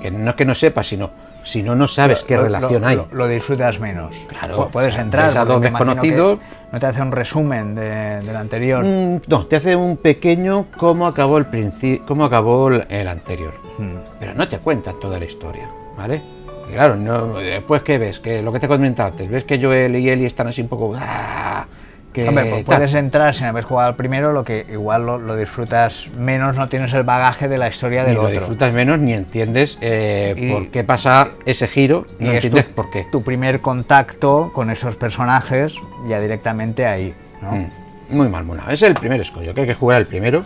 que 0.00 0.10
no 0.10 0.30
es 0.30 0.36
que 0.36 0.44
no 0.44 0.54
sepas, 0.54 0.86
sino 0.88 1.10
si 1.44 1.62
no, 1.62 1.74
no 1.74 1.86
sabes 1.86 2.22
qué 2.24 2.36
Lo- 2.36 2.44
relación 2.44 2.82
lo- 2.82 2.88
hay. 2.88 3.06
Lo, 3.12 3.28
disfrutas 3.28 3.78
menos. 3.78 4.14
Claro, 4.28 4.58
Pu- 4.66 4.70
Puedes 4.70 4.96
entrar. 4.96 5.36
a 5.36 5.44
dos 5.44 5.60
desconocidos. 5.60 6.38
No 6.72 6.78
te 6.80 6.86
hace 6.86 7.02
un 7.02 7.12
resumen 7.12 7.74
de- 7.74 8.20
del 8.22 8.36
anterior. 8.36 8.82
Mm, 8.84 9.20
no, 9.28 9.46
te 9.46 9.56
hace 9.56 9.76
un 9.76 9.96
pequeño 9.98 10.66
cómo 10.76 11.06
acabó 11.06 11.38
el 11.38 11.46
principio, 11.46 12.04
cómo 12.06 12.24
acabó 12.24 12.68
el, 12.68 12.86
el 12.88 13.08
anterior. 13.08 13.54
Mm. 13.78 13.96
Pero 14.18 14.34
no 14.34 14.48
te 14.48 14.58
cuentan 14.58 14.98
toda 15.00 15.18
la 15.18 15.24
historia, 15.26 15.68
¿vale? 15.96 16.22
Y 16.68 16.72
claro, 16.72 16.96
no, 16.96 17.34
después 17.38 17.82
que 17.82 17.98
ves, 17.98 18.20
que 18.20 18.42
lo 18.42 18.52
que 18.52 18.60
te 18.60 18.66
he 18.66 18.68
comentado 18.68 19.10
antes, 19.10 19.28
ves 19.28 19.44
que 19.44 19.60
Joel 19.62 19.96
y 19.96 20.08
Ellie 20.08 20.26
están 20.26 20.46
así 20.48 20.62
un 20.62 20.68
poco. 20.68 20.96
¡ah! 20.98 21.66
que 22.12 22.28
Hombre, 22.28 22.44
pues 22.48 22.64
puedes 22.64 22.94
entrar 22.94 23.34
sin 23.34 23.46
haber 23.46 23.64
jugado 23.64 23.88
al 23.88 23.96
primero, 23.96 24.32
lo 24.32 24.44
que 24.44 24.64
igual 24.70 25.04
lo, 25.04 25.18
lo 25.18 25.36
disfrutas 25.36 26.06
menos, 26.16 26.56
no 26.56 26.68
tienes 26.68 26.92
el 26.92 27.02
bagaje 27.02 27.48
de 27.48 27.58
la 27.58 27.66
historia 27.66 28.02
ni 28.02 28.06
del 28.10 28.14
lo 28.14 28.20
otro. 28.22 28.32
disfrutas 28.34 28.72
menos 28.72 29.00
ni 29.00 29.12
entiendes 29.14 29.78
eh, 29.80 30.32
Y- 30.36 30.48
por 30.48 30.68
qué 30.68 30.84
pasa 30.84 31.30
ese 31.44 31.66
giro, 31.66 32.06
Y 32.20 32.24
no 32.26 32.30
es 32.30 32.36
entiendes 32.44 32.68
tu, 32.68 32.72
por 32.74 32.90
qué. 32.92 33.06
tu 33.10 33.24
primer 33.24 33.60
contacto 33.60 34.52
con 34.54 34.70
esos 34.70 34.94
personajes 34.94 35.74
ya 36.08 36.20
directamente 36.20 36.86
ahí, 36.86 37.12
¿no? 37.42 37.50
Mm, 37.50 37.70
Muy 38.10 38.28
mal, 38.28 38.44
mona. 38.44 38.62
Es 38.70 38.82
el 38.82 38.94
primer 38.94 39.20
escollo, 39.20 39.52
que 39.52 39.62
hay 39.62 39.66
que 39.66 39.74
jugar 39.74 40.00
el 40.00 40.06
primero, 40.06 40.44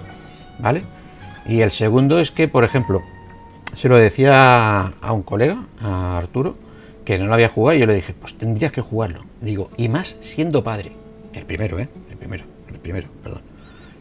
¿vale? 0.59 0.85
Y 1.47 1.61
el 1.61 1.71
segundo 1.71 2.19
es 2.19 2.31
que, 2.31 2.49
por 2.49 2.65
ejemplo, 2.65 3.03
se 3.75 3.89
lo 3.89 3.97
decía 3.97 4.81
a 5.01 5.13
un 5.13 5.23
colega, 5.23 5.65
a 5.81 6.19
Arturo, 6.19 6.57
que 7.05 7.19
no 7.19 7.27
lo 7.27 7.35
había 7.35 7.49
jugado 7.49 7.77
y 7.77 7.81
yo 7.81 7.87
le 7.87 7.95
dije, 7.95 8.15
pues 8.19 8.35
tendrías 8.37 8.73
que 8.73 8.81
jugarlo. 8.81 9.25
Digo, 9.41 9.71
y 9.77 9.89
más 9.89 10.17
siendo 10.21 10.63
padre. 10.65 10.93
El 11.33 11.45
primero, 11.45 11.79
¿eh? 11.79 11.89
El 12.11 12.17
primero, 12.19 12.45
el 12.69 12.79
primero, 12.79 13.09
perdón. 13.23 13.43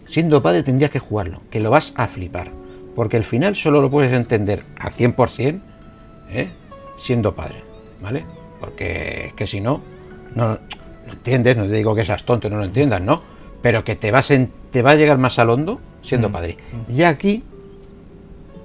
Siendo 0.05 0.41
padre 0.41 0.63
tendrías 0.63 0.91
que 0.91 0.99
jugarlo, 0.99 1.41
que 1.49 1.59
lo 1.59 1.69
vas 1.69 1.93
a 1.95 2.07
flipar. 2.07 2.51
Porque 2.95 3.17
el 3.17 3.23
final 3.23 3.55
solo 3.55 3.81
lo 3.81 3.91
puedes 3.91 4.11
entender 4.11 4.63
al 4.79 4.91
100%, 4.91 5.59
¿eh? 6.31 6.49
Siendo 6.97 7.35
padre, 7.35 7.61
¿vale? 8.01 8.25
Porque 8.59 9.27
es 9.27 9.33
que 9.33 9.45
si 9.45 9.61
no, 9.61 9.81
no 10.33 10.57
lo 11.05 11.13
entiendes, 11.13 11.55
no 11.57 11.65
te 11.65 11.73
digo 11.73 11.93
que 11.93 12.03
seas 12.05 12.23
tonto 12.23 12.47
y 12.47 12.49
no 12.51 12.57
lo 12.57 12.63
entiendas, 12.65 13.01
¿no? 13.01 13.21
Pero 13.61 13.83
que 13.83 13.95
te, 13.95 14.11
vas 14.11 14.31
en- 14.31 14.51
te 14.71 14.81
va 14.81 14.91
a 14.91 14.95
llegar 14.95 15.17
más 15.19 15.37
al 15.39 15.49
hondo 15.51 15.79
siendo 16.01 16.31
padre. 16.31 16.57
Y 16.91 17.03
aquí, 17.03 17.43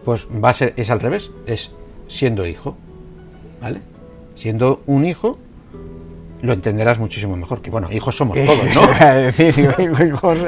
pues 0.05 0.27
va 0.43 0.51
a 0.51 0.55
ser, 0.55 0.75
es 0.77 0.91
al 0.91 1.01
revés, 1.01 1.31
es 1.47 1.73
siendo 2.09 2.47
hijo, 2.47 2.77
¿vale? 3.61 3.81
Siendo 4.37 4.83
un 4.87 5.05
hijo, 5.05 5.39
lo 6.43 6.53
entenderás 6.53 6.99
muchísimo 6.99 7.37
mejor. 7.37 7.63
Que 7.63 7.71
bueno, 7.71 7.89
hijos 7.93 8.17
somos 8.17 8.37
todos, 8.45 8.75
¿no? 8.75 8.83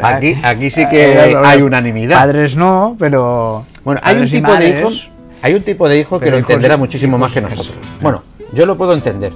Aquí, 0.02 0.36
aquí 0.42 0.70
sí 0.70 0.88
que 0.88 1.12
eh, 1.12 1.36
hay 1.44 1.62
unanimidad. 1.62 2.16
Padres 2.16 2.56
no, 2.56 2.96
pero. 2.98 3.64
Bueno, 3.84 4.00
hay 4.02 4.16
un 4.18 4.28
tipo 4.30 4.52
de 4.54 4.68
hijo, 4.80 4.90
hay 5.42 5.54
un 5.54 5.62
tipo 5.62 5.88
de 5.88 5.98
hijo 5.98 6.18
que 6.18 6.30
lo 6.30 6.38
hijos- 6.38 6.50
entenderá 6.50 6.76
muchísimo 6.76 7.16
hijos- 7.16 7.20
más 7.20 7.32
que 7.32 7.40
nosotros. 7.40 7.76
Bueno, 8.00 8.22
yo 8.52 8.66
lo 8.66 8.76
puedo 8.76 8.92
entender. 8.94 9.32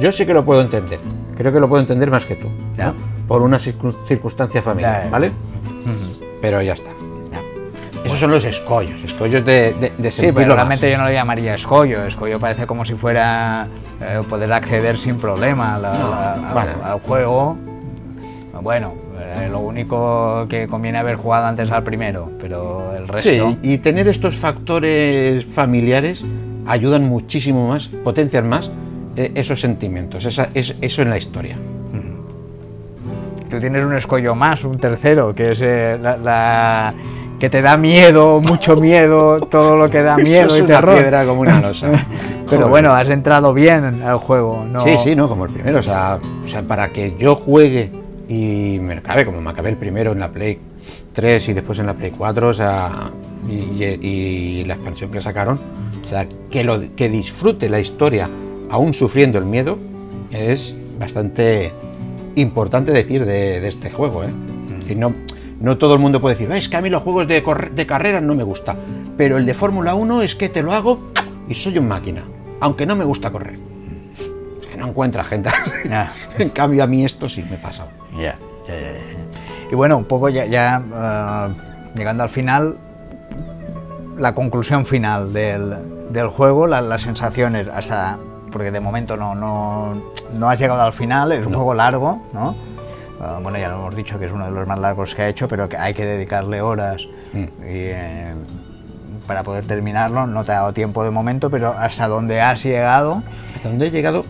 Yo 0.00 0.12
sí 0.12 0.24
que 0.26 0.34
lo 0.34 0.44
puedo 0.44 0.60
entender. 0.60 0.98
Creo 1.36 1.52
que 1.52 1.60
lo 1.60 1.68
puedo 1.68 1.80
entender 1.82 2.10
más 2.10 2.24
que 2.24 2.36
tú. 2.36 2.48
¿no? 2.78 2.94
Por 3.28 3.42
una 3.42 3.58
circun- 3.58 3.96
circunstancia 4.06 4.62
familiar. 4.62 5.10
¿vale? 5.10 5.32
Pero 6.40 6.62
ya 6.62 6.74
está. 6.74 6.90
Esos 8.06 8.18
son 8.18 8.30
los 8.30 8.44
escollos, 8.44 9.02
escollos 9.04 9.44
de, 9.44 9.74
de, 9.74 9.92
de 9.98 10.10
Sí, 10.10 10.30
pero 10.32 10.48
más. 10.48 10.56
realmente 10.56 10.90
yo 10.90 10.98
no 10.98 11.04
lo 11.04 11.12
llamaría 11.12 11.54
escollo. 11.54 12.04
Escollo 12.06 12.38
parece 12.40 12.66
como 12.66 12.84
si 12.84 12.94
fuera 12.94 13.66
eh, 14.00 14.20
poder 14.28 14.52
acceder 14.52 14.96
sin 14.96 15.16
problema 15.16 15.78
la- 15.78 15.92
No, 15.92 16.12
a- 16.12 16.32
a- 16.50 16.52
bueno. 16.52 16.70
al 16.84 17.00
juego. 17.00 17.56
Bueno, 18.62 18.94
eh, 19.20 19.48
lo 19.50 19.60
único 19.60 20.46
que 20.48 20.66
conviene 20.66 20.98
haber 20.98 21.16
jugado 21.16 21.46
antes 21.46 21.70
al 21.70 21.82
primero, 21.84 22.30
pero 22.40 22.94
el 22.96 23.06
resto. 23.08 23.28
Sí, 23.28 23.58
y 23.62 23.78
tener 23.78 24.08
estos 24.08 24.34
factores 24.36 25.44
familiares 25.44 26.24
ayudan 26.66 27.04
muchísimo 27.04 27.68
más, 27.68 27.88
potencian 27.88 28.48
más 28.48 28.70
eh, 29.14 29.32
esos 29.34 29.60
sentimientos, 29.60 30.24
esa, 30.24 30.48
es, 30.54 30.74
eso 30.80 31.02
en 31.02 31.10
la 31.10 31.18
historia. 31.18 31.56
Tú 33.50 33.60
tienes 33.60 33.84
un 33.84 33.94
escollo 33.96 34.34
más, 34.34 34.64
un 34.64 34.76
tercero, 34.78 35.32
que 35.34 35.52
es 35.52 35.60
eh, 35.62 35.96
la, 36.02 36.16
la- 36.16 36.94
que 37.38 37.50
te 37.50 37.60
da 37.62 37.76
miedo, 37.76 38.40
mucho 38.40 38.76
miedo, 38.80 39.40
todo 39.40 39.76
lo 39.76 39.90
que 39.90 40.02
da 40.02 40.16
miedo 40.16 40.46
Eso 40.46 40.54
es 40.56 40.60
y 40.60 40.64
una 40.64 40.74
terror. 40.76 40.94
piedra 40.96 41.24
como 41.26 41.40
una 41.42 41.60
losa. 41.62 41.88
Pero 42.48 42.68
bueno, 42.68 42.92
has 42.92 43.08
entrado 43.08 43.52
bien 43.52 44.02
al 44.02 44.18
juego, 44.18 44.64
¿no? 44.70 44.80
Sí, 44.80 44.90
sí, 45.02 45.16
no, 45.16 45.28
como 45.28 45.44
el 45.46 45.52
primero. 45.52 45.78
O 45.78 45.82
sea, 45.82 46.18
o 46.44 46.46
sea, 46.46 46.62
para 46.62 46.88
que 46.90 47.14
yo 47.18 47.34
juegue 47.34 47.90
y 48.28 48.78
me 48.80 48.94
acabe, 48.94 49.24
como 49.24 49.40
me 49.40 49.50
acabé 49.50 49.70
el 49.70 49.76
primero 49.76 50.12
en 50.12 50.20
la 50.20 50.30
Play 50.30 50.58
3 51.12 51.48
y 51.48 51.52
después 51.52 51.78
en 51.78 51.86
la 51.86 51.94
Play 51.94 52.12
4, 52.16 52.48
o 52.48 52.52
sea, 52.54 52.90
y, 53.48 53.54
y- 53.82 53.98
y 54.60 54.64
la 54.64 54.74
expansión 54.74 55.10
que 55.10 55.20
sacaron, 55.20 55.58
o 56.04 56.08
sea, 56.08 56.26
que, 56.50 56.62
lo, 56.64 56.80
que 56.94 57.08
disfrute 57.08 57.68
la 57.68 57.80
historia 57.80 58.28
aún 58.70 58.94
sufriendo 58.94 59.38
el 59.38 59.44
miedo, 59.44 59.78
es 60.30 60.74
bastante 60.98 61.72
importante 62.36 62.92
decir 62.92 63.24
de, 63.24 63.60
de 63.60 63.68
este 63.68 63.90
juego. 63.90 64.22
¿eh? 64.24 64.28
Es 64.72 64.78
decir, 64.80 64.96
no, 64.98 65.14
no 65.60 65.78
todo 65.78 65.94
el 65.94 66.00
mundo 66.00 66.20
puede 66.20 66.34
decir, 66.34 66.50
"Ah, 66.52 66.56
es 66.58 66.68
que 66.68 66.76
a 66.76 66.80
mí 66.80 66.90
los 66.90 67.02
juegos 67.02 67.26
de, 67.28 67.42
de 67.74 67.86
carreras 67.86 68.22
no 68.22 68.34
me 68.34 68.42
gusta, 68.44 68.76
pero 69.16 69.38
el 69.38 69.46
de 69.46 69.54
Fórmula 69.54 69.94
1 69.94 70.22
es 70.22 70.34
que 70.36 70.48
te 70.48 70.62
lo 70.62 70.72
hago 70.72 70.98
y 71.48 71.54
soy 71.54 71.78
un 71.78 71.88
máquina, 71.88 72.22
aunque 72.60 72.86
no 72.86 72.94
me 72.96 73.04
gusta 73.04 73.30
correr. 73.30 73.58
No 74.76 74.88
encuentra 74.88 75.24
gente. 75.24 75.48
En 76.38 76.50
cambio, 76.50 76.84
a 76.84 76.86
mí 76.86 77.02
esto 77.04 77.28
sí 77.30 77.42
me 77.48 77.56
ha 77.56 77.62
pasado. 77.62 77.88
Ya, 78.12 78.36
ya, 78.68 78.74
ya, 78.74 78.92
ya. 78.92 79.70
Y 79.72 79.74
bueno, 79.74 79.96
un 79.96 80.04
poco 80.04 80.28
ya, 80.28 80.44
ya, 80.44 80.82
eh, 80.94 81.54
llegando 81.96 82.22
al 82.22 82.28
final, 82.28 82.76
la 84.18 84.34
conclusión 84.34 84.84
final 84.86 85.32
del, 85.32 85.74
del 86.12 86.28
juego, 86.28 86.66
la- 86.66 86.82
las 86.82 87.02
sensaciones, 87.02 87.68
hasta 87.68 88.18
porque 88.52 88.70
de 88.70 88.80
momento 88.80 89.16
no, 89.16 89.34
no, 89.34 89.94
no 90.34 90.48
has 90.50 90.58
llegado 90.58 90.82
al 90.82 90.92
final, 90.92 91.32
es 91.32 91.46
un 91.46 91.54
juego 91.54 91.72
largo, 91.74 92.22
¿no? 92.32 92.54
Eh, 93.26 93.40
bueno, 93.42 93.58
ya 93.58 93.68
lo 93.68 93.76
hemos 93.76 93.96
dicho 93.96 94.18
que 94.18 94.26
es 94.26 94.32
uno 94.32 94.44
de 94.44 94.50
los 94.50 94.66
más 94.66 94.78
largos 94.78 95.14
que 95.14 95.22
ha 95.22 95.28
hecho, 95.28 95.48
pero 95.48 95.68
que 95.68 95.76
hay 95.76 95.94
que 95.94 96.04
dedicarle 96.04 96.60
horas 96.60 97.06
Mm. 97.32 97.38
y, 97.38 97.46
eh, 97.64 98.34
para 99.26 99.42
poder 99.42 99.64
terminarlo. 99.64 100.26
No 100.26 100.44
te 100.44 100.52
ha 100.52 100.56
dado 100.56 100.72
tiempo 100.72 101.02
de 101.04 101.10
momento, 101.10 101.50
pero 101.50 101.74
hasta 101.76 102.06
dónde 102.08 102.40
has 102.40 102.62
llegado, 102.62 103.22
Hasta 103.54 103.68
donde 103.68 103.86
he 103.88 103.90
llegado, 103.90 104.24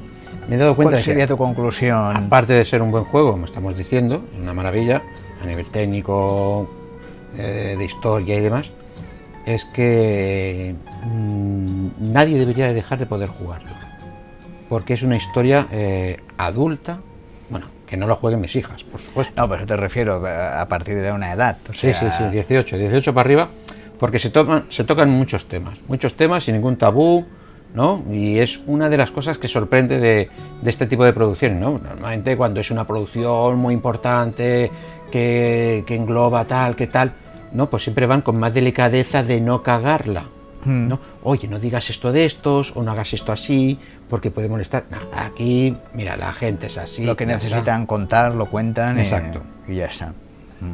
me 0.49 0.57
he 0.57 0.59
dado 0.59 0.75
cuenta 0.75 0.93
¿cuál 0.93 1.03
de 1.03 1.05
que, 1.05 1.11
sería 1.11 1.27
tu 1.27 1.37
conclusión? 1.37 2.17
aparte 2.17 2.53
de 2.55 2.65
ser 2.65 2.81
un 2.83 2.91
buen 2.91 3.05
juego, 3.05 3.33
como 3.33 3.45
estamos 3.45 3.77
diciendo, 3.77 4.25
una 4.41 4.55
maravilla, 4.55 5.03
a 5.43 5.47
nivel 5.47 5.67
técnico, 5.69 6.69
eh, 7.37 7.75
de 7.77 7.85
historia 7.85 8.37
y 8.37 8.41
demás, 8.41 8.71
es 9.45 9.65
que 9.67 10.75
mm, 11.05 11.89
nadie 12.13 12.39
debería 12.39 12.73
dejar 12.73 12.99
de 12.99 13.07
poder 13.07 13.29
jugarlo. 13.29 13.71
Porque 14.69 14.95
es 14.95 15.03
una 15.03 15.17
historia 15.17 15.67
eh, 15.71 16.19
adulta, 16.39 17.01
bueno, 17.51 17.67
que 17.87 17.97
no 17.97 18.07
lo 18.07 18.17
jueguen 18.17 18.41
mis 18.41 18.57
hijas, 18.57 18.85
por 18.85 19.01
supuesto. 19.01 19.33
No, 19.37 19.49
pero 19.49 19.67
te 19.67 19.77
refiero 19.77 20.27
a 20.27 20.61
a 20.61 20.69
partir 20.69 21.01
de 21.01 21.13
una 21.13 21.33
edad. 21.33 21.59
o 21.69 21.73
Sí, 21.73 21.93
sí, 21.93 22.07
sí, 22.19 22.25
18, 22.31 22.77
18 22.77 23.15
para 23.15 23.27
arriba, 23.27 23.49
porque 23.99 24.19
se, 24.19 24.31
toman, 24.31 24.67
se 24.69 24.85
tocan 24.85 25.11
muchos 25.11 25.47
temas, 25.47 25.79
muchos 25.89 26.15
temas 26.15 26.45
sin 26.45 26.55
ningún 26.55 26.77
tabú, 26.77 27.27
¿no? 27.75 28.03
Y 28.11 28.39
es 28.39 28.61
una 28.67 28.89
de 28.89 28.97
las 28.97 29.11
cosas 29.11 29.39
que 29.39 29.49
sorprende 29.49 29.99
de, 30.01 30.31
de 30.63 30.71
este 30.71 30.87
tipo 30.87 31.05
de 31.05 31.13
producciones, 31.13 31.61
¿no? 31.61 31.79
Normalmente 31.79 32.37
cuando 32.37 32.61
es 32.61 32.71
una 32.71 32.87
producción 32.87 33.59
muy 33.59 33.75
importante, 33.75 34.71
que, 35.11 35.85
que 35.87 35.95
engloba 35.95 36.45
tal, 36.45 36.77
que 36.77 36.87
tal, 36.87 37.13
¿no? 37.53 37.71
Pues 37.71 37.85
siempre 37.85 38.07
van 38.07 38.23
con 38.23 38.39
más 38.39 38.53
delicadeza 38.53 39.23
de 39.23 39.41
no 39.41 39.63
cagarla, 39.63 40.25
Hmm. 40.67 40.89
¿no? 40.89 40.99
Oye, 41.23 41.47
no 41.49 41.59
digas 41.59 41.89
esto 41.91 42.11
de 42.13 42.25
estos, 42.27 42.75
o 42.77 42.83
no 42.83 42.91
hagas 42.91 43.15
esto 43.15 43.31
así, 43.33 43.79
porque 44.11 44.31
puede 44.31 44.49
molestar. 44.49 44.85
No, 44.91 44.99
aquí, 45.15 45.77
mira, 45.95 46.17
la 46.17 46.33
gente 46.33 46.67
es 46.67 46.77
así. 46.77 47.05
lo 47.05 47.17
que 47.17 47.25
está. 47.25 47.37
necesitan 47.37 47.87
contar, 47.87 48.35
lo 48.35 48.51
cuentan 48.51 48.99
y- 48.99 49.03
Exacto. 49.03 49.41
y, 49.69 49.77
ya 49.77 49.87
está. 49.87 50.13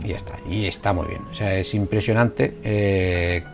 Y 0.02 0.08
ya 0.08 0.16
está. 0.16 0.34
Y 0.48 0.66
está 0.66 0.92
muy 0.92 1.06
bien. 1.08 1.22
O 1.30 1.34
sea, 1.34 1.54
es 1.54 1.74
impresionante 1.74 2.56
eh, 2.64 3.44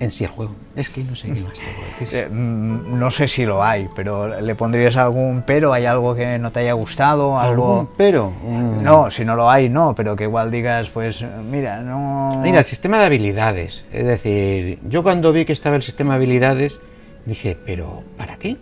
en 0.00 0.10
sí 0.10 0.24
el 0.24 0.30
juego. 0.30 0.52
Es 0.74 0.88
que 0.88 1.04
no 1.04 1.14
sé 1.14 1.28
qué 1.28 1.40
más 1.42 1.52
te 1.52 1.60
puedo 1.60 2.00
decir. 2.00 2.18
Eh, 2.18 2.28
mm, 2.30 2.98
no 2.98 3.10
sé 3.10 3.28
si 3.28 3.44
lo 3.44 3.62
hay, 3.62 3.88
pero 3.94 4.40
¿le 4.40 4.54
pondrías 4.54 4.96
algún 4.96 5.44
pero? 5.46 5.74
¿Hay 5.74 5.84
algo 5.84 6.14
que 6.14 6.38
no 6.38 6.50
te 6.50 6.60
haya 6.60 6.72
gustado? 6.72 7.38
¿Algún 7.38 7.50
¿Algo? 7.50 7.92
pero? 7.98 8.30
Mm. 8.30 8.82
No, 8.82 9.10
si 9.10 9.24
no 9.26 9.36
lo 9.36 9.50
hay, 9.50 9.68
no, 9.68 9.94
pero 9.94 10.16
que 10.16 10.24
igual 10.24 10.50
digas, 10.50 10.88
pues 10.88 11.22
mira, 11.50 11.82
no... 11.82 12.32
Mira, 12.42 12.60
el 12.60 12.64
sistema 12.64 12.98
de 12.98 13.04
habilidades. 13.04 13.84
Es 13.92 14.06
decir, 14.06 14.78
yo 14.84 15.02
cuando 15.02 15.32
vi 15.32 15.44
que 15.44 15.52
estaba 15.52 15.76
el 15.76 15.82
sistema 15.82 16.14
de 16.14 16.16
habilidades, 16.16 16.80
dije, 17.26 17.56
pero 17.64 18.02
¿para 18.16 18.36
qué? 18.36 18.56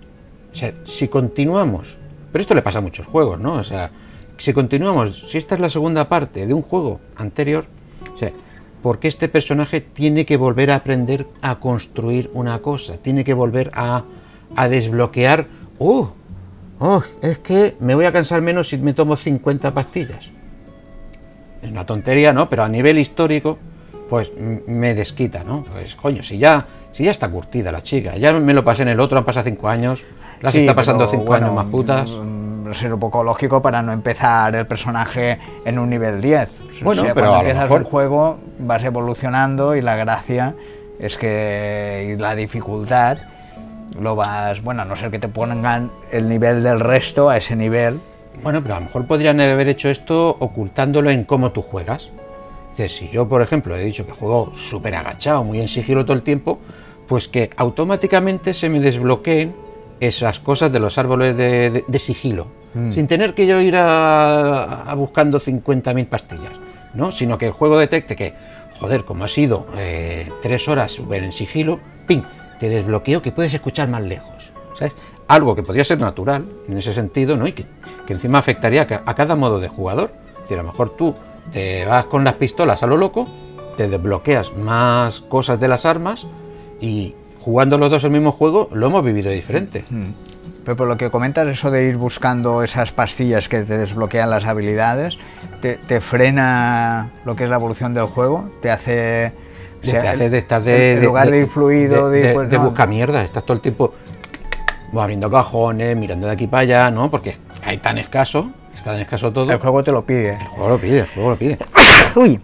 O 0.53 0.55
sea, 0.57 0.73
si 0.85 1.07
continuamos, 1.07 1.99
pero 2.33 2.43
esto 2.43 2.55
le 2.55 2.63
pasa 2.63 2.79
a 2.79 2.83
muchos 2.83 3.07
juegos, 3.07 3.39
¿no? 3.39 3.55
O 3.55 3.65
sea, 3.65 3.93
si 4.39 4.53
continuamos, 4.53 5.29
si 5.31 5.39
esta 5.39 5.55
es 5.55 5.61
la 5.61 5.71
segunda 5.71 6.09
parte 6.09 6.47
de 6.47 6.55
un 6.55 6.63
juego 6.63 7.01
anterior, 7.17 7.67
o 8.13 8.19
sea, 8.19 8.33
¿por 8.83 8.99
qué 8.99 9.09
este 9.09 9.29
personaje 9.29 9.81
tiene 9.81 10.25
que 10.27 10.37
volver 10.37 10.71
a 10.71 10.77
aprender 10.77 11.27
a 11.43 11.57
construir 11.57 12.31
una 12.35 12.61
cosa? 12.61 12.97
Tiene 12.99 13.25
que 13.25 13.35
volver 13.35 13.71
a, 13.75 14.03
a 14.57 14.69
desbloquear, 14.69 15.47
¡uh! 15.79 16.07
¡Oh! 16.81 17.03
Es 17.23 17.39
que 17.39 17.77
me 17.81 17.95
voy 17.95 18.05
a 18.05 18.13
cansar 18.13 18.41
menos 18.41 18.69
si 18.69 18.79
me 18.79 18.95
tomo 18.95 19.17
50 19.17 19.73
pastillas. 19.75 20.31
Es 21.63 21.71
una 21.71 21.85
tontería, 21.85 22.33
¿no? 22.33 22.49
Pero 22.49 22.63
a 22.65 22.69
nivel 22.69 22.99
histórico 22.99 23.59
pues 24.09 24.31
me 24.67 24.95
desquita, 24.95 25.45
¿no? 25.45 25.65
Pues 25.73 25.95
coño, 25.95 26.23
si 26.23 26.39
ya, 26.39 26.67
si 26.93 27.05
ya 27.05 27.11
está 27.11 27.29
curtida 27.29 27.71
la 27.71 27.83
chica, 27.83 28.17
ya 28.17 28.33
me 28.33 28.55
lo 28.55 28.65
pasé 28.65 28.83
en 28.83 28.89
el 28.89 29.01
otro, 29.01 29.19
han 29.19 29.25
pasado 29.25 29.45
cinco 29.45 29.69
años, 29.69 30.03
las 30.41 30.53
Sí, 30.53 30.61
está 30.61 30.75
pasando 30.75 31.01
pero, 31.01 31.11
cinco 31.11 31.25
bueno, 31.27 31.47
años 31.47 31.57
más 31.57 31.67
putas. 31.67 32.11
mm, 32.11 32.73
Ser 32.73 32.95
un 32.95 33.01
poco 33.01 33.23
lógico 33.25 33.61
para 33.61 33.83
no 33.83 33.93
empezar 33.93 34.55
el 34.55 34.67
personaje 34.67 35.39
en 35.65 35.79
un 35.79 35.91
nivel 35.91 36.21
10. 36.21 36.49
Bueno, 36.85 37.03
O 37.03 37.05
sea, 37.05 37.15
pero 37.15 37.27
cuando 37.29 37.39
empiezas 37.49 37.63
mejor- 37.65 37.81
el 37.81 37.87
juego 37.87 38.39
vas 38.61 38.85
evolucionando 38.85 39.77
y 39.77 39.83
la 39.83 39.97
gracia 39.97 40.55
es 40.99 41.17
que 41.17 42.15
y 42.17 42.21
la 42.21 42.35
dificultad 42.35 43.19
lo 44.01 44.15
vas, 44.17 44.63
bueno, 44.63 44.83
a 44.83 44.85
no 44.85 44.95
ser 44.97 45.11
que 45.11 45.19
te 45.19 45.29
pongan 45.29 45.91
el 46.13 46.29
nivel 46.29 46.63
del 46.63 46.81
resto 46.81 47.31
a 47.31 47.37
ese 47.37 47.57
nivel. 47.57 48.01
Bueno, 48.43 48.63
pero 48.63 48.77
a 48.77 48.79
lo 48.81 48.87
mejor 48.87 49.07
podrían 49.07 49.41
haber 49.41 49.69
hecho 49.69 49.89
esto 49.89 50.37
ocultándolo 50.39 51.11
en 51.11 51.25
cómo 51.25 51.51
tú 51.51 51.63
juegas. 51.63 52.11
Dices, 52.71 52.97
si 52.97 53.09
yo, 53.09 53.29
por 53.29 53.43
ejemplo, 53.43 53.75
he 53.77 53.83
dicho 53.85 54.07
que 54.07 54.13
juego 54.13 54.53
súper 54.55 54.95
agachado, 54.95 55.43
muy 55.43 55.61
en 55.61 55.67
sigilo 55.69 56.05
todo 56.05 56.17
el 56.17 56.23
tiempo, 56.23 56.61
pues 57.09 57.27
que 57.27 57.51
automáticamente 57.57 58.55
se 58.55 58.69
me 58.69 58.79
desbloqueen 58.79 59.55
esas 59.99 60.39
cosas 60.39 60.71
de 60.71 60.79
los 60.79 60.97
árboles 60.99 61.37
de, 61.37 61.71
de- 61.71 61.85
de 61.89 61.99
sigilo, 61.99 62.47
sin 62.95 63.09
tener 63.09 63.35
que 63.35 63.47
yo 63.47 63.61
ir 63.61 63.75
a, 63.75 64.83
a 64.83 64.95
buscando 64.95 65.41
50.000 65.41 66.07
pastillas, 66.07 66.53
¿no? 66.95 67.13
Sino 67.13 67.39
que 67.39 67.47
el 67.47 67.53
juego 67.53 67.79
detecte 67.79 68.17
que, 68.17 68.35
joder, 68.81 69.05
como 69.05 69.25
ha 69.25 69.29
sido 69.29 69.67
eh, 69.77 70.31
tres 70.43 70.69
horas 70.69 70.93
súper 70.93 71.23
en 71.23 71.33
sigilo, 71.33 71.81
¡ping! 72.07 72.23
Te 72.61 72.69
desbloqueo 72.69 73.23
que 73.23 73.33
puedes 73.33 73.55
escuchar 73.55 73.89
más 73.89 74.03
lejos, 74.03 74.51
¿sabes? 74.79 74.93
Algo 75.29 75.55
que 75.55 75.63
podría 75.63 75.85
ser 75.85 75.99
natural 76.01 76.45
en 76.69 76.79
ese 76.79 76.93
sentido, 76.93 77.37
¿no? 77.37 77.47
Y 77.47 77.53
que, 77.53 77.67
que 78.07 78.13
encima 78.15 78.39
afectaría 78.39 78.83
a, 78.83 78.87
ca- 78.87 79.03
a 79.07 79.15
cada 79.15 79.37
modo 79.37 79.61
de 79.61 79.69
jugador. 79.69 80.11
Es 80.45 80.53
a 80.53 80.57
lo 80.57 80.65
mejor 80.65 80.97
tú 80.97 81.15
te 81.53 81.85
vas 81.85 82.07
con 82.07 82.25
las 82.25 82.35
pistolas 82.35 82.83
a 82.83 82.87
lo 82.87 82.97
loco, 82.97 83.27
te 83.77 83.89
desbloqueas 83.89 84.55
más 84.57 85.21
cosas 85.21 85.61
de 85.61 85.69
las 85.69 85.85
armas 85.85 86.27
y 86.81 87.15
jugando 87.41 87.79
los 87.79 87.91
dos 87.91 88.03
el 88.05 88.11
mismo 88.11 88.33
juego 88.33 88.69
lo 88.73 88.87
hemos 88.87 89.05
vivido 89.05 89.31
diferente. 89.31 89.85
Pero 90.69 90.77
por 90.77 90.87
lo 90.87 90.99
que 90.99 91.09
comentas, 91.09 91.49
eso 91.49 91.71
de 91.71 91.85
ir 91.89 91.97
buscando 91.97 92.63
esas 92.63 92.93
pastillas 92.93 93.49
que 93.49 93.63
te 93.63 93.79
desbloquean 93.79 94.29
las 94.29 94.45
habilidades, 94.45 95.17
te, 95.63 95.77
te 95.79 96.03
frena 96.03 97.09
lo 97.25 97.35
que 97.37 97.45
es 97.45 97.49
la 97.49 97.57
evolución 97.57 97.95
del 97.95 98.05
juego, 98.05 98.51
te 98.61 98.71
hace... 98.71 99.33
o 99.79 99.91
Te 99.91 99.97
hace 99.97 100.29
de 100.29 100.37
estar 100.37 100.63
de, 100.63 100.97
en 100.97 101.05
lugar 101.07 101.31
de, 101.31 101.39
ir 101.39 101.47
fluido, 101.47 102.11
de, 102.11 102.21
de, 102.21 102.29
de- 102.29 102.35
pues, 102.35 102.51
de 102.51 102.59
no, 102.59 102.65
busca 102.65 102.87
mierda, 102.87 103.25
estás 103.25 103.45
todo 103.45 103.55
el 103.55 103.63
tiempo 103.63 103.95
abriendo 104.93 105.31
cajones, 105.31 105.97
mirando 105.97 106.27
de 106.27 106.35
aquí 106.35 106.47
para 106.47 106.61
allá, 106.61 106.91
¿no? 106.91 107.11
Porque 107.11 107.39
hay 107.65 107.79
tan 107.79 107.97
escaso, 107.97 108.51
está 108.77 108.91
tan 108.93 109.01
escaso 109.01 109.33
todo. 109.33 109.51
el 109.51 109.59
juego 109.59 109.83
te 109.83 109.91
lo 109.91 110.05
pide. 110.05 110.35
El 110.35 110.49
juego 110.49 110.69
lo 110.69 110.79
pide, 110.79 110.99
el 110.99 111.07
juego 111.07 111.31
lo 111.31 111.37
pide. 111.37 111.59
Uy, 112.15 112.39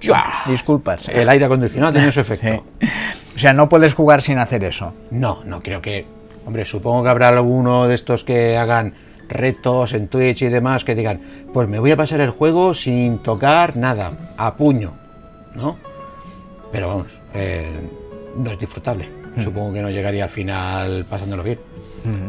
disculpas. 0.46 1.10
El 1.10 1.28
aire 1.28 1.44
acondicionado 1.44 1.92
tiene 1.92 2.10
su 2.10 2.20
efecto. 2.20 2.64
Sí. 2.80 2.88
O 3.36 3.38
sea, 3.38 3.52
no 3.52 3.68
puedes 3.68 3.92
jugar 3.92 4.22
sin 4.22 4.38
hacer 4.38 4.64
eso. 4.64 4.94
No, 5.10 5.40
no 5.44 5.62
creo 5.62 5.82
que. 5.82 6.06
Hombre, 6.46 6.64
supongo 6.64 7.04
que 7.04 7.08
habrá 7.08 7.28
alguno 7.28 7.86
de 7.86 7.94
estos 7.94 8.24
que 8.24 8.56
hagan 8.56 8.94
retos 9.28 9.94
en 9.94 10.08
Twitch 10.08 10.42
y 10.42 10.48
demás 10.48 10.84
que 10.84 10.94
digan, 10.94 11.20
pues 11.52 11.68
me 11.68 11.78
voy 11.78 11.90
a 11.90 11.96
pasar 11.96 12.20
el 12.20 12.30
juego 12.30 12.74
sin 12.74 13.18
tocar 13.18 13.76
nada, 13.76 14.12
a 14.36 14.54
puño, 14.54 14.92
¿no? 15.54 15.76
Pero 16.70 16.88
vamos, 16.88 17.20
eh, 17.34 17.70
no 18.36 18.50
es 18.50 18.58
disfrutable. 18.58 19.08
Supongo 19.42 19.72
que 19.72 19.82
no 19.82 19.90
llegaría 19.90 20.24
al 20.24 20.30
final 20.30 21.06
pasándolo 21.08 21.42
bien. 21.42 21.58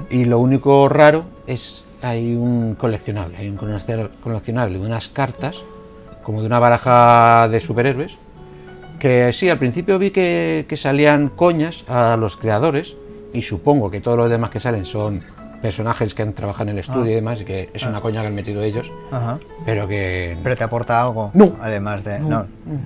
Y 0.09 0.25
lo 0.25 0.39
único 0.39 0.87
raro 0.87 1.25
es 1.45 1.85
hay 2.01 2.35
un 2.35 2.75
coleccionable, 2.75 3.37
hay 3.37 3.49
un 3.49 3.57
coleccionable 3.57 4.11
coleccionable 4.23 4.79
de 4.79 4.85
unas 4.85 5.09
cartas, 5.09 5.63
como 6.23 6.41
de 6.41 6.47
una 6.47 6.59
baraja 6.59 7.47
de 7.49 7.59
superhéroes, 7.59 8.17
que 8.99 9.33
sí, 9.33 9.49
al 9.49 9.59
principio 9.59 9.99
vi 9.99 10.11
que, 10.11 10.65
que 10.67 10.77
salían 10.77 11.29
coñas 11.29 11.83
a 11.87 12.15
los 12.17 12.37
creadores 12.37 12.95
y 13.35 13.41
supongo 13.41 13.91
que 13.91 14.01
todos 14.01 14.17
los 14.17 14.29
demás 14.29 14.49
que 14.49 14.59
salen 14.59 14.85
son 14.85 15.21
personajes 15.61 16.13
que 16.13 16.21
han 16.21 16.33
trabajado 16.33 16.65
en 16.69 16.75
el 16.75 16.79
estudio 16.79 17.11
y 17.11 17.15
demás 17.15 17.41
y 17.41 17.45
que 17.45 17.69
es 17.73 17.83
una 17.85 17.99
coña 17.99 18.21
que 18.21 18.27
han 18.27 18.35
metido 18.35 18.61
ellos, 18.61 18.91
Ajá. 19.11 19.39
pero 19.65 19.87
que... 19.87 20.37
Pero 20.43 20.55
te 20.55 20.63
aporta 20.63 21.01
algo. 21.01 21.31
No. 21.33 21.55
Además 21.59 22.03
de, 22.03 22.19
no, 22.19 22.45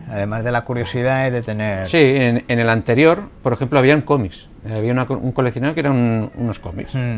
además 0.10 0.44
de 0.44 0.52
la 0.52 0.62
curiosidad 0.64 1.28
y 1.28 1.32
de 1.32 1.42
tener. 1.42 1.90
Sí, 1.90 1.98
en, 1.98 2.46
en 2.48 2.60
el 2.60 2.70
anterior, 2.70 3.24
por 3.44 3.52
ejemplo, 3.54 3.80
habían 3.80 4.02
cómics. 4.02 4.48
Había 4.70 4.92
una 4.94 5.06
co- 5.08 5.18
un 5.18 5.32
coleccionario 5.34 5.74
que 5.74 5.82
eran 5.82 6.32
unos 6.36 6.60
cómics. 6.60 6.96
Mm. 6.96 7.18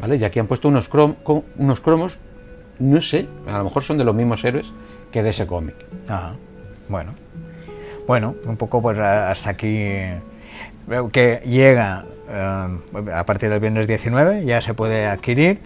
¿Vale? 0.00 0.16
Y 0.16 0.24
aquí 0.24 0.38
han 0.38 0.46
puesto 0.46 0.68
unos, 0.68 0.90
crom- 0.90 1.16
unos 1.58 1.80
cromos, 1.80 2.18
no 2.78 3.00
sé, 3.02 3.28
a 3.46 3.58
lo 3.58 3.64
mejor 3.64 3.82
son 3.84 3.98
de 3.98 4.04
los 4.04 4.14
mismos 4.14 4.42
héroes 4.44 4.72
que 5.12 5.22
de 5.22 5.30
ese 5.30 5.46
cómic. 5.46 5.76
Ajá. 6.08 6.34
Bueno. 6.88 7.12
Bueno, 8.06 8.34
un 8.46 8.56
poco 8.56 8.80
pues 8.80 8.98
hasta 8.98 9.50
aquí. 9.50 9.86
Veo 10.86 11.08
que 11.10 11.42
llega 11.46 12.04
eh, 12.28 13.10
a 13.14 13.26
partir 13.26 13.50
del 13.50 13.60
viernes 13.60 13.86
19, 13.86 14.44
ya 14.44 14.60
se 14.60 14.74
puede 14.74 15.06
adquirir. 15.06 15.60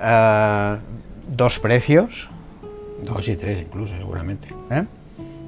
eh, 0.00 0.76
dos 1.28 1.58
precios. 1.58 2.28
Dos 3.02 3.26
y 3.28 3.36
tres 3.36 3.62
incluso, 3.66 3.94
seguramente. 3.96 4.48
¿eh? 4.70 4.84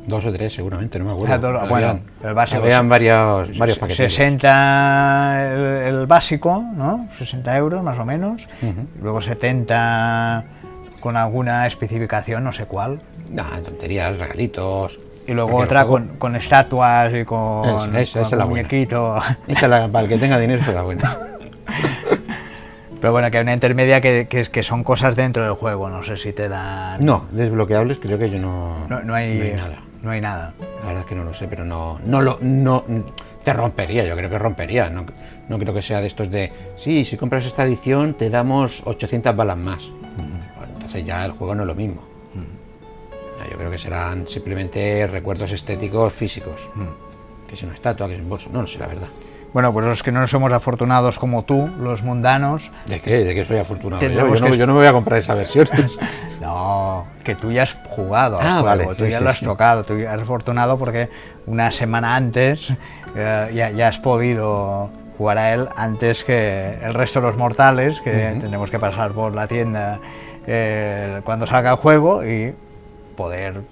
Dos 0.07 0.25
o 0.27 0.33
tres, 0.33 0.53
seguramente, 0.55 0.99
no 0.99 1.07
me 1.07 1.11
Ah, 1.13 1.15
acuerdo. 1.15 1.39
dos- 1.39 1.63
Habían- 1.63 1.69
bueno, 1.69 2.01
el 2.29 2.35
básico, 2.35 2.63
Habían 2.63 2.89
varios, 2.89 3.57
varios 3.59 3.79
paquetes. 3.79 4.13
60 4.15 5.53
el, 5.55 5.61
el 5.95 6.07
básico, 6.07 6.63
¿no? 6.77 7.09
60 7.19 7.57
euros 7.57 7.83
más 7.83 7.99
o 7.99 8.05
menos. 8.05 8.47
Luego 9.01 9.21
70 9.23 10.45
con 11.01 11.17
alguna 11.17 11.67
especificación, 11.67 12.45
no 12.45 12.53
sé 12.53 12.67
cuál. 12.67 13.01
Nah, 13.31 13.59
tonterías, 13.65 14.19
regalitos. 14.19 14.99
Y 15.27 15.33
luego 15.33 15.57
otra 15.57 15.87
con, 15.87 16.09
con 16.19 16.37
estatuas 16.37 17.13
y 17.15 17.25
con, 17.25 17.65
Esa, 17.65 17.77
esa, 17.77 17.85
con 17.87 17.97
esa 17.97 18.21
es 18.21 18.33
la 18.33 18.45
un 18.45 18.51
buena. 18.51 18.69
muñequito. 18.69 19.17
Esa 19.49 19.67
es 19.67 19.71
la, 19.71 19.89
para 19.89 20.05
el 20.05 20.09
que 20.09 20.19
tenga 20.19 20.39
dinero, 20.39 20.61
esa 20.61 20.71
es 20.71 20.77
la 20.77 20.83
buena. 20.83 21.17
Pero 23.01 23.13
bueno, 23.13 23.31
que 23.31 23.37
hay 23.39 23.43
una 23.43 23.53
intermedia 23.53 24.01
que, 24.01 24.27
que, 24.29 24.45
que 24.47 24.63
son 24.63 24.83
cosas 24.83 25.15
dentro 25.15 25.43
del 25.45 25.53
juego, 25.55 25.91
no 25.91 26.03
sé 26.03 26.17
si 26.17 26.33
te 26.33 26.49
dan... 26.49 27.05
No, 27.05 27.27
desbloqueables 27.33 27.99
creo 27.99 28.19
que 28.19 28.31
yo 28.31 28.39
no, 28.39 28.87
no, 28.89 29.03
no 29.03 29.15
hay, 29.15 29.35
no 29.39 29.45
hay 29.45 29.53
nada. 29.53 29.83
No 30.03 30.11
hay 30.11 30.21
nada. 30.23 30.55
La 30.81 30.87
verdad 30.87 31.01
es 31.01 31.07
que 31.07 31.15
no 31.15 31.25
lo 31.25 31.35
sé, 31.35 31.47
pero 31.49 31.65
no, 31.67 31.99
no 32.07 32.23
lo, 32.23 32.39
no, 32.41 32.83
te 33.45 33.53
rompería, 33.53 34.05
yo 34.05 34.17
creo 34.17 34.31
que 34.31 34.39
rompería. 34.39 34.89
No, 34.89 35.05
no 35.49 35.59
creo 35.59 35.75
que 35.75 35.83
sea 35.83 36.01
de 36.01 36.07
estos 36.07 36.31
de, 36.31 36.51
sí, 36.77 37.05
si 37.05 37.17
compras 37.19 37.45
esta 37.45 37.65
edición 37.65 38.15
te 38.15 38.31
damos 38.31 38.83
800 38.87 39.37
balas 39.37 39.59
más. 39.59 39.85
Bueno, 40.17 40.73
entonces 40.75 41.05
ya 41.05 41.25
el 41.27 41.33
juego 41.33 41.55
no 41.55 41.63
es 41.63 41.67
lo 41.67 41.75
mismo. 41.75 42.03
Yo 43.51 43.57
creo 43.59 43.71
que 43.71 43.79
serán 43.79 44.27
simplemente 44.29 45.07
recuerdos 45.07 45.53
estéticos 45.53 46.13
físicos. 46.13 46.61
Que 47.49 47.55
es 47.55 47.63
una 47.63 47.75
estatua, 47.75 48.09
que 48.09 48.15
es 48.15 48.21
un 48.21 48.29
bolso. 48.29 48.51
No, 48.53 48.63
no 48.63 48.67
sé 48.67 48.79
la 48.79 48.87
verdad. 48.87 49.09
Bueno, 49.53 49.73
pues 49.73 49.87
los 49.87 50.03
que 50.03 50.11
no 50.11 50.27
somos 50.27 50.53
afortunados 50.53 51.19
como 51.21 51.45
tú, 51.45 51.69
los 51.79 52.03
mundanos, 52.03 52.73
¿De 52.87 53.01
qué? 53.01 53.23
¿De 53.23 53.37
qué 53.37 53.45
soy 53.45 53.59
afortunado? 53.59 54.03
Yo, 54.03 54.09
Tendremos 54.09 54.41
yo 54.41 54.45
no, 54.47 54.51
que- 54.51 54.59
yo 54.59 54.67
no 54.67 54.73
me 54.73 54.79
voy 54.81 54.89
a 54.89 54.93
comprar 54.93 55.19
esas 55.21 55.37
versiones. 55.37 55.99
No, 56.41 57.07
que 57.23 57.37
tú 57.37 57.53
ya 57.53 57.63
has 57.63 57.75
jugado 57.89 58.39
al 58.39 58.47
Ah, 58.47 58.51
juego, 58.61 58.67
vale, 58.67 58.87
tú 58.97 59.05
sí, 59.05 59.11
ya 59.13 59.19
sí, 59.19 59.25
lo 59.25 59.31
has 59.31 59.39
sí. 59.39 59.45
tocado, 59.47 59.85
tú 59.85 59.97
ya 59.99 60.11
eres 60.13 60.25
afortunado 60.25 60.77
porque 60.79 61.09
una 61.47 61.71
semana 61.71 62.17
antes 62.17 62.71
eh, 63.17 63.51
ya, 63.55 63.71
ya 63.71 63.89
has 63.89 63.99
podido 63.99 64.91
jugar 65.17 65.39
a 65.39 65.55
él 65.55 65.69
antes 65.77 66.23
que 66.25 66.77
el 66.83 66.93
resto 66.93 67.21
de 67.23 67.29
los 67.29 67.37
mortales, 67.39 68.01
que 68.03 68.33
Ujú. 68.33 68.41
tenemos 68.43 68.71
que 68.71 68.79
pasar 68.79 69.13
por 69.13 69.33
la 69.33 69.47
tienda 69.47 70.01
eh, 70.47 71.23
cuando 71.25 71.47
salga 71.47 71.71
el 71.71 71.77
juego 71.77 72.23
y 72.27 72.53
poder 73.15 73.63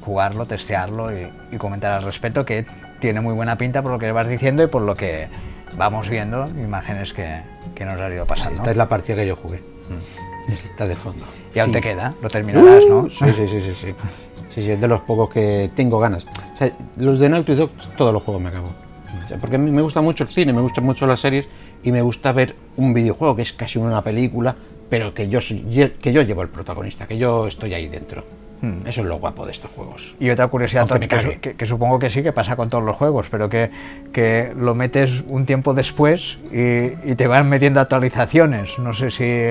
jugarlo, 0.00 0.46
testearlo 0.46 1.12
y, 1.16 1.30
y 1.52 1.56
comentar 1.56 1.92
al 1.92 2.02
respecto, 2.02 2.44
que 2.44 2.66
tiene 3.00 3.20
muy 3.20 3.34
buena 3.34 3.56
pinta 3.56 3.82
por 3.82 3.92
lo 3.92 3.98
que 3.98 4.12
vas 4.12 4.28
diciendo 4.28 4.62
y 4.62 4.66
por 4.66 4.82
lo 4.82 4.94
que 4.94 5.28
vamos 5.76 6.08
viendo, 6.08 6.46
imágenes 6.48 7.12
que, 7.12 7.40
que 7.74 7.84
nos 7.84 8.00
han 8.00 8.12
ido 8.12 8.26
pasando. 8.26 8.56
Esta 8.56 8.70
es 8.70 8.76
la 8.76 8.88
partida 8.88 9.16
que 9.16 9.26
yo 9.26 9.36
jugué. 9.36 9.62
Está 10.48 10.86
de 10.86 10.94
fondo. 10.96 11.24
Y 11.54 11.58
aún 11.58 11.70
Sí. 11.70 11.74
te 11.76 11.80
queda, 11.80 12.14
lo 12.20 12.28
terminarás, 12.28 12.84
¿no? 12.88 12.98
Uh, 13.00 13.10
Sí, 13.10 13.32
sí, 13.32 13.48
sí, 13.48 13.60
sí, 13.60 13.74
sí. 13.74 13.94
Sí, 14.50 14.62
sí, 14.62 14.70
es 14.70 14.80
de 14.80 14.86
los 14.88 15.00
pocos 15.00 15.30
que 15.30 15.70
tengo 15.74 15.98
ganas. 15.98 16.26
O 16.54 16.56
sea, 16.56 16.70
los 16.96 17.18
de 17.18 17.28
Naughty 17.28 17.54
Dog, 17.54 17.70
todos 17.96 18.12
los 18.12 18.22
juegos 18.22 18.42
me 18.42 18.50
acabo. 18.50 18.68
O 19.24 19.28
sea, 19.28 19.38
porque 19.38 19.56
a 19.56 19.58
mí 19.58 19.70
me 19.70 19.80
gusta 19.82 20.00
mucho 20.00 20.24
el 20.24 20.30
cine, 20.30 20.52
me 20.52 20.60
gustan 20.60 20.84
mucho 20.84 21.06
las 21.06 21.20
series 21.20 21.48
y 21.82 21.90
me 21.92 22.02
gusta 22.02 22.30
ver 22.32 22.54
un 22.76 22.92
videojuego 22.94 23.34
que 23.36 23.42
es 23.42 23.52
casi 23.52 23.78
una 23.78 24.02
película, 24.02 24.54
pero 24.90 25.14
que 25.14 25.28
yo, 25.28 25.40
soy, 25.40 25.60
que 26.00 26.12
yo 26.12 26.22
llevo 26.22 26.42
el 26.42 26.48
protagonista, 26.48 27.06
que 27.06 27.18
yo 27.18 27.46
estoy 27.46 27.74
ahí 27.74 27.88
dentro. 27.88 28.24
Hmm. 28.60 28.86
Eso 28.86 29.02
es 29.02 29.06
lo 29.08 29.16
guapo 29.18 29.44
de 29.44 29.52
estos 29.52 29.70
juegos. 29.72 30.16
Y 30.20 30.30
otra 30.30 30.46
curiosidad, 30.48 30.86
que, 31.40 31.66
supongo 31.66 31.98
que 31.98 32.08
sí, 32.08 32.22
que 32.22 32.32
pasa 32.32 32.56
con 32.56 32.70
todos 32.70 32.84
los 32.84 32.96
juegos, 32.96 33.26
pero 33.30 33.48
que, 33.48 33.70
que 34.12 34.52
lo 34.56 34.74
metes 34.74 35.22
un 35.28 35.44
tiempo 35.44 35.74
después 35.74 36.38
y, 36.52 37.10
y 37.10 37.14
te 37.16 37.26
van 37.26 37.48
metiendo 37.48 37.80
actualizaciones. 37.80 38.78
No 38.78 38.94
sé 38.94 39.10
si 39.10 39.42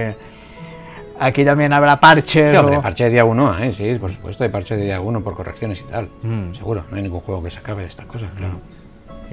aquí 1.19 1.45
también 1.45 1.73
habrá 1.73 1.99
parches. 1.99 2.51
Sí, 2.51 2.57
hombre, 2.57 2.77
o- 2.77 2.81
parche 2.81 3.03
de 3.05 3.09
día 3.11 3.25
1, 3.25 3.59
¿eh? 3.59 3.73
sí, 3.73 3.95
por 3.99 4.11
supuesto, 4.11 4.43
hay 4.43 4.49
parche 4.49 4.75
de 4.77 4.83
día 4.85 4.99
1 5.01 5.21
por 5.23 5.35
correcciones 5.35 5.81
y 5.81 5.83
tal. 5.91 6.09
Mm. 6.23 6.53
Seguro, 6.55 6.83
no 6.89 6.95
hay 6.97 7.03
ningún 7.03 7.19
juego 7.19 7.43
que 7.43 7.51
se 7.51 7.59
acabe 7.59 7.83
de 7.83 7.89
estas 7.89 8.05
cosas, 8.07 8.29
claro. 8.35 8.55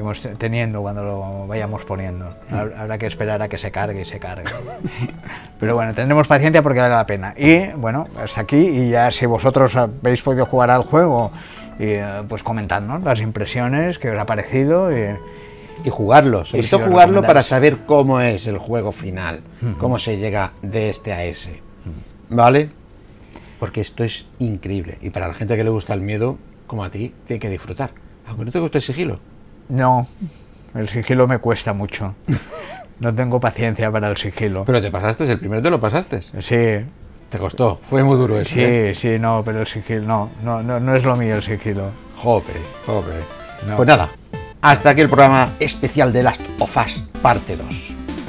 Iremos 0.00 0.22
te- 0.22 0.30
teniendo 0.36 0.80
cuando 0.80 1.04
lo 1.04 1.46
vayamos 1.46 1.84
poniendo. 1.84 2.30
Hab- 2.50 2.74
Habrá 2.74 2.96
que 2.96 3.06
esperar 3.06 3.42
a 3.42 3.48
que 3.48 3.58
se 3.58 3.70
cargue 3.70 4.00
y 4.00 4.04
se 4.06 4.18
cargue. 4.18 4.44
Pero 5.60 5.74
bueno, 5.74 5.92
tendremos 5.94 6.26
paciencia 6.26 6.62
porque 6.62 6.80
vale 6.80 6.94
la 6.94 7.04
pena. 7.06 7.34
Y 7.36 7.66
bueno, 7.76 8.08
hasta 8.18 8.40
aquí. 8.40 8.56
Y 8.56 8.90
ya 8.90 9.10
si 9.10 9.26
vosotros 9.26 9.76
habéis 9.76 10.22
podido 10.22 10.46
jugar 10.46 10.70
al 10.70 10.84
juego 10.84 11.30
y 11.78 11.84
eh, 11.88 12.04
pues 12.28 12.42
comentadnos 12.42 13.02
las 13.02 13.20
impresiones 13.20 13.98
que 13.98 14.10
os 14.10 14.18
ha 14.18 14.24
parecido. 14.26 14.90
Y, 14.96 15.16
y 15.84 15.90
jugarlo, 15.90 16.44
sobre 16.44 16.60
Y 16.60 16.64
si 16.64 16.70
todo 16.70 16.80
lo 16.80 16.86
jugarlo 16.92 17.22
para 17.22 17.42
saber 17.42 17.78
cómo 17.86 18.20
es 18.20 18.46
el 18.46 18.58
juego 18.58 18.92
final, 18.92 19.40
cómo 19.78 19.98
se 19.98 20.16
llega 20.18 20.52
de 20.62 20.90
este 20.90 21.12
a 21.12 21.24
ese. 21.24 21.62
¿Vale? 22.30 22.70
Porque 23.58 23.80
esto 23.82 24.02
es 24.04 24.26
increíble. 24.38 24.96
Y 25.02 25.10
para 25.10 25.28
la 25.28 25.34
gente 25.34 25.56
que 25.56 25.64
le 25.64 25.70
gusta 25.70 25.92
el 25.94 26.00
miedo, 26.00 26.38
como 26.66 26.84
a 26.84 26.90
ti, 26.90 27.12
tiene 27.26 27.40
que 27.40 27.50
disfrutar. 27.50 27.90
Aunque 28.26 28.44
no 28.46 28.50
te 28.52 28.58
guste 28.58 28.78
el 28.78 28.82
sigilo. 28.84 29.20
No, 29.70 30.06
el 30.74 30.88
sigilo 30.88 31.26
me 31.26 31.38
cuesta 31.38 31.72
mucho. 31.72 32.14
No 32.98 33.14
tengo 33.14 33.40
paciencia 33.40 33.90
para 33.90 34.08
el 34.10 34.16
sigilo. 34.16 34.64
Pero 34.66 34.82
te 34.82 34.90
pasaste, 34.90 35.30
el 35.30 35.38
primero 35.38 35.62
te 35.62 35.70
lo 35.70 35.80
pasaste. 35.80 36.20
Sí, 36.40 36.84
Te 37.30 37.38
costó, 37.38 37.80
fue 37.88 38.02
muy 38.02 38.16
duro 38.18 38.38
eso. 38.40 38.50
sí, 38.54 38.60
¿eh? 38.60 38.92
sí, 38.94 39.18
no, 39.18 39.42
pero 39.44 39.60
el 39.60 39.66
sigilo 39.66 40.02
no, 40.02 40.28
no, 40.44 40.62
no, 40.62 40.78
no 40.80 40.94
es 40.94 41.02
lo 41.04 41.16
mío 41.16 41.36
el 41.36 41.42
sigilo. 41.42 41.90
Jope, 42.16 42.52
jope. 42.84 43.12
No. 43.68 43.76
Pues 43.76 43.88
nada, 43.88 44.08
hasta 44.60 44.90
aquí 44.90 45.00
el 45.00 45.08
programa 45.08 45.48
especial 45.60 46.12
de 46.12 46.22
Last 46.24 46.42
of 46.58 46.76
Us, 46.76 47.02
parte 47.22 47.56
2. 47.56 47.66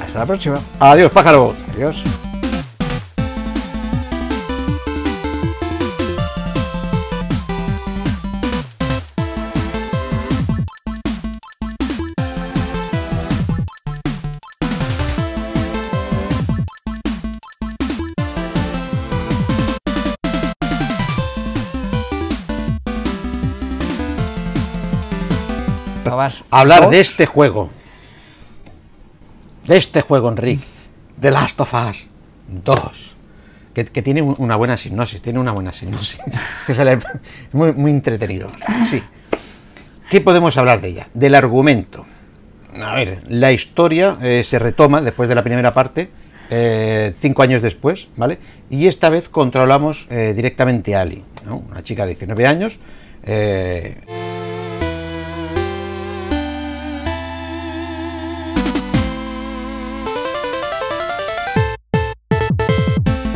Hasta 0.06 0.18
la 0.20 0.26
próxima. 0.26 0.58
Adiós, 0.80 1.10
pájaro. 1.10 1.54
Adiós. 1.74 2.02
Hablar 26.50 26.90
de 26.90 27.00
este 27.00 27.26
juego. 27.26 27.70
De 29.66 29.76
este 29.76 30.00
juego, 30.02 30.28
Enrique. 30.28 30.64
De 31.16 31.30
Last 31.30 31.60
of 31.60 31.72
Us 31.74 32.08
2. 32.48 32.78
Que, 33.74 33.84
que 33.86 34.02
tiene 34.02 34.20
un- 34.22 34.34
una 34.38 34.56
buena 34.56 34.76
sinopsis, 34.76 35.22
tiene 35.22 35.38
una 35.38 35.52
buena 35.52 35.72
sinopsis. 35.72 36.18
que 36.66 36.98
muy, 37.52 37.72
muy 37.72 37.90
entretenido. 37.90 38.52
Sí. 38.88 39.02
¿Qué 40.10 40.20
podemos 40.20 40.56
hablar 40.58 40.80
de 40.80 40.88
ella? 40.88 41.08
Del 41.14 41.34
argumento. 41.34 42.04
A 42.82 42.94
ver, 42.94 43.22
la 43.28 43.52
historia 43.52 44.16
eh, 44.22 44.42
se 44.44 44.58
retoma 44.58 45.00
después 45.00 45.28
de 45.28 45.34
la 45.34 45.42
primera 45.42 45.72
parte, 45.72 46.10
eh, 46.50 47.14
cinco 47.20 47.42
años 47.42 47.62
después, 47.62 48.08
¿vale? 48.16 48.38
Y 48.68 48.86
esta 48.88 49.08
vez 49.10 49.28
controlamos 49.28 50.06
eh, 50.10 50.32
directamente 50.34 50.94
a 50.96 51.02
Ali, 51.02 51.22
¿no? 51.44 51.56
Una 51.68 51.82
chica 51.82 52.02
de 52.04 52.08
19 52.14 52.46
años. 52.46 52.78